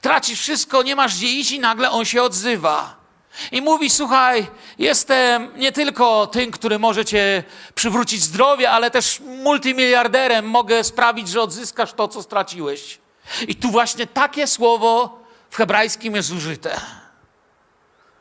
Tracisz 0.00 0.40
wszystko, 0.40 0.82
nie 0.82 0.96
masz 0.96 1.16
gdzie 1.16 1.26
iść, 1.26 1.50
i 1.50 1.60
nagle 1.60 1.90
on 1.90 2.04
się 2.04 2.22
odzywa. 2.22 3.00
I 3.52 3.62
mówi: 3.62 3.90
Słuchaj, 3.90 4.46
jestem 4.78 5.58
nie 5.58 5.72
tylko 5.72 6.26
tym, 6.26 6.50
który 6.50 6.78
może 6.78 7.04
cię 7.04 7.44
przywrócić 7.74 8.22
zdrowie, 8.22 8.70
ale 8.70 8.90
też 8.90 9.20
multimiliarderem. 9.20 10.44
Mogę 10.46 10.84
sprawić, 10.84 11.28
że 11.28 11.42
odzyskasz 11.42 11.92
to, 11.92 12.08
co 12.08 12.22
straciłeś. 12.22 12.98
I 13.48 13.56
tu 13.56 13.70
właśnie 13.70 14.06
takie 14.06 14.46
słowo 14.46 15.20
w 15.50 15.56
hebrajskim 15.56 16.16
jest 16.16 16.30
użyte. 16.30 16.80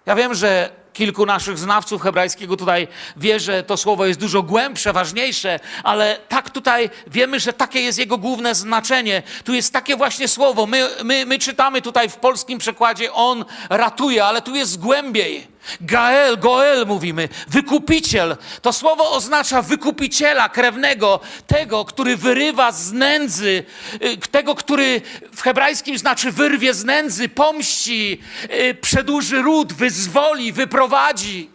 Ja 0.10 0.16
wiem, 0.16 0.36
że 0.36 0.70
kilku 0.94 1.26
naszych 1.26 1.58
znawców 1.58 2.02
hebrajskiego 2.02 2.58
tutaj 2.58 2.88
wie, 3.18 3.40
że 3.40 3.64
to 3.64 3.78
słowo 3.78 4.06
jest 4.06 4.20
dużo 4.20 4.44
głębsze, 4.44 4.94
ważniejsze, 4.94 5.60
ale 5.84 6.18
tak 6.28 6.50
tutaj 6.50 6.90
wiemy, 7.08 7.40
że 7.40 7.54
takie 7.54 7.82
jest 7.82 8.00
jego 8.00 8.18
główne 8.18 8.56
znaczenie. 8.56 9.24
Tu 9.44 9.54
jest 9.54 9.74
takie 9.74 9.96
właśnie 9.96 10.28
słowo. 10.28 10.66
My, 10.66 10.90
my, 11.04 11.26
my 11.26 11.40
czytamy 11.40 11.82
tutaj 11.82 12.10
w 12.10 12.16
polskim 12.16 12.60
przekładzie 12.60 13.14
on 13.14 13.46
ratuje, 13.70 14.26
ale 14.26 14.42
tu 14.42 14.56
jest 14.56 14.80
głębiej. 14.80 15.48
Gael, 15.82 16.38
Goel 16.38 16.88
mówimy, 16.88 17.30
wykupiciel. 17.48 18.38
To 18.62 18.74
słowo 18.74 19.12
oznacza 19.12 19.62
wykupiciela 19.62 20.50
krewnego, 20.50 21.20
tego, 21.48 21.86
który 21.86 22.18
wyrywa 22.18 22.72
z 22.72 22.92
nędzy, 22.92 23.64
y, 24.04 24.18
tego, 24.18 24.56
który 24.56 25.02
w 25.36 25.42
hebrajskim 25.42 25.98
znaczy 25.98 26.32
wyrwie 26.32 26.74
z 26.74 26.86
nędzy, 26.86 27.30
pomści, 27.30 28.22
y, 28.70 28.76
przedłuży 28.76 29.42
ród, 29.42 29.74
wyzwoli, 29.74 30.52
wyprowadzi. 30.52 31.50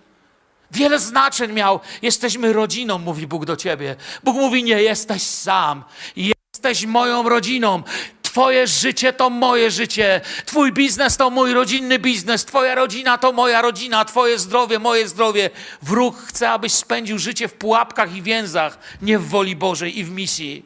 Wiele 0.71 0.99
znaczeń 0.99 1.53
miał. 1.53 1.81
Jesteśmy 2.03 2.53
rodziną, 2.53 2.99
mówi 2.99 3.27
Bóg 3.27 3.45
do 3.45 3.57
ciebie. 3.57 3.97
Bóg 4.25 4.37
mówi, 4.37 4.65
nie 4.65 4.83
jesteś 4.83 5.23
sam. 5.23 5.85
Jesteś 6.17 6.87
moją 6.87 7.29
rodziną. 7.29 7.83
Twoje 8.35 8.67
życie 8.67 9.13
to 9.13 9.31
moje 9.31 9.71
życie, 9.71 10.21
Twój 10.47 10.73
biznes 10.73 11.17
to 11.17 11.31
mój 11.31 11.53
rodzinny 11.53 11.99
biznes, 11.99 12.45
Twoja 12.45 12.75
rodzina 12.75 13.19
to 13.19 13.33
moja 13.33 13.63
rodzina, 13.63 14.05
Twoje 14.05 14.39
zdrowie, 14.39 14.79
moje 14.79 15.09
zdrowie. 15.09 15.51
Wróg 15.83 16.19
chce, 16.19 16.51
abyś 16.51 16.73
spędził 16.73 17.19
życie 17.19 17.49
w 17.49 17.55
pułapkach 17.55 18.15
i 18.17 18.23
więzach, 18.23 18.79
nie 19.03 19.19
w 19.19 19.29
woli 19.29 19.57
Bożej 19.57 19.99
i 19.99 20.05
w 20.05 20.11
misji. 20.11 20.65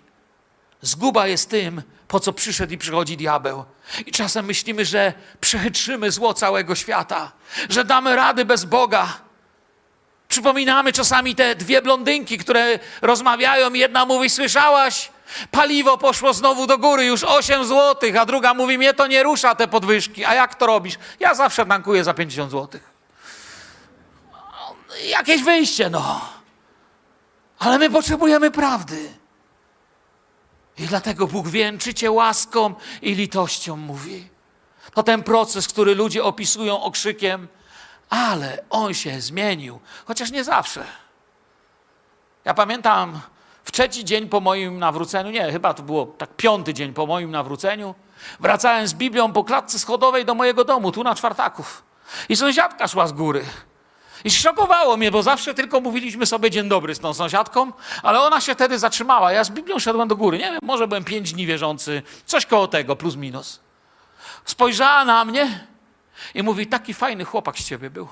Zguba 0.83 1.27
jest 1.27 1.51
tym, 1.51 1.83
po 2.09 2.21
co 2.21 2.33
przyszedł 2.33 2.73
i 2.73 2.79
przychodzi 2.79 3.17
diabeł. 3.17 3.65
I 4.07 4.13
czasem 4.13 4.45
myślimy, 4.45 4.85
że 4.85 5.13
przechytrzymy 5.41 6.11
zło 6.11 6.35
całego 6.35 6.75
świata, 6.75 7.33
że 7.71 7.85
damy 7.85 8.17
rady 8.17 8.45
bez 8.45 8.65
Boga. 8.65 9.19
Przypominamy 10.29 10.93
czasami 10.93 11.35
te 11.35 11.55
dwie 11.55 11.83
blondynki, 11.83 12.39
które 12.39 12.79
rozmawiają. 13.03 13.73
Jedna 13.73 14.05
mówi: 14.05 14.31
Słyszałaś? 14.31 15.11
Paliwo 15.51 15.99
poszło 15.99 16.35
znowu 16.35 16.67
do 16.67 16.79
góry, 16.79 17.05
już 17.05 17.25
8 17.25 17.65
zł, 17.65 18.11
a 18.21 18.27
druga 18.27 18.55
mówi, 18.55 18.79
mnie 18.79 18.95
to 18.95 19.07
nie 19.07 19.23
rusza 19.23 19.55
te 19.55 19.69
podwyżki. 19.69 20.25
A 20.25 20.35
jak 20.35 20.55
to 20.55 20.67
robisz? 20.67 20.95
Ja 21.21 21.35
zawsze 21.35 21.67
tankuję 21.67 22.05
za 22.05 22.15
50 22.15 22.51
zł. 22.51 22.81
Jakieś 25.05 25.43
wyjście, 25.43 25.91
no. 25.91 26.21
Ale 27.59 27.79
my 27.79 27.91
potrzebujemy 27.91 28.51
prawdy. 28.51 29.13
I 30.79 30.87
dlatego 30.87 31.27
Bóg 31.27 31.49
wieńczy 31.49 31.95
cię 31.95 32.11
łaską 32.11 32.75
i 33.03 33.15
litością, 33.15 33.77
mówi. 33.77 34.29
To 34.95 35.03
ten 35.03 35.23
proces, 35.23 35.69
który 35.69 35.95
ludzie 35.95 36.25
opisują 36.25 36.83
okrzykiem, 36.83 37.49
ale 38.11 38.65
on 38.71 38.95
się 38.95 39.21
zmienił, 39.21 39.81
chociaż 40.07 40.31
nie 40.31 40.45
zawsze. 40.45 40.85
Ja 42.45 42.55
pamiętam 42.55 43.21
w 43.69 43.73
trzeci 43.73 44.05
dzień 44.05 44.29
po 44.29 44.41
moim 44.41 44.79
nawróceniu, 44.79 45.31
nie, 45.31 45.53
chyba 45.53 45.75
to 45.75 45.83
było 45.83 46.07
tak 46.07 46.37
piąty 46.37 46.75
dzień 46.75 46.93
po 46.93 47.07
moim 47.07 47.31
nawróceniu, 47.31 47.95
wracałem 48.41 48.89
z 48.89 48.95
Biblią 48.95 49.33
po 49.33 49.45
klatce 49.45 49.79
schodowej 49.79 50.25
do 50.25 50.35
mojego 50.35 50.65
domu, 50.65 50.93
tu 50.93 51.05
na 51.05 51.15
czwartaków. 51.15 51.83
I 52.29 52.37
sąsiadka 52.37 52.89
szła 52.89 53.07
z 53.07 53.13
góry. 53.13 53.45
I 54.25 54.31
szokowało 54.31 54.97
mnie, 54.97 55.11
bo 55.11 55.23
zawsze 55.23 55.55
tylko 55.55 55.81
mówiliśmy 55.81 56.27
sobie 56.27 56.51
dzień 56.51 56.69
dobry 56.69 56.95
z 56.95 56.99
tą 56.99 57.15
sąsiadką, 57.15 57.73
ale 58.03 58.21
ona 58.21 58.41
się 58.41 58.55
wtedy 58.55 58.79
zatrzymała. 58.79 59.33
Ja 59.33 59.45
z 59.45 59.51
Biblią 59.51 59.79
szedłem 59.79 60.09
do 60.09 60.17
góry. 60.17 60.39
Nie 60.39 60.45
wiem, 60.45 60.61
może 60.63 60.89
byłem 60.89 61.05
pięć 61.05 61.33
dni 61.33 61.47
wierzący, 61.47 62.03
coś 62.27 62.47
koło 62.47 62.69
tego, 62.69 62.97
plus 62.97 63.17
minus. 63.17 63.61
Spojrzała 64.45 65.05
na 65.05 65.25
mnie 65.25 65.67
i 66.35 66.43
mówi, 66.43 66.67
taki 66.67 66.95
fajny 66.95 67.25
chłopak 67.25 67.59
z 67.59 67.65
ciebie 67.65 67.91
był. 67.91 68.09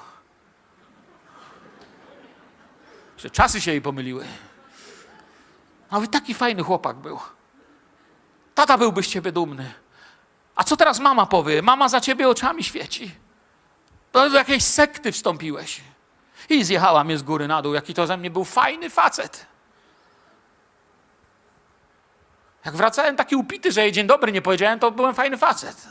Że 3.18 3.30
czasy 3.30 3.61
się 3.61 3.70
jej 3.70 3.82
pomyliły. 3.82 4.26
A 5.91 6.01
wy 6.01 6.09
taki 6.09 6.34
fajny 6.34 6.62
chłopak 6.62 6.97
był. 6.97 7.18
Tata 8.55 8.78
byłby 8.78 9.03
z 9.03 9.07
ciebie 9.07 9.32
dumny. 9.32 9.74
A 10.57 10.64
co 10.64 10.76
teraz 10.76 11.01
mama 11.01 11.26
powie? 11.26 11.62
Mama 11.62 11.89
za 11.89 12.01
ciebie 12.01 12.28
oczami 12.28 12.64
świeci. 12.64 13.14
Do 14.12 14.28
jakiejś 14.28 14.64
sekty 14.64 15.12
wstąpiłeś. 15.12 15.80
I 16.49 16.64
zjechała 16.64 17.05
mnie 17.05 17.18
z 17.18 17.22
góry 17.22 17.49
na 17.49 17.62
dół, 17.62 17.74
jaki 17.74 17.95
to 17.95 18.07
ze 18.07 18.16
mnie 18.16 18.30
był 18.30 18.45
fajny 18.45 18.91
facet. 18.91 19.47
Jak 22.64 22.76
wracałem 22.76 23.16
taki 23.16 23.37
upity, 23.37 23.72
że 23.72 23.82
jej 23.82 23.93
dzień 23.93 24.07
dobry 24.07 24.32
nie 24.32 24.43
powiedziałem, 24.43 24.78
to 24.78 24.91
byłem 24.91 25.14
fajny 25.14 25.39
facet. 25.39 25.87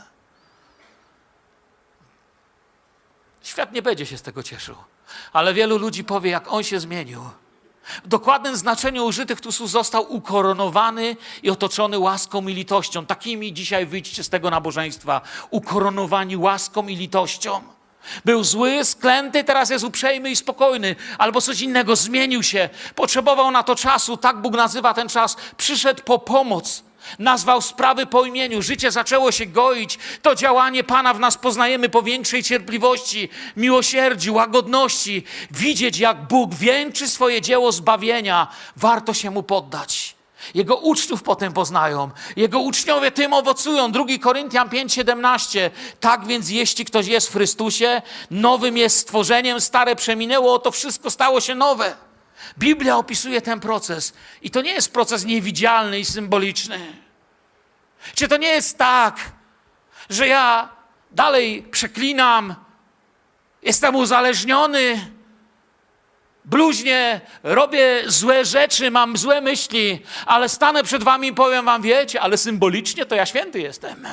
Świat 3.42 3.72
nie 3.72 3.82
będzie 3.82 4.06
się 4.06 4.18
z 4.18 4.22
tego 4.22 4.42
cieszył. 4.42 4.76
Ale 5.32 5.54
wielu 5.54 5.78
ludzi 5.78 6.04
powie, 6.04 6.30
jak 6.30 6.52
on 6.52 6.62
się 6.62 6.80
zmienił. 6.80 7.30
W 8.04 8.08
dokładnym 8.08 8.56
znaczeniu 8.56 9.04
użytych 9.04 9.40
tu 9.40 9.52
słów 9.52 9.70
został 9.70 10.12
ukoronowany 10.12 11.16
i 11.42 11.50
otoczony 11.50 11.98
łaską 11.98 12.48
i 12.48 12.54
litością. 12.54 13.06
Takimi 13.06 13.52
dzisiaj 13.52 13.86
wyjdźcie 13.86 14.24
z 14.24 14.28
tego 14.28 14.50
nabożeństwa. 14.50 15.20
Ukoronowani 15.50 16.36
łaską 16.36 16.88
i 16.88 16.96
litością. 16.96 17.62
Był 18.24 18.44
zły, 18.44 18.84
sklęty, 18.84 19.44
teraz 19.44 19.70
jest 19.70 19.84
uprzejmy 19.84 20.30
i 20.30 20.36
spokojny, 20.36 20.96
albo 21.18 21.40
coś 21.40 21.60
innego, 21.60 21.96
zmienił 21.96 22.42
się, 22.42 22.68
potrzebował 22.94 23.50
na 23.50 23.62
to 23.62 23.76
czasu, 23.76 24.16
tak 24.16 24.40
Bóg 24.40 24.54
nazywa 24.54 24.94
ten 24.94 25.08
czas, 25.08 25.36
przyszedł 25.56 26.02
po 26.02 26.18
pomoc. 26.18 26.85
Nazwał 27.18 27.62
sprawy 27.62 28.06
po 28.06 28.24
imieniu, 28.24 28.62
życie 28.62 28.90
zaczęło 28.90 29.32
się 29.32 29.46
goić. 29.46 29.98
To 30.22 30.34
działanie 30.34 30.84
Pana 30.84 31.14
w 31.14 31.20
nas 31.20 31.36
poznajemy 31.36 31.88
po 31.88 32.02
większej 32.02 32.42
cierpliwości, 32.42 33.28
miłosierdziu, 33.56 34.34
łagodności. 34.34 35.24
Widzieć, 35.50 35.98
jak 35.98 36.28
Bóg 36.28 36.54
wieńczy 36.54 37.08
swoje 37.08 37.40
dzieło 37.40 37.72
zbawienia, 37.72 38.48
warto 38.76 39.14
się 39.14 39.30
mu 39.30 39.42
poddać. 39.42 40.16
Jego 40.54 40.76
uczniów 40.76 41.22
potem 41.22 41.52
poznają. 41.52 42.10
Jego 42.36 42.60
uczniowie 42.60 43.10
tym 43.10 43.32
owocują. 43.32 43.92
2 43.92 44.04
Koryntian 44.20 44.68
5:17. 44.68 45.70
Tak 46.00 46.26
więc 46.26 46.50
jeśli 46.50 46.84
ktoś 46.84 47.06
jest 47.06 47.28
w 47.28 47.32
Chrystusie, 47.32 48.02
nowym 48.30 48.76
jest 48.76 48.98
stworzeniem, 48.98 49.60
stare 49.60 49.96
przeminęło, 49.96 50.58
to 50.58 50.70
wszystko 50.70 51.10
stało 51.10 51.40
się 51.40 51.54
nowe. 51.54 52.05
Biblia 52.58 52.96
opisuje 52.96 53.40
ten 53.40 53.60
proces 53.60 54.12
i 54.42 54.50
to 54.50 54.62
nie 54.62 54.72
jest 54.72 54.92
proces 54.92 55.24
niewidzialny 55.24 55.98
i 55.98 56.04
symboliczny. 56.04 56.80
Czy 58.14 58.28
to 58.28 58.36
nie 58.36 58.48
jest 58.48 58.78
tak, 58.78 59.20
że 60.10 60.28
ja 60.28 60.68
dalej 61.10 61.62
przeklinam, 61.62 62.54
jestem 63.62 63.96
uzależniony, 63.96 65.10
bluźnie, 66.44 67.20
robię 67.42 68.02
złe 68.06 68.44
rzeczy, 68.44 68.90
mam 68.90 69.16
złe 69.16 69.40
myśli, 69.40 70.02
ale 70.26 70.48
stanę 70.48 70.82
przed 70.82 71.02
wami 71.02 71.28
i 71.28 71.32
powiem 71.32 71.64
wam, 71.64 71.82
wiecie, 71.82 72.20
ale 72.20 72.36
symbolicznie 72.36 73.06
to 73.06 73.14
ja 73.14 73.26
święty 73.26 73.60
jestem. 73.60 74.08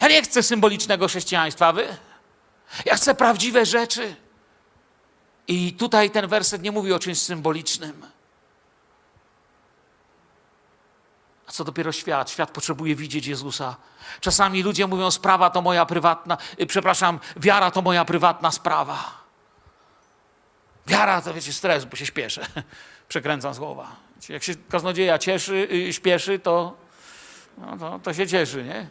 Ja 0.00 0.08
nie 0.08 0.22
chcę 0.22 0.42
symbolicznego 0.42 1.08
chrześcijaństwa, 1.08 1.72
wy? 1.72 1.86
Ja 2.84 2.94
chcę 2.94 3.14
prawdziwe 3.14 3.66
rzeczy. 3.66 4.14
I 5.48 5.72
tutaj 5.72 6.10
ten 6.10 6.26
werset 6.26 6.62
nie 6.62 6.72
mówi 6.72 6.92
o 6.92 6.98
czymś 6.98 7.18
symbolicznym. 7.18 8.06
A 11.46 11.52
co 11.52 11.64
dopiero 11.64 11.92
świat? 11.92 12.30
Świat 12.30 12.50
potrzebuje 12.50 12.94
widzieć 12.94 13.26
Jezusa. 13.26 13.76
Czasami 14.20 14.62
ludzie 14.62 14.86
mówią, 14.86 15.10
sprawa 15.10 15.50
to 15.50 15.62
moja 15.62 15.86
prywatna, 15.86 16.38
y, 16.60 16.66
przepraszam, 16.66 17.20
wiara 17.36 17.70
to 17.70 17.82
moja 17.82 18.04
prywatna 18.04 18.50
sprawa. 18.50 19.18
Wiara 20.86 21.22
to 21.22 21.34
wiecie, 21.34 21.52
stres, 21.52 21.84
bo 21.84 21.96
się 21.96 22.06
śpieszę. 22.06 22.46
Przekręcam 23.08 23.54
słowa. 23.54 23.96
Jak 24.28 24.42
się 24.42 24.54
kaznodzieja 24.54 25.18
cieszy, 25.18 25.68
yy, 25.70 25.92
śpieszy, 25.92 26.38
to, 26.38 26.76
no, 27.58 27.76
to, 27.76 27.98
to 28.02 28.14
się 28.14 28.26
cieszy, 28.26 28.64
nie? 28.64 28.88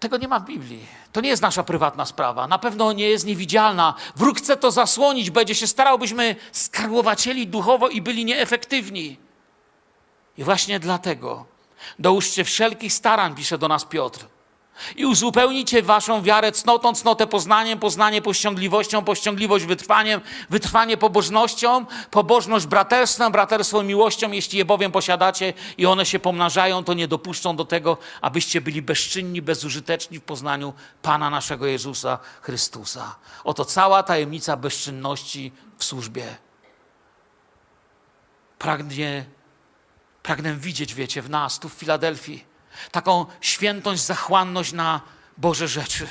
Tego 0.00 0.16
nie 0.16 0.28
ma 0.28 0.40
w 0.40 0.44
Biblii. 0.44 0.86
To 1.16 1.20
nie 1.20 1.28
jest 1.28 1.42
nasza 1.42 1.62
prywatna 1.62 2.06
sprawa. 2.06 2.46
Na 2.46 2.58
pewno 2.58 2.92
nie 2.92 3.08
jest 3.08 3.26
niewidzialna. 3.26 3.94
Wróg 4.16 4.38
chce 4.38 4.56
to 4.56 4.70
zasłonić, 4.70 5.30
będzie 5.30 5.54
się 5.54 5.66
starał, 5.66 5.98
byśmy 5.98 6.36
skarłowacieli 6.52 7.46
duchowo 7.46 7.88
i 7.88 8.02
byli 8.02 8.24
nieefektywni. 8.24 9.16
I 10.38 10.44
właśnie 10.44 10.80
dlatego 10.80 11.46
dołóżcie 11.98 12.44
wszelkich 12.44 12.92
starań, 12.92 13.34
pisze 13.34 13.58
do 13.58 13.68
nas 13.68 13.84
Piotr. 13.84 14.26
I 14.96 15.06
uzupełnicie 15.06 15.82
waszą 15.82 16.22
wiarę 16.22 16.52
cnotą, 16.52 16.94
cnotę 16.94 17.26
poznaniem, 17.26 17.78
poznanie 17.78 18.22
pościągliwością, 18.22 19.04
pościągliwość 19.04 19.64
wytrwaniem, 19.64 20.20
wytrwanie 20.50 20.96
pobożnością, 20.96 21.86
pobożność 22.10 22.66
braterstwem, 22.66 23.32
braterstwo 23.32 23.82
miłością. 23.82 24.30
Jeśli 24.30 24.58
je 24.58 24.64
bowiem 24.64 24.92
posiadacie 24.92 25.52
i 25.78 25.86
one 25.86 26.06
się 26.06 26.18
pomnażają, 26.18 26.84
to 26.84 26.94
nie 26.94 27.08
dopuszczą 27.08 27.56
do 27.56 27.64
tego, 27.64 27.98
abyście 28.20 28.60
byli 28.60 28.82
bezczynni, 28.82 29.42
bezużyteczni 29.42 30.18
w 30.18 30.22
poznaniu 30.22 30.72
Pana 31.02 31.30
naszego 31.30 31.66
Jezusa 31.66 32.18
Chrystusa. 32.42 33.16
Oto 33.44 33.64
cała 33.64 34.02
tajemnica 34.02 34.56
bezczynności 34.56 35.52
w 35.78 35.84
służbie. 35.84 36.36
Pragnie, 38.58 39.24
pragnę 40.22 40.54
widzieć, 40.54 40.94
wiecie, 40.94 41.22
w 41.22 41.30
nas, 41.30 41.58
tu 41.58 41.68
w 41.68 41.72
Filadelfii, 41.72 42.55
taką 42.90 43.26
świętość, 43.40 44.02
zachłanność 44.02 44.72
na 44.72 45.00
Boże 45.36 45.68
rzeczy. 45.68 46.08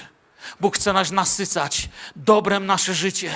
Bóg 0.60 0.76
chce 0.76 0.94
nas 0.94 1.12
nasycać 1.12 1.90
dobrem 2.16 2.66
nasze 2.66 2.94
życie. 2.94 3.34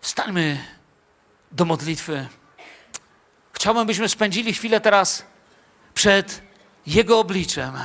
Wstańmy 0.00 0.64
do 1.52 1.64
modlitwy. 1.64 2.28
Chciałbym, 3.52 3.86
byśmy 3.86 4.08
spędzili 4.08 4.54
chwilę 4.54 4.80
teraz 4.80 5.24
przed 5.94 6.42
Jego 6.86 7.18
obliczem. 7.18 7.78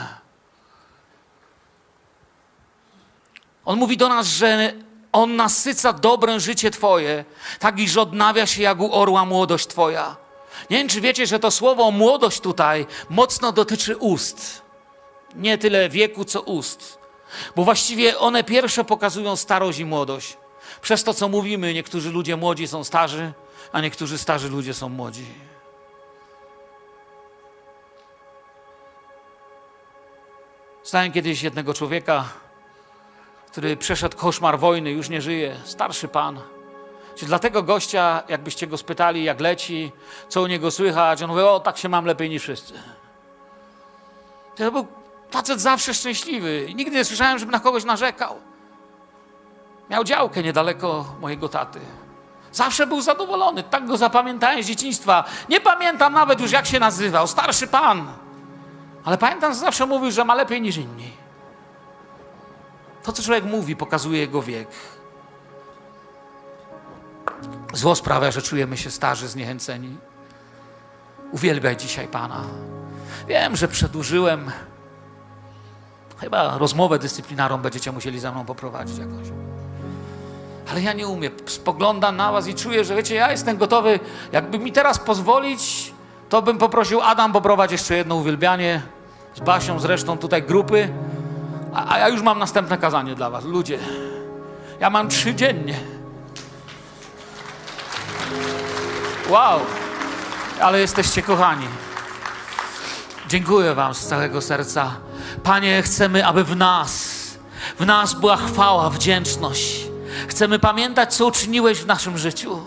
On 3.66 3.80
mówi 3.80 3.97
do 3.97 4.09
nas, 4.09 4.28
że 4.28 4.74
On 5.11 5.36
nasyca 5.36 5.93
dobrem 5.93 6.39
życie 6.39 6.72
Twoje, 6.72 7.26
tak 7.59 7.80
iż 7.80 7.97
odnawia 7.97 8.45
się 8.45 8.61
jak 8.61 8.80
u 8.80 8.93
orła 8.93 9.26
młodość 9.26 9.68
Twoja. 9.68 10.24
Nie 10.69 10.77
wiem, 10.77 10.87
czy 10.87 11.01
wiecie, 11.01 11.27
że 11.27 11.39
to 11.39 11.51
słowo 11.51 11.91
młodość 11.91 12.39
tutaj 12.39 12.85
mocno 13.09 13.51
dotyczy 13.51 13.97
ust. 13.97 14.61
Nie 15.35 15.57
tyle 15.57 15.89
wieku, 15.89 16.25
co 16.25 16.41
ust. 16.41 16.97
Bo 17.55 17.63
właściwie 17.63 18.17
one 18.17 18.43
pierwsze 18.43 18.83
pokazują 18.83 19.35
starość 19.35 19.79
i 19.79 19.85
młodość. 19.85 20.37
Przez 20.81 21.03
to, 21.03 21.13
co 21.13 21.29
mówimy, 21.29 21.73
niektórzy 21.73 22.11
ludzie 22.11 22.35
młodzi 22.35 22.67
są 22.67 22.83
starzy, 22.83 23.33
a 23.71 23.81
niektórzy 23.81 24.17
starzy 24.17 24.49
ludzie 24.49 24.73
są 24.73 24.89
młodzi. 24.89 25.25
Znałem 30.83 31.11
kiedyś 31.11 31.41
jednego 31.41 31.73
człowieka, 31.73 32.29
który 33.51 33.77
przeszedł 33.77 34.17
koszmar 34.17 34.59
wojny, 34.59 34.91
już 34.91 35.09
nie 35.09 35.21
żyje, 35.21 35.55
starszy 35.65 36.07
pan. 36.07 36.54
Czy 37.16 37.26
dla 37.26 37.39
tego 37.39 37.63
gościa, 37.63 38.24
jakbyście 38.30 38.68
go 38.68 38.78
spytali, 38.78 39.24
jak 39.24 39.39
leci, 39.39 39.91
co 40.30 40.41
u 40.41 40.47
niego 40.47 40.72
słychać, 40.72 41.24
on 41.24 41.30
mówi, 41.30 41.41
o, 41.41 41.59
tak 41.59 41.78
się 41.78 41.89
mam 41.89 42.05
lepiej 42.05 42.30
niż 42.30 42.41
wszyscy. 42.41 42.74
To 44.55 44.72
był 44.72 44.88
facet 45.32 45.61
zawsze 45.61 45.93
szczęśliwy. 45.93 46.68
Nigdy 46.76 46.95
nie 46.95 47.05
słyszałem, 47.05 47.39
żeby 47.39 47.51
na 47.51 47.59
kogoś 47.59 47.84
narzekał. 47.84 48.36
Miał 49.89 50.03
działkę 50.03 50.43
niedaleko 50.43 51.05
mojego 51.22 51.49
taty. 51.49 51.80
Zawsze 52.51 52.88
był 52.88 53.01
zadowolony. 53.01 53.63
Tak 53.63 53.88
go 53.88 53.97
zapamiętałem 53.97 54.63
z 54.63 54.68
dzieciństwa. 54.68 55.24
Nie 55.49 55.61
pamiętam 55.61 56.13
nawet 56.13 56.41
już, 56.41 56.51
jak 56.51 56.66
się 56.66 56.80
nazywał. 56.80 57.28
Starszy 57.28 57.68
pan. 57.68 58.13
Ale 59.05 59.18
pamiętam, 59.18 59.53
że 59.53 59.59
zawsze 59.59 59.86
mówił, 59.86 60.11
że 60.11 60.26
ma 60.26 60.36
lepiej 60.36 60.61
niż 60.61 60.78
inni. 60.78 61.11
To, 63.03 63.11
co 63.11 63.24
człowiek 63.24 63.43
mówi, 63.43 63.76
pokazuje 63.76 64.20
jego 64.20 64.41
wiek. 64.41 64.68
Zło 67.73 67.95
sprawia, 67.95 68.31
że 68.31 68.41
czujemy 68.41 68.77
się 68.77 68.91
starzy, 68.91 69.27
zniechęceni. 69.27 69.97
Uwielbiaj 71.31 71.77
dzisiaj 71.77 72.07
Pana. 72.07 72.41
Wiem, 73.27 73.55
że 73.55 73.67
przedłużyłem. 73.67 74.51
Chyba 76.17 76.57
rozmowę 76.57 76.99
dyscyplinarną 76.99 77.57
będziecie 77.57 77.91
musieli 77.91 78.19
za 78.19 78.31
mną 78.31 78.45
poprowadzić 78.45 78.97
jakoś. 78.97 79.27
Ale 80.71 80.81
ja 80.81 80.93
nie 80.93 81.07
umiem. 81.07 81.31
Spoglądam 81.45 82.17
na 82.17 82.31
Was 82.31 82.47
i 82.47 82.55
czuję, 82.55 82.85
że 82.85 82.95
wiecie, 82.95 83.15
ja 83.15 83.31
jestem 83.31 83.57
gotowy. 83.57 83.99
Jakby 84.31 84.59
mi 84.59 84.71
teraz 84.71 84.99
pozwolić, 84.99 85.93
to 86.29 86.41
bym 86.41 86.57
poprosił 86.57 87.01
Adam 87.01 87.33
poprowadź 87.33 87.71
jeszcze 87.71 87.97
jedno 87.97 88.15
uwielbianie 88.15 88.81
z 89.35 89.39
Basią, 89.39 89.79
zresztą 89.79 90.17
tutaj 90.17 90.43
grupy. 90.43 90.89
A, 91.73 91.93
a 91.93 91.99
ja 91.99 92.09
już 92.09 92.21
mam 92.21 92.39
następne 92.39 92.77
kazanie 92.77 93.15
dla 93.15 93.29
Was. 93.29 93.45
Ludzie, 93.45 93.79
ja 94.79 94.89
mam 94.89 95.09
trzy 95.09 95.35
dziennie. 95.35 95.94
Wow, 99.30 99.59
ale 100.61 100.80
jesteście 100.80 101.21
kochani. 101.21 101.67
Dziękuję 103.28 103.76
Wam 103.76 103.93
z 103.93 104.07
całego 104.07 104.41
serca. 104.41 104.95
Panie, 105.43 105.82
chcemy, 105.82 106.26
aby 106.26 106.43
w 106.43 106.55
nas, 106.55 107.15
w 107.80 107.86
nas 107.86 108.13
była 108.13 108.38
chwała, 108.38 108.89
wdzięczność. 108.89 109.78
Chcemy 110.28 110.59
pamiętać, 110.59 111.13
co 111.13 111.26
uczyniłeś 111.26 111.80
w 111.80 111.86
naszym 111.86 112.17
życiu. 112.17 112.59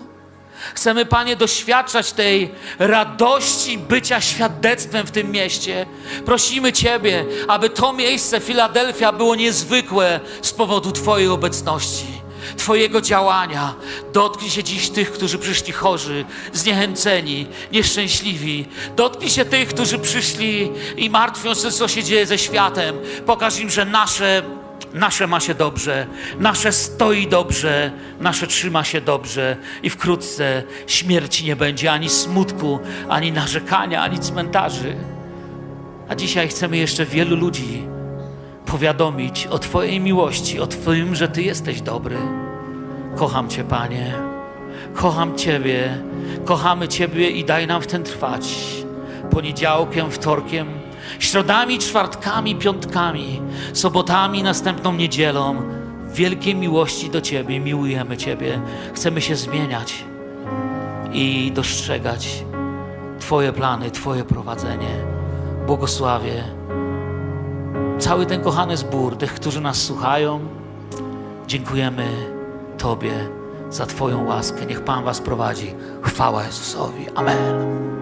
Chcemy, 0.75 1.07
Panie, 1.07 1.37
doświadczać 1.37 2.13
tej 2.13 2.55
radości 2.79 3.79
bycia 3.79 4.21
świadectwem 4.21 5.07
w 5.07 5.11
tym 5.11 5.31
mieście. 5.31 5.87
Prosimy 6.25 6.73
Ciebie, 6.73 7.25
aby 7.49 7.71
to 7.71 7.93
miejsce, 7.93 8.41
Filadelfia, 8.41 9.13
było 9.13 9.35
niezwykłe 9.35 10.21
z 10.43 10.53
powodu 10.53 10.93
Twojej 10.93 11.29
obecności. 11.29 12.18
Twojego 12.59 13.01
działania. 13.01 13.75
Dotknij 14.13 14.51
się 14.51 14.65
dziś 14.65 14.91
tych, 14.91 15.13
którzy 15.13 15.39
przyszli 15.39 15.73
chorzy, 15.73 16.25
zniechęceni, 16.53 17.47
nieszczęśliwi. 17.73 18.67
Dotknij 18.97 19.31
się 19.31 19.45
tych, 19.45 19.69
którzy 19.69 19.99
przyszli 19.99 20.71
i 20.97 21.11
martwią 21.11 21.55
się, 21.55 21.71
co 21.71 21.89
się 21.89 22.05
dzieje 22.05 22.27
ze 22.27 22.39
światem. 22.39 22.97
Pokaż 23.27 23.59
im, 23.59 23.71
że 23.71 23.85
nasze, 23.85 24.43
nasze 24.95 25.27
ma 25.27 25.41
się 25.41 25.55
dobrze, 25.55 26.07
nasze 26.39 26.73
stoi 26.73 27.27
dobrze, 27.27 27.93
nasze 28.21 28.47
trzyma 28.47 28.85
się 28.85 29.01
dobrze 29.01 29.57
i 29.83 29.91
wkrótce 29.91 30.63
śmierci 30.87 31.45
nie 31.45 31.57
będzie 31.57 31.93
ani 31.93 32.09
smutku, 32.09 32.79
ani 33.09 33.33
narzekania, 33.33 34.03
ani 34.03 34.19
cmentarzy. 34.19 34.97
A 36.09 36.15
dzisiaj 36.15 36.49
chcemy 36.49 36.77
jeszcze 36.77 37.07
wielu 37.07 37.37
ludzi 37.37 37.83
powiadomić 38.67 39.47
o 39.47 39.59
Twojej 39.59 40.01
miłości, 40.01 40.61
o 40.61 40.67
Twoim, 40.67 41.15
że 41.15 41.29
Ty 41.29 41.43
jesteś 41.43 41.81
dobry. 41.81 42.48
Kocham 43.17 43.49
Cię, 43.49 43.65
Panie. 43.65 44.15
Kocham 44.95 45.37
Ciebie. 45.39 45.99
Kochamy 46.45 46.89
Ciebie 46.89 47.31
i 47.31 47.45
daj 47.45 47.67
nam 47.67 47.83
w 47.83 47.87
tym 47.87 48.03
trwać. 48.03 48.55
Poniedziałkiem, 49.31 50.11
wtorkiem, 50.11 50.67
środami, 51.19 51.79
czwartkami, 51.79 52.57
piątkami, 52.57 53.43
sobotami, 53.73 54.43
następną 54.43 54.93
niedzielą. 54.93 55.63
W 56.03 56.15
wielkiej 56.15 56.55
miłości 56.55 57.11
do 57.11 57.21
Ciebie 57.21 57.61
miłujemy 57.61 58.17
Ciebie. 58.17 58.61
Chcemy 58.95 59.21
się 59.21 59.37
zmieniać 59.37 60.05
i 61.13 61.53
dostrzegać 61.55 62.45
Twoje 63.21 63.53
plany, 63.53 63.91
Twoje 63.91 64.25
prowadzenie. 64.25 65.05
Błogosławię 65.67 66.45
cały 67.99 68.27
ten 68.27 68.41
kochany 68.41 68.77
zbór, 68.77 69.17
tych, 69.17 69.35
którzy 69.35 69.61
nas 69.61 69.83
słuchają. 69.83 70.41
Dziękujemy 71.47 72.38
Tobie 72.79 73.29
za 73.71 73.87
Twoją 73.87 74.27
łaskę. 74.27 74.67
Niech 74.67 74.81
Pan 74.81 75.05
Was 75.05 75.21
prowadzi. 75.21 75.75
Chwała 76.03 76.45
Jezusowi. 76.45 77.07
Amen. 77.15 77.98